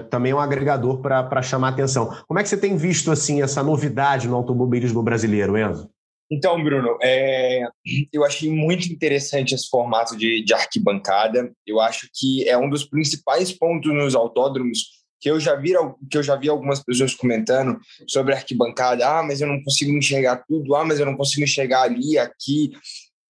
Também 0.08 0.32
é 0.32 0.34
um 0.34 0.40
agregador 0.40 1.02
para 1.02 1.42
chamar 1.42 1.68
atenção. 1.68 2.16
Como 2.26 2.40
é 2.40 2.42
que 2.42 2.48
você 2.48 2.56
tem 2.56 2.78
visto 2.78 3.12
assim 3.12 3.42
essa 3.42 3.62
novidade 3.62 4.26
no 4.26 4.34
automobilismo 4.34 5.02
brasileiro, 5.02 5.58
Enzo? 5.58 5.90
Então, 6.30 6.62
Bruno, 6.62 6.98
é, 7.02 7.62
eu 8.12 8.24
achei 8.24 8.50
muito 8.50 8.92
interessante 8.92 9.54
esse 9.54 9.68
formato 9.68 10.16
de, 10.16 10.42
de, 10.44 10.52
arquibancada. 10.52 11.50
Eu 11.66 11.80
acho 11.80 12.08
que 12.14 12.46
é 12.48 12.56
um 12.56 12.68
dos 12.68 12.84
principais 12.84 13.50
pontos 13.50 13.92
nos 13.94 14.14
autódromos 14.14 14.98
que 15.20 15.30
eu 15.30 15.40
já 15.40 15.56
vi 15.56 15.72
que 16.10 16.18
eu 16.18 16.22
já 16.22 16.36
vi 16.36 16.48
algumas 16.48 16.82
pessoas 16.82 17.14
comentando 17.14 17.78
sobre 18.06 18.34
arquibancada. 18.34 19.08
Ah, 19.08 19.22
mas 19.22 19.40
eu 19.40 19.48
não 19.48 19.62
consigo 19.62 19.90
enxergar 19.96 20.44
tudo. 20.46 20.74
Ah, 20.74 20.84
mas 20.84 21.00
eu 21.00 21.06
não 21.06 21.16
consigo 21.16 21.44
enxergar 21.44 21.82
ali, 21.82 22.18
aqui. 22.18 22.72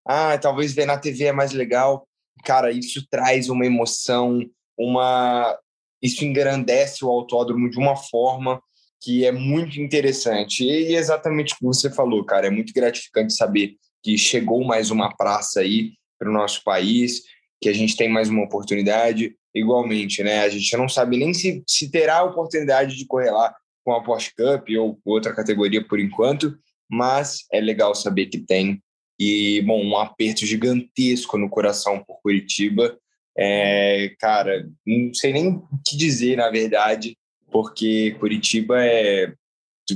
Ah, 0.05 0.37
talvez 0.37 0.73
ver 0.73 0.85
na 0.85 0.97
TV 0.97 1.25
é 1.25 1.31
mais 1.31 1.53
legal 1.53 2.05
cara, 2.43 2.71
isso 2.71 3.05
traz 3.09 3.49
uma 3.49 3.65
emoção, 3.65 4.39
uma 4.77 5.57
isso 6.01 6.23
engrandece 6.23 7.03
o 7.03 7.09
autódromo 7.09 7.69
de 7.69 7.77
uma 7.77 7.95
forma 7.95 8.61
que 9.01 9.25
é 9.25 9.31
muito 9.31 9.79
interessante. 9.79 10.63
E 10.63 10.95
exatamente 10.95 11.53
o 11.53 11.57
que 11.57 11.63
você 11.63 11.89
falou, 11.89 12.23
cara, 12.23 12.47
é 12.47 12.49
muito 12.49 12.73
gratificante 12.73 13.33
saber 13.33 13.75
que 14.03 14.17
chegou 14.17 14.63
mais 14.63 14.91
uma 14.91 15.15
praça 15.15 15.61
aí 15.61 15.93
para 16.17 16.29
o 16.29 16.33
nosso 16.33 16.63
país, 16.63 17.23
que 17.61 17.69
a 17.69 17.73
gente 17.73 17.95
tem 17.95 18.09
mais 18.09 18.29
uma 18.29 18.43
oportunidade. 18.43 19.35
Igualmente, 19.53 20.21
né? 20.21 20.41
A 20.41 20.49
gente 20.49 20.77
não 20.77 20.87
sabe 20.87 21.17
nem 21.17 21.33
se, 21.33 21.63
se 21.67 21.89
terá 21.89 22.17
a 22.17 22.23
oportunidade 22.23 22.95
de 22.95 23.05
correr 23.05 23.31
lá 23.31 23.53
com 23.83 23.93
a 23.93 24.03
Porsche 24.03 24.31
Cup 24.35 24.67
ou 24.77 24.99
outra 25.03 25.33
categoria 25.33 25.83
por 25.83 25.99
enquanto, 25.99 26.55
mas 26.89 27.45
é 27.51 27.59
legal 27.59 27.95
saber 27.95 28.27
que 28.27 28.37
tem 28.37 28.81
e, 29.19 29.61
bom, 29.61 29.83
um 29.83 29.97
aperto 29.97 30.45
gigantesco 30.45 31.37
no 31.37 31.49
coração 31.49 32.03
por 32.03 32.21
Curitiba. 32.21 32.97
É, 33.37 34.13
cara, 34.19 34.69
não 34.85 35.13
sei 35.13 35.33
nem 35.33 35.47
o 35.49 35.67
que 35.85 35.97
dizer, 35.97 36.37
na 36.37 36.49
verdade, 36.49 37.17
porque 37.51 38.15
Curitiba 38.19 38.83
é, 38.83 39.33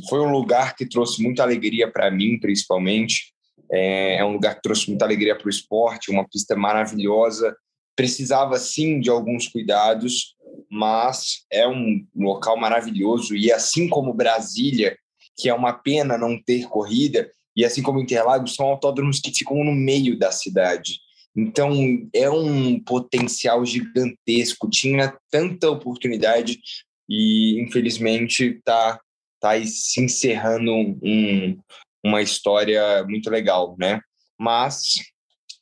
foi 0.09 0.19
um 0.19 0.31
lugar 0.31 0.75
que 0.75 0.87
trouxe 0.87 1.21
muita 1.21 1.43
alegria 1.43 1.91
para 1.91 2.09
mim, 2.09 2.39
principalmente. 2.39 3.33
É, 3.71 4.17
é 4.17 4.25
um 4.25 4.33
lugar 4.33 4.55
que 4.55 4.61
trouxe 4.61 4.89
muita 4.89 5.05
alegria 5.05 5.35
para 5.35 5.47
o 5.47 5.49
esporte, 5.49 6.11
uma 6.11 6.27
pista 6.27 6.55
maravilhosa. 6.55 7.55
Precisava, 7.95 8.57
sim, 8.57 8.99
de 8.99 9.09
alguns 9.09 9.47
cuidados, 9.47 10.35
mas 10.69 11.45
é 11.51 11.67
um 11.67 12.05
local 12.15 12.57
maravilhoso. 12.57 13.35
E 13.35 13.51
assim 13.51 13.87
como 13.87 14.13
Brasília, 14.13 14.97
que 15.37 15.49
é 15.49 15.53
uma 15.53 15.73
pena 15.73 16.17
não 16.17 16.41
ter 16.41 16.67
corrida, 16.67 17.29
e 17.55 17.63
assim 17.63 17.83
como 17.83 17.99
Interlagos, 17.99 18.55
são 18.55 18.65
autódromos 18.65 19.19
que 19.19 19.31
ficam 19.31 19.63
no 19.63 19.73
meio 19.73 20.17
da 20.17 20.31
cidade. 20.31 20.99
Então, 21.35 21.71
é 22.13 22.29
um 22.29 22.79
potencial 22.79 23.65
gigantesco, 23.65 24.69
tinha 24.69 25.17
tanta 25.31 25.69
oportunidade 25.69 26.59
e, 27.09 27.61
infelizmente, 27.61 28.45
está 28.45 28.99
tá 29.39 29.51
se 29.65 30.01
encerrando 30.01 30.71
um, 30.71 31.59
uma 32.03 32.21
história 32.21 33.03
muito 33.05 33.29
legal, 33.29 33.75
né? 33.79 33.99
Mas 34.39 34.93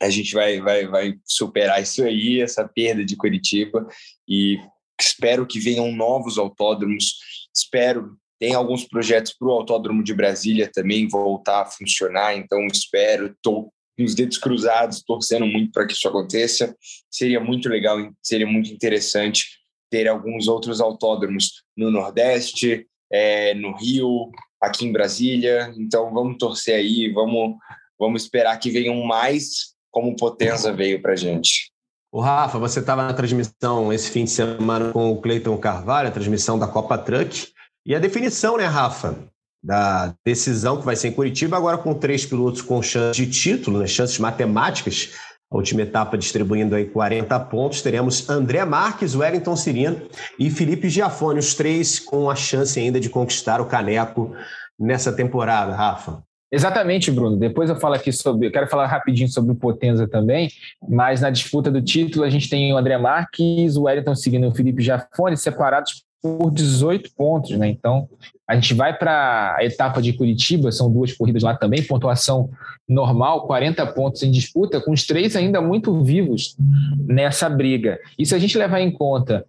a 0.01 0.09
gente 0.09 0.33
vai, 0.33 0.59
vai, 0.59 0.87
vai 0.87 1.13
superar 1.25 1.81
isso 1.81 2.03
aí, 2.03 2.41
essa 2.41 2.67
perda 2.67 3.05
de 3.05 3.15
Curitiba, 3.15 3.87
e 4.27 4.57
espero 4.99 5.45
que 5.45 5.59
venham 5.59 5.91
novos 5.91 6.37
autódromos, 6.37 7.17
espero 7.55 8.17
tem 8.41 8.55
alguns 8.55 8.87
projetos 8.87 9.35
para 9.37 9.47
o 9.47 9.51
Autódromo 9.51 10.03
de 10.03 10.15
Brasília 10.15 10.67
também 10.73 11.07
voltar 11.07 11.61
a 11.61 11.65
funcionar, 11.67 12.35
então 12.35 12.65
espero, 12.65 13.27
estou 13.27 13.71
com 13.95 14.03
os 14.03 14.15
dedos 14.15 14.39
cruzados, 14.39 15.03
torcendo 15.03 15.45
muito 15.45 15.71
para 15.71 15.85
que 15.85 15.93
isso 15.93 16.07
aconteça. 16.07 16.75
Seria 17.07 17.39
muito 17.39 17.69
legal, 17.69 17.99
seria 18.19 18.47
muito 18.47 18.71
interessante 18.71 19.60
ter 19.91 20.07
alguns 20.07 20.47
outros 20.47 20.81
autódromos 20.81 21.63
no 21.77 21.91
Nordeste, 21.91 22.87
é, 23.11 23.53
no 23.53 23.75
Rio, 23.75 24.31
aqui 24.59 24.85
em 24.85 24.91
Brasília. 24.91 25.71
Então 25.77 26.11
vamos 26.13 26.37
torcer 26.37 26.75
aí, 26.75 27.11
vamos, 27.13 27.57
vamos 27.99 28.23
esperar 28.23 28.57
que 28.57 28.71
venham 28.71 28.95
mais, 29.03 29.75
como 29.91 30.15
Potenza 30.15 30.71
veio 30.71 31.01
para 31.01 31.15
gente. 31.15 31.69
O 32.11 32.19
Rafa, 32.19 32.57
você 32.57 32.79
estava 32.79 33.03
na 33.03 33.13
transmissão 33.13 33.91
esse 33.91 34.09
fim 34.09 34.23
de 34.23 34.31
semana 34.31 34.91
com 34.91 35.11
o 35.11 35.21
Cleiton 35.21 35.57
Carvalho, 35.57 36.07
a 36.07 36.11
transmissão 36.11 36.57
da 36.57 36.67
Copa 36.67 36.97
Truck. 36.97 37.47
E 37.85 37.95
a 37.95 37.99
definição, 37.99 38.57
né, 38.57 38.65
Rafa, 38.65 39.17
da 39.63 40.13
decisão 40.25 40.77
que 40.77 40.85
vai 40.85 40.95
ser 40.95 41.09
em 41.09 41.13
Curitiba, 41.13 41.55
agora 41.55 41.77
com 41.77 41.93
três 41.93 42.25
pilotos 42.25 42.61
com 42.61 42.81
chance 42.81 43.15
de 43.15 43.29
título, 43.29 43.79
né, 43.79 43.87
chances 43.87 44.19
matemáticas, 44.19 45.13
a 45.51 45.57
última 45.57 45.81
etapa 45.81 46.17
distribuindo 46.17 46.73
aí 46.73 46.85
40 46.85 47.37
pontos, 47.41 47.81
teremos 47.81 48.29
André 48.29 48.63
Marques, 48.63 49.13
Wellington 49.13 49.55
Cirino 49.57 50.01
e 50.39 50.49
Felipe 50.49 50.89
Giafone, 50.89 51.39
os 51.39 51.53
três 51.53 51.99
com 51.99 52.29
a 52.29 52.35
chance 52.35 52.79
ainda 52.79 53.01
de 53.01 53.09
conquistar 53.09 53.59
o 53.59 53.65
caneco 53.65 54.33
nessa 54.79 55.11
temporada, 55.11 55.75
Rafa. 55.75 56.23
Exatamente, 56.49 57.11
Bruno. 57.11 57.37
Depois 57.37 57.69
eu 57.69 57.79
falo 57.79 57.95
aqui 57.95 58.11
sobre. 58.11 58.47
Eu 58.47 58.51
quero 58.51 58.67
falar 58.67 58.85
rapidinho 58.85 59.29
sobre 59.29 59.51
o 59.51 59.55
Potenza 59.55 60.07
também, 60.07 60.49
mas 60.87 61.21
na 61.21 61.29
disputa 61.29 61.71
do 61.71 61.81
título 61.81 62.25
a 62.25 62.29
gente 62.29 62.49
tem 62.49 62.73
o 62.73 62.77
André 62.77 62.97
Marques, 62.97 63.77
o 63.77 63.83
Wellington 63.83 64.15
seguindo 64.15 64.47
o 64.47 64.55
Felipe 64.55 64.81
Jafone, 64.81 65.37
separados 65.37 66.03
por 66.21 66.51
18 66.51 67.11
pontos, 67.15 67.51
né? 67.57 67.67
Então, 67.67 68.07
a 68.47 68.55
gente 68.55 68.73
vai 68.73 68.97
para 68.97 69.55
a 69.57 69.63
etapa 69.63 70.01
de 70.01 70.13
Curitiba, 70.13 70.71
são 70.71 70.91
duas 70.91 71.13
corridas 71.13 71.43
lá 71.43 71.55
também, 71.55 71.83
pontuação 71.83 72.49
normal, 72.87 73.47
40 73.47 73.85
pontos 73.87 74.21
em 74.23 74.31
disputa, 74.31 74.79
com 74.81 74.91
os 74.91 75.05
três 75.05 75.35
ainda 75.35 75.61
muito 75.61 76.03
vivos 76.03 76.55
nessa 77.07 77.49
briga. 77.49 77.97
E 78.19 78.25
se 78.25 78.35
a 78.35 78.39
gente 78.39 78.57
levar 78.57 78.81
em 78.81 78.91
conta 78.91 79.45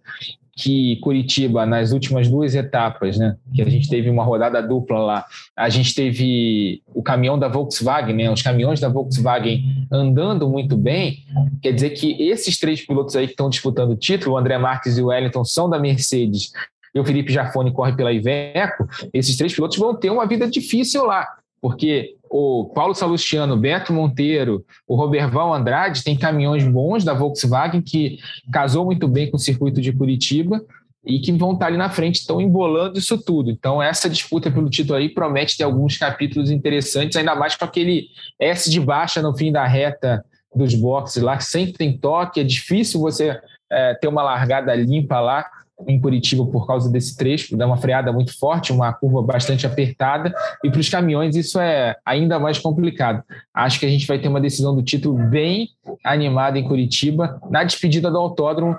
que 0.55 0.97
Curitiba, 0.97 1.65
nas 1.65 1.91
últimas 1.91 2.29
duas 2.29 2.53
etapas, 2.53 3.17
né, 3.17 3.35
que 3.53 3.61
a 3.61 3.69
gente 3.69 3.89
teve 3.89 4.09
uma 4.09 4.23
rodada 4.23 4.61
dupla 4.61 4.99
lá, 4.99 5.25
a 5.55 5.67
gente 5.67 5.95
teve 5.95 6.81
o 6.93 7.01
caminhão 7.01 7.37
da 7.39 7.47
Volkswagen, 7.47 8.15
né, 8.15 8.31
os 8.31 8.41
caminhões 8.41 8.79
da 8.79 8.87
Volkswagen 8.87 9.87
andando 9.91 10.47
muito 10.47 10.77
bem, 10.77 11.23
quer 11.61 11.71
dizer 11.71 11.91
que 11.91 12.21
esses 12.21 12.59
três 12.59 12.85
pilotos 12.85 13.15
aí 13.15 13.25
que 13.25 13.33
estão 13.33 13.49
disputando 13.49 13.91
o 13.91 13.97
título, 13.97 14.35
o 14.35 14.37
André 14.37 14.57
Marques 14.57 14.97
e 14.97 15.01
o 15.01 15.07
Wellington, 15.07 15.43
são 15.43 15.69
da 15.69 15.79
Mercedes, 15.79 16.51
e 16.93 16.99
o 16.99 17.05
Felipe 17.05 17.33
Jafone 17.33 17.71
corre 17.71 17.93
pela 17.93 18.13
Iveco, 18.13 18.87
esses 19.11 19.35
três 19.35 19.53
pilotos 19.53 19.77
vão 19.77 19.95
ter 19.95 20.11
uma 20.11 20.27
vida 20.27 20.47
difícil 20.47 21.03
lá, 21.05 21.27
porque 21.63 22.17
o 22.29 22.69
Paulo 22.75 22.93
Salustiano, 22.93 23.55
Beto 23.55 23.93
Monteiro, 23.93 24.65
o 24.85 24.97
Roberval 24.97 25.53
Andrade 25.53 26.03
têm 26.03 26.17
caminhões 26.17 26.67
bons 26.67 27.05
da 27.05 27.13
Volkswagen 27.13 27.81
que 27.81 28.17
casou 28.51 28.83
muito 28.83 29.07
bem 29.07 29.31
com 29.31 29.37
o 29.37 29.39
circuito 29.39 29.79
de 29.79 29.93
Curitiba 29.93 30.61
e 31.05 31.19
que 31.19 31.31
vão 31.31 31.53
estar 31.53 31.67
ali 31.67 31.77
na 31.77 31.89
frente, 31.89 32.15
estão 32.15 32.41
embolando 32.41 32.99
isso 32.99 33.17
tudo. 33.17 33.49
Então, 33.49 33.81
essa 33.81 34.09
disputa 34.09 34.51
pelo 34.51 34.69
título 34.69 34.97
aí 34.97 35.07
promete 35.07 35.55
ter 35.55 35.63
alguns 35.63 35.97
capítulos 35.97 36.51
interessantes, 36.51 37.15
ainda 37.15 37.33
mais 37.33 37.55
com 37.55 37.63
aquele 37.63 38.07
S 38.37 38.69
de 38.69 38.81
baixa 38.81 39.21
no 39.21 39.33
fim 39.33 39.49
da 39.49 39.65
reta 39.65 40.21
dos 40.53 40.75
boxes 40.75 41.23
lá, 41.23 41.37
que 41.37 41.45
sempre 41.45 41.73
tem 41.75 41.97
toque, 41.97 42.41
é 42.41 42.43
difícil 42.43 42.99
você 42.99 43.39
é, 43.71 43.93
ter 43.93 44.09
uma 44.09 44.21
largada 44.21 44.75
limpa 44.75 45.21
lá 45.21 45.49
em 45.87 45.99
Curitiba 45.99 46.45
por 46.45 46.67
causa 46.67 46.89
desse 46.89 47.15
trecho, 47.15 47.57
dá 47.57 47.65
uma 47.65 47.77
freada 47.77 48.11
muito 48.11 48.37
forte, 48.37 48.71
uma 48.71 48.91
curva 48.93 49.21
bastante 49.21 49.65
apertada, 49.65 50.33
e 50.63 50.69
para 50.69 50.79
os 50.79 50.89
caminhões 50.89 51.35
isso 51.35 51.59
é 51.59 51.95
ainda 52.05 52.39
mais 52.39 52.57
complicado. 52.57 53.23
Acho 53.53 53.79
que 53.79 53.85
a 53.85 53.89
gente 53.89 54.07
vai 54.07 54.19
ter 54.19 54.27
uma 54.27 54.41
decisão 54.41 54.75
do 54.75 54.83
título 54.83 55.17
bem 55.29 55.69
animada 56.03 56.57
em 56.57 56.63
Curitiba, 56.63 57.41
na 57.49 57.63
despedida 57.63 58.09
do 58.09 58.17
autódromo, 58.17 58.77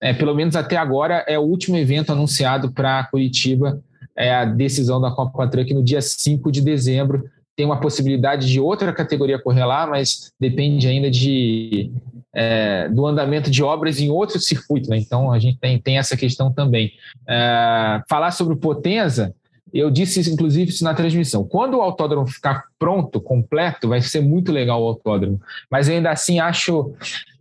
é, 0.00 0.12
pelo 0.12 0.34
menos 0.34 0.54
até 0.56 0.76
agora, 0.76 1.24
é 1.26 1.38
o 1.38 1.42
último 1.42 1.76
evento 1.76 2.12
anunciado 2.12 2.70
para 2.70 3.04
Curitiba, 3.04 3.80
é 4.16 4.34
a 4.34 4.44
decisão 4.44 5.00
da 5.00 5.10
Copa 5.10 5.46
Truck 5.48 5.72
no 5.74 5.82
dia 5.82 6.00
5 6.00 6.50
de 6.50 6.60
dezembro. 6.60 7.24
Tem 7.54 7.66
uma 7.66 7.80
possibilidade 7.80 8.46
de 8.46 8.60
outra 8.60 8.92
categoria 8.92 9.38
correr 9.38 9.64
lá, 9.64 9.86
mas 9.86 10.32
depende 10.38 10.86
ainda 10.86 11.10
de, 11.10 11.90
é, 12.36 12.86
do 12.90 13.06
andamento 13.06 13.50
de 13.50 13.62
obras 13.62 13.98
em 13.98 14.10
outro 14.10 14.38
circuito. 14.38 14.90
Né? 14.90 14.98
Então, 14.98 15.32
a 15.32 15.38
gente 15.38 15.58
tem, 15.58 15.80
tem 15.80 15.96
essa 15.96 16.14
questão 16.18 16.52
também. 16.52 16.92
É, 17.26 18.02
falar 18.06 18.30
sobre 18.30 18.52
o 18.52 18.58
Potenza, 18.58 19.34
eu 19.72 19.90
disse 19.90 20.20
isso, 20.20 20.30
inclusive, 20.30 20.70
isso 20.70 20.84
na 20.84 20.92
transmissão. 20.92 21.44
Quando 21.44 21.78
o 21.78 21.80
autódromo 21.80 22.26
ficar 22.26 22.64
pronto, 22.78 23.22
completo, 23.22 23.88
vai 23.88 24.02
ser 24.02 24.20
muito 24.20 24.52
legal 24.52 24.82
o 24.82 24.88
autódromo. 24.88 25.40
Mas 25.70 25.88
ainda 25.88 26.10
assim 26.10 26.38
acho 26.38 26.94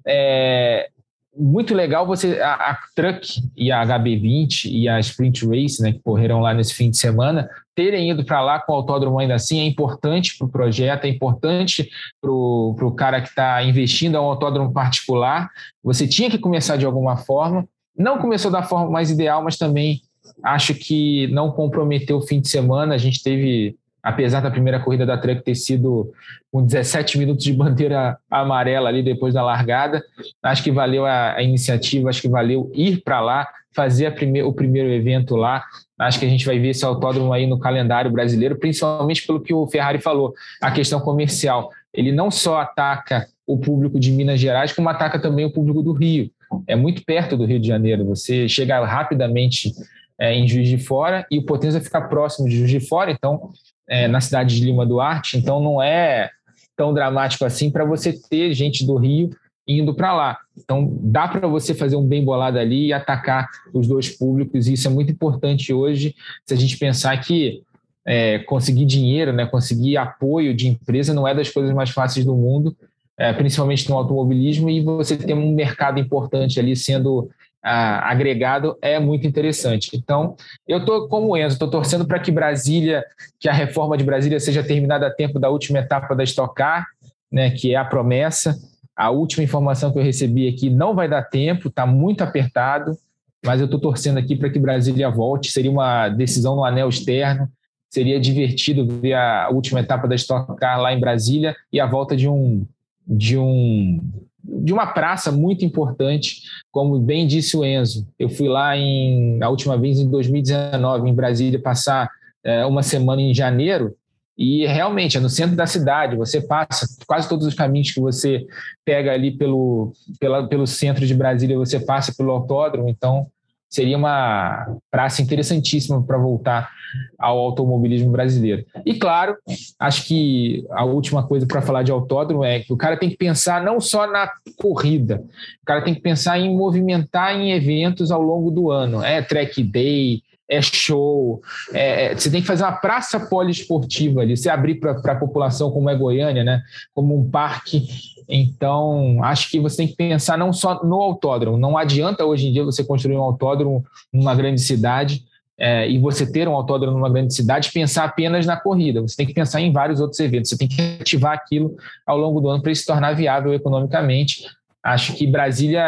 é, 0.07 0.89
muito 1.37 1.73
legal 1.73 2.07
você 2.07 2.39
a, 2.39 2.53
a, 2.53 2.79
Truck 2.95 3.41
e 3.55 3.71
a 3.71 3.85
HB20 3.85 4.65
e 4.65 4.87
a 4.87 4.99
Sprint 4.99 5.45
Race, 5.45 5.81
né, 5.81 5.91
que 5.91 5.99
correram 5.99 6.39
lá 6.39 6.53
nesse 6.53 6.73
fim 6.73 6.89
de 6.89 6.97
semana, 6.97 7.49
terem 7.75 8.09
ido 8.09 8.23
para 8.23 8.41
lá 8.41 8.59
com 8.59 8.71
o 8.71 8.75
autódromo 8.75 9.19
ainda 9.19 9.35
assim 9.35 9.59
é 9.59 9.65
importante 9.65 10.37
para 10.37 10.47
o 10.47 10.49
projeto, 10.49 11.05
é 11.05 11.09
importante 11.09 11.89
para 12.21 12.31
o 12.31 12.93
cara 12.95 13.21
que 13.21 13.29
está 13.29 13.61
investindo 13.63 14.15
em 14.15 14.19
um 14.19 14.23
autódromo 14.23 14.71
particular. 14.71 15.49
Você 15.83 16.07
tinha 16.07 16.29
que 16.29 16.37
começar 16.37 16.77
de 16.77 16.85
alguma 16.85 17.17
forma. 17.17 17.67
Não 17.97 18.17
começou 18.17 18.49
da 18.49 18.63
forma 18.63 18.89
mais 18.89 19.11
ideal, 19.11 19.43
mas 19.43 19.57
também 19.57 20.01
acho 20.43 20.73
que 20.73 21.27
não 21.27 21.51
comprometeu 21.51 22.17
o 22.17 22.21
fim 22.21 22.39
de 22.39 22.49
semana. 22.49 22.95
A 22.95 22.97
gente 22.97 23.21
teve 23.21 23.75
apesar 24.05 24.39
da 24.39 24.51
primeira 24.51 24.79
corrida 24.79 25.03
da 25.03 25.17
Truck 25.17 25.41
ter 25.41 25.55
sido 25.55 26.13
com 26.51 26.63
17 26.63 27.17
minutos 27.17 27.43
de 27.43 27.51
bandeira 27.51 28.19
amarela 28.29 28.87
ali 28.87 29.01
depois 29.01 29.33
da 29.33 29.41
largada, 29.41 30.03
acho 30.43 30.63
que 30.63 30.71
valeu 30.71 31.07
a, 31.07 31.33
a 31.33 31.41
iniciativa, 31.41 32.07
acho 32.07 32.21
que 32.21 32.29
valeu 32.29 32.71
ir 32.75 33.01
para 33.03 33.19
lá, 33.19 33.47
fazer 33.73 34.13
prime 34.13 34.43
o 34.43 34.53
primeiro 34.53 34.89
evento 34.89 35.35
lá. 35.35 35.63
Acho 35.97 36.19
que 36.19 36.25
a 36.25 36.29
gente 36.29 36.45
vai 36.45 36.59
ver 36.59 36.69
esse 36.69 36.85
autódromo 36.85 37.33
aí 37.33 37.47
no 37.47 37.57
calendário 37.57 38.11
brasileiro, 38.11 38.59
principalmente 38.59 39.25
pelo 39.25 39.41
que 39.41 39.55
o 39.55 39.65
Ferrari 39.65 39.99
falou, 39.99 40.35
a 40.61 40.69
questão 40.69 40.99
comercial. 40.99 41.71
Ele 41.91 42.11
não 42.11 42.29
só 42.29 42.59
ataca 42.59 43.25
o 43.47 43.57
público 43.57 43.99
de 43.99 44.11
Minas 44.11 44.39
Gerais, 44.39 44.71
como 44.71 44.87
ataca 44.87 45.19
também 45.19 45.45
o 45.45 45.51
público 45.51 45.81
do 45.81 45.93
Rio. 45.93 46.29
É 46.67 46.75
muito 46.75 47.03
perto 47.03 47.35
do 47.35 47.45
Rio 47.45 47.59
de 47.59 47.67
Janeiro. 47.67 48.05
Você 48.05 48.47
chega 48.47 48.85
rapidamente 48.85 49.73
é, 50.19 50.33
em 50.33 50.47
Juiz 50.47 50.69
de 50.69 50.77
Fora 50.77 51.25
e 51.31 51.39
o 51.39 51.45
Potenza 51.45 51.81
fica 51.81 51.99
próximo 52.01 52.47
de 52.47 52.55
Juiz 52.55 52.69
de 52.69 52.79
Fora, 52.79 53.11
então 53.11 53.49
é, 53.87 54.07
na 54.07 54.21
cidade 54.21 54.55
de 54.55 54.65
Lima 54.65 54.85
Duarte, 54.85 55.37
então 55.37 55.59
não 55.59 55.81
é 55.81 56.29
tão 56.75 56.93
dramático 56.93 57.45
assim 57.45 57.69
para 57.71 57.85
você 57.85 58.13
ter 58.13 58.53
gente 58.53 58.85
do 58.85 58.95
Rio 58.97 59.29
indo 59.67 59.93
para 59.95 60.13
lá. 60.13 60.37
Então 60.57 60.91
dá 61.01 61.27
para 61.27 61.47
você 61.47 61.73
fazer 61.73 61.95
um 61.95 62.05
bem 62.05 62.23
bolado 62.23 62.59
ali 62.59 62.87
e 62.87 62.93
atacar 62.93 63.49
os 63.73 63.87
dois 63.87 64.09
públicos, 64.09 64.67
e 64.67 64.73
isso 64.73 64.87
é 64.87 64.91
muito 64.91 65.11
importante 65.11 65.73
hoje, 65.73 66.15
se 66.45 66.53
a 66.53 66.57
gente 66.57 66.77
pensar 66.77 67.15
que 67.17 67.63
é, 68.05 68.39
conseguir 68.39 68.85
dinheiro, 68.85 69.33
né, 69.33 69.45
conseguir 69.45 69.97
apoio 69.97 70.53
de 70.53 70.67
empresa 70.67 71.13
não 71.13 71.27
é 71.27 71.33
das 71.33 71.49
coisas 71.49 71.73
mais 71.73 71.89
fáceis 71.89 72.23
do 72.23 72.35
mundo, 72.35 72.75
é, 73.17 73.33
principalmente 73.33 73.89
no 73.89 73.95
automobilismo, 73.95 74.69
e 74.69 74.81
você 74.81 75.17
tem 75.17 75.35
um 75.35 75.55
mercado 75.55 75.99
importante 75.99 76.59
ali 76.59 76.75
sendo 76.75 77.29
agregado 77.65 78.77
é 78.81 78.99
muito 78.99 79.25
interessante. 79.25 79.89
Então, 79.95 80.35
eu 80.67 80.77
estou 80.77 81.07
como 81.07 81.29
o 81.29 81.37
Enzo, 81.37 81.53
estou 81.53 81.69
torcendo 81.69 82.05
para 82.05 82.19
que 82.19 82.31
Brasília, 82.31 83.03
que 83.39 83.49
a 83.49 83.53
reforma 83.53 83.97
de 83.97 84.03
Brasília 84.03 84.39
seja 84.39 84.63
terminada 84.63 85.07
a 85.07 85.11
tempo 85.11 85.39
da 85.39 85.49
última 85.49 85.79
etapa 85.79 86.15
da 86.15 86.23
Stock 86.23 86.53
Car, 86.53 86.85
né, 87.31 87.49
que 87.49 87.73
é 87.73 87.75
a 87.75 87.83
promessa. 87.83 88.55
A 88.95 89.09
última 89.09 89.43
informação 89.43 89.91
que 89.91 89.97
eu 89.97 90.03
recebi 90.03 90.47
aqui 90.47 90.69
não 90.69 90.93
vai 90.93 91.09
dar 91.09 91.23
tempo, 91.23 91.67
está 91.67 91.85
muito 91.85 92.23
apertado, 92.23 92.95
mas 93.43 93.59
eu 93.59 93.65
estou 93.65 93.79
torcendo 93.79 94.19
aqui 94.19 94.35
para 94.35 94.49
que 94.49 94.59
Brasília 94.59 95.09
volte. 95.09 95.51
Seria 95.51 95.71
uma 95.71 96.07
decisão 96.07 96.55
no 96.55 96.63
anel 96.63 96.87
externo, 96.87 97.49
seria 97.89 98.19
divertido 98.19 98.87
ver 98.99 99.13
a 99.13 99.49
última 99.51 99.79
etapa 99.79 100.07
da 100.07 100.15
Stock 100.15 100.55
Car 100.55 100.79
lá 100.79 100.93
em 100.93 100.99
Brasília 100.99 101.55
e 101.73 101.79
a 101.79 101.85
volta 101.85 102.15
de 102.15 102.29
um 102.29 102.65
de 103.07 103.37
um 103.37 103.99
de 104.47 104.71
uma 104.71 104.87
praça 104.87 105.31
muito 105.31 105.65
importante, 105.65 106.41
como 106.71 106.99
bem 106.99 107.25
disse 107.25 107.57
o 107.57 107.65
Enzo. 107.65 108.07
Eu 108.17 108.29
fui 108.29 108.47
lá 108.47 108.77
em 108.77 109.41
a 109.41 109.49
última 109.49 109.77
vez 109.77 109.99
em 109.99 110.09
2019 110.09 111.09
em 111.09 111.13
Brasília 111.13 111.61
passar 111.61 112.09
é, 112.43 112.65
uma 112.65 112.83
semana 112.83 113.21
em 113.21 113.33
janeiro 113.33 113.95
e 114.37 114.65
realmente 114.65 115.17
é 115.17 115.19
no 115.19 115.29
centro 115.29 115.55
da 115.55 115.65
cidade. 115.65 116.17
Você 116.17 116.41
passa 116.41 116.85
quase 117.07 117.27
todos 117.27 117.47
os 117.47 117.53
caminhos 117.53 117.91
que 117.91 118.01
você 118.01 118.45
pega 118.83 119.13
ali 119.13 119.31
pelo 119.31 119.93
pela, 120.19 120.47
pelo 120.47 120.67
centro 120.67 121.05
de 121.05 121.15
Brasília, 121.15 121.57
você 121.57 121.79
passa 121.79 122.13
pelo 122.15 122.31
autódromo. 122.31 122.89
Então 122.89 123.27
seria 123.75 123.97
uma 123.97 124.77
praça 124.89 125.21
interessantíssima 125.21 126.01
para 126.01 126.17
voltar 126.17 126.71
ao 127.19 127.37
automobilismo 127.37 128.09
brasileiro. 128.09 128.65
E 128.85 128.93
claro, 128.93 129.35
acho 129.77 130.05
que 130.05 130.65
a 130.71 130.85
última 130.85 131.27
coisa 131.27 131.45
para 131.45 131.61
falar 131.61 131.83
de 131.83 131.91
autódromo 131.91 132.45
é 132.45 132.61
que 132.61 132.71
o 132.71 132.77
cara 132.77 132.95
tem 132.95 133.09
que 133.09 133.17
pensar 133.17 133.61
não 133.61 133.81
só 133.81 134.07
na 134.07 134.31
corrida, 134.57 135.21
o 135.61 135.65
cara 135.65 135.81
tem 135.81 135.93
que 135.93 135.99
pensar 135.99 136.39
em 136.39 136.55
movimentar 136.55 137.35
em 137.35 137.51
eventos 137.51 138.11
ao 138.11 138.21
longo 138.21 138.49
do 138.49 138.71
ano. 138.71 139.03
É 139.03 139.21
track 139.21 139.61
day, 139.61 140.21
é 140.47 140.61
show, 140.61 141.41
é, 141.73 142.05
é 142.05 142.15
você 142.15 142.31
tem 142.31 142.39
que 142.39 142.47
fazer 142.47 142.63
uma 142.63 142.71
praça 142.71 143.19
poliesportiva 143.19 144.21
ali, 144.21 144.37
você 144.37 144.49
abrir 144.49 144.75
para 144.75 145.11
a 145.11 145.19
população 145.19 145.69
como 145.71 145.89
é 145.89 145.95
Goiânia, 145.95 146.43
né? 146.43 146.61
como 146.93 147.17
um 147.17 147.29
parque 147.29 147.87
então, 148.27 149.23
acho 149.23 149.49
que 149.49 149.59
você 149.59 149.77
tem 149.77 149.87
que 149.87 149.95
pensar 149.95 150.37
não 150.37 150.51
só 150.51 150.83
no 150.83 151.01
autódromo. 151.01 151.57
Não 151.57 151.77
adianta 151.77 152.25
hoje 152.25 152.47
em 152.47 152.53
dia 152.53 152.63
você 152.63 152.83
construir 152.83 153.15
um 153.17 153.21
autódromo 153.21 153.83
numa 154.11 154.33
grande 154.33 154.61
cidade 154.61 155.23
é, 155.57 155.89
e 155.89 155.97
você 155.97 156.29
ter 156.29 156.47
um 156.47 156.53
autódromo 156.53 156.97
numa 156.97 157.09
grande 157.09 157.33
cidade 157.33 157.71
pensar 157.71 158.03
apenas 158.03 158.45
na 158.45 158.57
corrida. 158.57 159.01
Você 159.01 159.15
tem 159.15 159.25
que 159.25 159.33
pensar 159.33 159.61
em 159.61 159.71
vários 159.71 160.01
outros 160.01 160.19
eventos. 160.19 160.49
Você 160.49 160.57
tem 160.57 160.67
que 160.67 160.81
ativar 160.99 161.33
aquilo 161.33 161.75
ao 162.05 162.17
longo 162.17 162.41
do 162.41 162.49
ano 162.49 162.61
para 162.61 162.73
se 162.73 162.85
tornar 162.85 163.13
viável 163.13 163.53
economicamente. 163.53 164.45
Acho 164.83 165.13
que 165.15 165.25
Brasília 165.25 165.81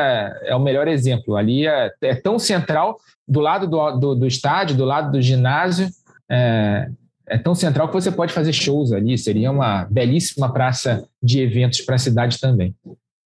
é 0.43 0.55
o 0.55 0.59
melhor 0.59 0.87
exemplo. 0.87 1.35
Ali 1.35 1.67
é, 1.67 1.91
é 2.01 2.15
tão 2.15 2.39
central, 2.39 2.97
do 3.27 3.39
lado 3.39 3.67
do, 3.67 3.91
do, 3.91 4.15
do, 4.15 4.27
estádio, 4.27 4.77
do 4.77 4.85
lado 4.85 5.11
do 5.11 5.21
ginásio. 5.21 5.89
É, 6.29 6.89
é 7.27 7.37
tão 7.37 7.53
central 7.53 7.87
que 7.87 7.93
você 7.93 8.11
pode 8.11 8.31
fazer 8.31 8.53
shows 8.53 8.93
ali, 8.93 9.17
seria 9.17 9.51
uma 9.51 9.85
belíssima 9.89 10.51
praça 10.51 11.05
de 11.21 11.41
eventos 11.41 11.81
para 11.81 11.95
a 11.95 11.99
cidade 11.99 12.39
também. 12.39 12.73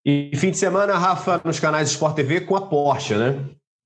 E 0.04 0.32
fim 0.36 0.49
de 0.49 0.58
semana, 0.58 0.97
Rafa, 0.97 1.39
nos 1.45 1.60
canais 1.60 1.91
Sport 1.91 2.16
TV 2.16 2.41
com 2.41 2.56
a 2.56 2.62
Porsche, 2.62 3.14
né? 3.14 3.38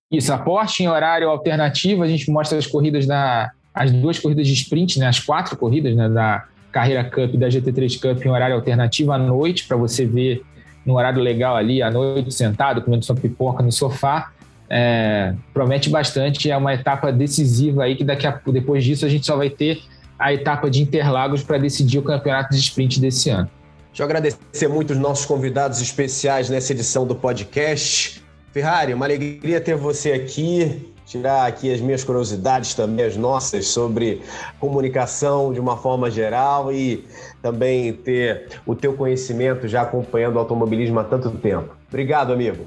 Isso, 0.09 0.31
a 0.31 0.37
Porsche 0.37 0.83
em 0.83 0.87
horário 0.87 1.29
alternativo, 1.29 2.03
a 2.03 2.07
gente 2.07 2.31
mostra 2.31 2.57
as 2.57 2.65
corridas 2.65 3.05
da. 3.05 3.51
as 3.73 3.91
duas 3.91 4.17
corridas 4.17 4.47
de 4.47 4.53
sprint, 4.53 4.97
né? 4.97 5.07
As 5.07 5.19
quatro 5.19 5.57
corridas 5.57 5.93
né? 5.93 6.07
da 6.07 6.45
Carreira 6.71 7.03
Cup 7.03 7.33
e 7.33 7.37
da 7.37 7.49
GT3 7.49 7.99
Cup 7.99 8.25
em 8.25 8.29
horário 8.29 8.55
alternativo 8.55 9.11
à 9.11 9.17
noite, 9.17 9.67
para 9.67 9.75
você 9.75 10.05
ver 10.05 10.41
no 10.85 10.95
horário 10.95 11.21
legal 11.21 11.57
ali, 11.57 11.81
à 11.81 11.91
noite, 11.91 12.33
sentado, 12.33 12.81
comendo 12.81 13.03
sua 13.03 13.15
pipoca 13.15 13.61
no 13.61 13.71
sofá. 13.71 14.31
É, 14.69 15.33
promete 15.53 15.89
bastante, 15.89 16.49
é 16.49 16.55
uma 16.55 16.73
etapa 16.73 17.11
decisiva 17.11 17.83
aí 17.83 17.95
que 17.95 18.03
daqui 18.03 18.25
a, 18.25 18.39
depois 18.47 18.83
disso 18.83 19.05
a 19.05 19.09
gente 19.09 19.25
só 19.25 19.35
vai 19.35 19.49
ter 19.49 19.79
a 20.17 20.33
etapa 20.33 20.69
de 20.69 20.81
Interlagos 20.81 21.43
para 21.43 21.57
decidir 21.57 21.99
o 21.99 22.03
campeonato 22.03 22.53
de 22.53 22.59
sprint 22.59 22.99
desse 22.99 23.29
ano. 23.29 23.49
Deixa 23.89 24.03
eu 24.03 24.05
agradecer 24.05 24.67
muito 24.67 24.91
os 24.91 24.97
nossos 24.97 25.25
convidados 25.25 25.81
especiais 25.81 26.49
nessa 26.49 26.73
edição 26.73 27.07
do 27.07 27.15
podcast. 27.15 28.21
Ferrari, 28.51 28.93
uma 28.93 29.05
alegria 29.05 29.61
ter 29.61 29.75
você 29.75 30.11
aqui, 30.11 30.93
tirar 31.05 31.45
aqui 31.45 31.73
as 31.73 31.79
minhas 31.79 32.03
curiosidades 32.03 32.73
também, 32.73 33.05
as 33.05 33.15
nossas, 33.15 33.67
sobre 33.67 34.21
comunicação 34.59 35.53
de 35.53 35.59
uma 35.59 35.77
forma 35.77 36.11
geral 36.11 36.73
e 36.73 37.05
também 37.41 37.93
ter 37.93 38.49
o 38.65 38.75
teu 38.75 38.93
conhecimento 38.93 39.67
já 39.67 39.83
acompanhando 39.83 40.35
o 40.35 40.39
automobilismo 40.39 40.99
há 40.99 41.03
tanto 41.03 41.29
tempo. 41.31 41.75
Obrigado, 41.87 42.33
amigo. 42.33 42.65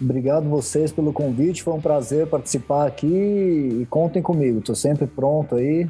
Obrigado 0.00 0.48
vocês 0.48 0.90
pelo 0.90 1.12
convite, 1.12 1.62
foi 1.62 1.72
um 1.72 1.80
prazer 1.80 2.26
participar 2.26 2.86
aqui 2.86 3.06
e 3.06 3.86
contem 3.88 4.20
comigo, 4.20 4.58
estou 4.58 4.74
sempre 4.74 5.06
pronto 5.06 5.54
aí 5.54 5.88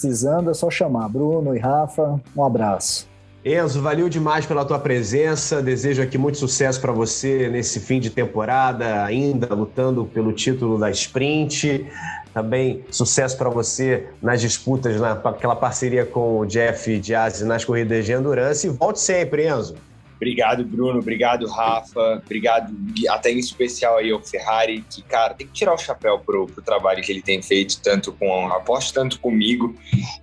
Precisando 0.00 0.50
é 0.50 0.54
só 0.54 0.70
chamar. 0.70 1.10
Bruno 1.10 1.54
e 1.54 1.58
Rafa, 1.58 2.18
um 2.34 2.42
abraço. 2.42 3.06
Enzo, 3.44 3.82
valeu 3.82 4.08
demais 4.08 4.46
pela 4.46 4.64
tua 4.64 4.78
presença. 4.78 5.60
Desejo 5.62 6.00
aqui 6.00 6.16
muito 6.16 6.38
sucesso 6.38 6.80
para 6.80 6.90
você 6.90 7.50
nesse 7.50 7.80
fim 7.80 8.00
de 8.00 8.08
temporada, 8.08 9.04
ainda 9.04 9.54
lutando 9.54 10.06
pelo 10.06 10.32
título 10.32 10.78
da 10.78 10.90
Sprint. 10.90 11.86
Também 12.32 12.82
sucesso 12.90 13.36
para 13.36 13.50
você 13.50 14.06
nas 14.22 14.40
disputas, 14.40 14.98
naquela 14.98 15.54
parceria 15.54 16.06
com 16.06 16.38
o 16.38 16.46
Jeff 16.46 16.98
Diaz 16.98 17.42
nas 17.42 17.62
corridas 17.62 18.06
de 18.06 18.12
endurance. 18.12 18.66
E 18.66 18.70
volte 18.70 19.00
sempre, 19.00 19.50
Enzo. 19.50 19.74
Obrigado, 20.20 20.62
Bruno. 20.62 20.98
Obrigado, 20.98 21.46
Rafa. 21.46 22.20
Obrigado, 22.22 22.76
até 23.08 23.32
em 23.32 23.38
especial 23.38 23.96
aí 23.96 24.10
ao 24.10 24.20
Ferrari, 24.20 24.84
que, 24.90 25.00
cara, 25.00 25.32
tem 25.32 25.46
que 25.46 25.54
tirar 25.54 25.72
o 25.72 25.78
chapéu 25.78 26.18
pro, 26.18 26.46
pro 26.46 26.62
trabalho 26.62 27.02
que 27.02 27.10
ele 27.10 27.22
tem 27.22 27.40
feito, 27.40 27.80
tanto 27.80 28.12
com 28.12 28.48
a 28.48 28.58
aposto, 28.58 28.92
tanto 28.92 29.18
comigo. 29.18 29.74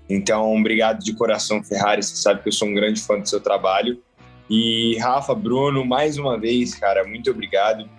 Então, 0.08 0.56
obrigado 0.56 1.04
de 1.04 1.16
coração, 1.16 1.64
Ferrari. 1.64 2.04
Você 2.04 2.16
sabe 2.16 2.44
que 2.44 2.50
eu 2.50 2.54
sou 2.54 2.68
um 2.68 2.76
grande 2.76 3.02
fã 3.02 3.20
do 3.20 3.28
seu 3.28 3.42
trabalho. 3.42 4.00
E 4.48 4.96
Rafa, 5.00 5.34
Bruno, 5.34 5.84
mais 5.84 6.20
uma 6.20 6.40
vez, 6.40 6.76
cara, 6.76 7.04
muito 7.04 7.32
obrigado. 7.32 7.90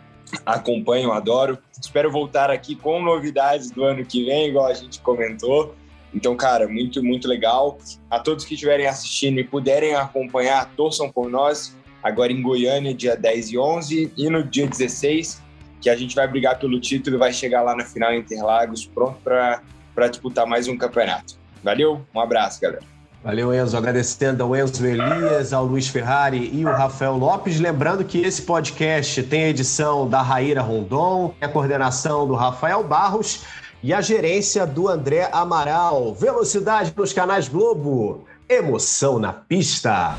Acompanho, 0.46 1.11
adoro. 1.11 1.59
Espero 1.82 2.12
voltar 2.12 2.49
aqui 2.49 2.76
com 2.76 3.03
novidades 3.03 3.72
do 3.72 3.82
ano 3.82 4.07
que 4.07 4.24
vem, 4.24 4.51
igual 4.51 4.68
a 4.68 4.74
gente 4.74 5.01
comentou. 5.01 5.74
Então, 6.14 6.36
cara, 6.36 6.68
muito, 6.68 7.03
muito 7.03 7.26
legal. 7.26 7.76
A 8.09 8.20
todos 8.20 8.44
que 8.44 8.55
estiverem 8.55 8.86
assistindo 8.86 9.40
e 9.40 9.44
puderem 9.44 9.96
acompanhar, 9.96 10.70
torçam 10.76 11.11
por 11.11 11.28
nós 11.28 11.76
agora 12.03 12.32
em 12.32 12.42
Goiânia, 12.42 12.94
dia 12.94 13.16
10 13.16 13.51
e 13.51 13.59
11, 13.59 14.12
e 14.16 14.30
no 14.30 14.42
dia 14.42 14.66
16, 14.66 15.42
que 15.80 15.90
a 15.90 15.96
gente 15.96 16.14
vai 16.14 16.26
brigar 16.26 16.59
pelo 16.59 16.80
título 16.80 17.16
e 17.16 17.18
vai 17.18 17.32
chegar 17.32 17.62
lá 17.62 17.74
na 17.74 17.84
final 17.84 18.12
em 18.12 18.20
Interlagos, 18.20 18.86
pronto 18.86 19.18
para 19.22 20.09
disputar 20.09 20.46
mais 20.46 20.68
um 20.68 20.76
campeonato. 20.76 21.34
Valeu, 21.62 22.05
um 22.14 22.20
abraço, 22.20 22.61
galera. 22.61 22.82
Valeu, 23.22 23.53
Enzo. 23.53 23.76
Agradecendo 23.76 24.44
ao 24.44 24.55
Enzo 24.55 24.86
Elias, 24.86 25.53
ao 25.53 25.64
Luiz 25.64 25.88
Ferrari 25.88 26.51
e 26.53 26.64
o 26.64 26.68
Rafael 26.68 27.16
Lopes. 27.16 27.59
Lembrando 27.59 28.05
que 28.05 28.20
esse 28.20 28.42
podcast 28.42 29.22
tem 29.24 29.44
a 29.44 29.49
edição 29.49 30.09
da 30.09 30.22
Raíra 30.22 30.62
Rondon, 30.62 31.34
a 31.40 31.49
coordenação 31.49 32.28
do 32.28 32.34
Rafael 32.34 32.84
Barros 32.84 33.44
e 33.82 33.92
a 33.92 34.01
gerência 34.01 34.64
do 34.64 34.88
André 34.88 35.28
Amaral. 35.32 36.14
Velocidade 36.14 36.94
nos 36.96 37.12
canais 37.12 37.49
Globo. 37.49 38.24
Emoção 38.49 39.18
na 39.18 39.32
pista 39.32 40.16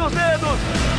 dos 0.00 0.12
dedos. 0.14 0.89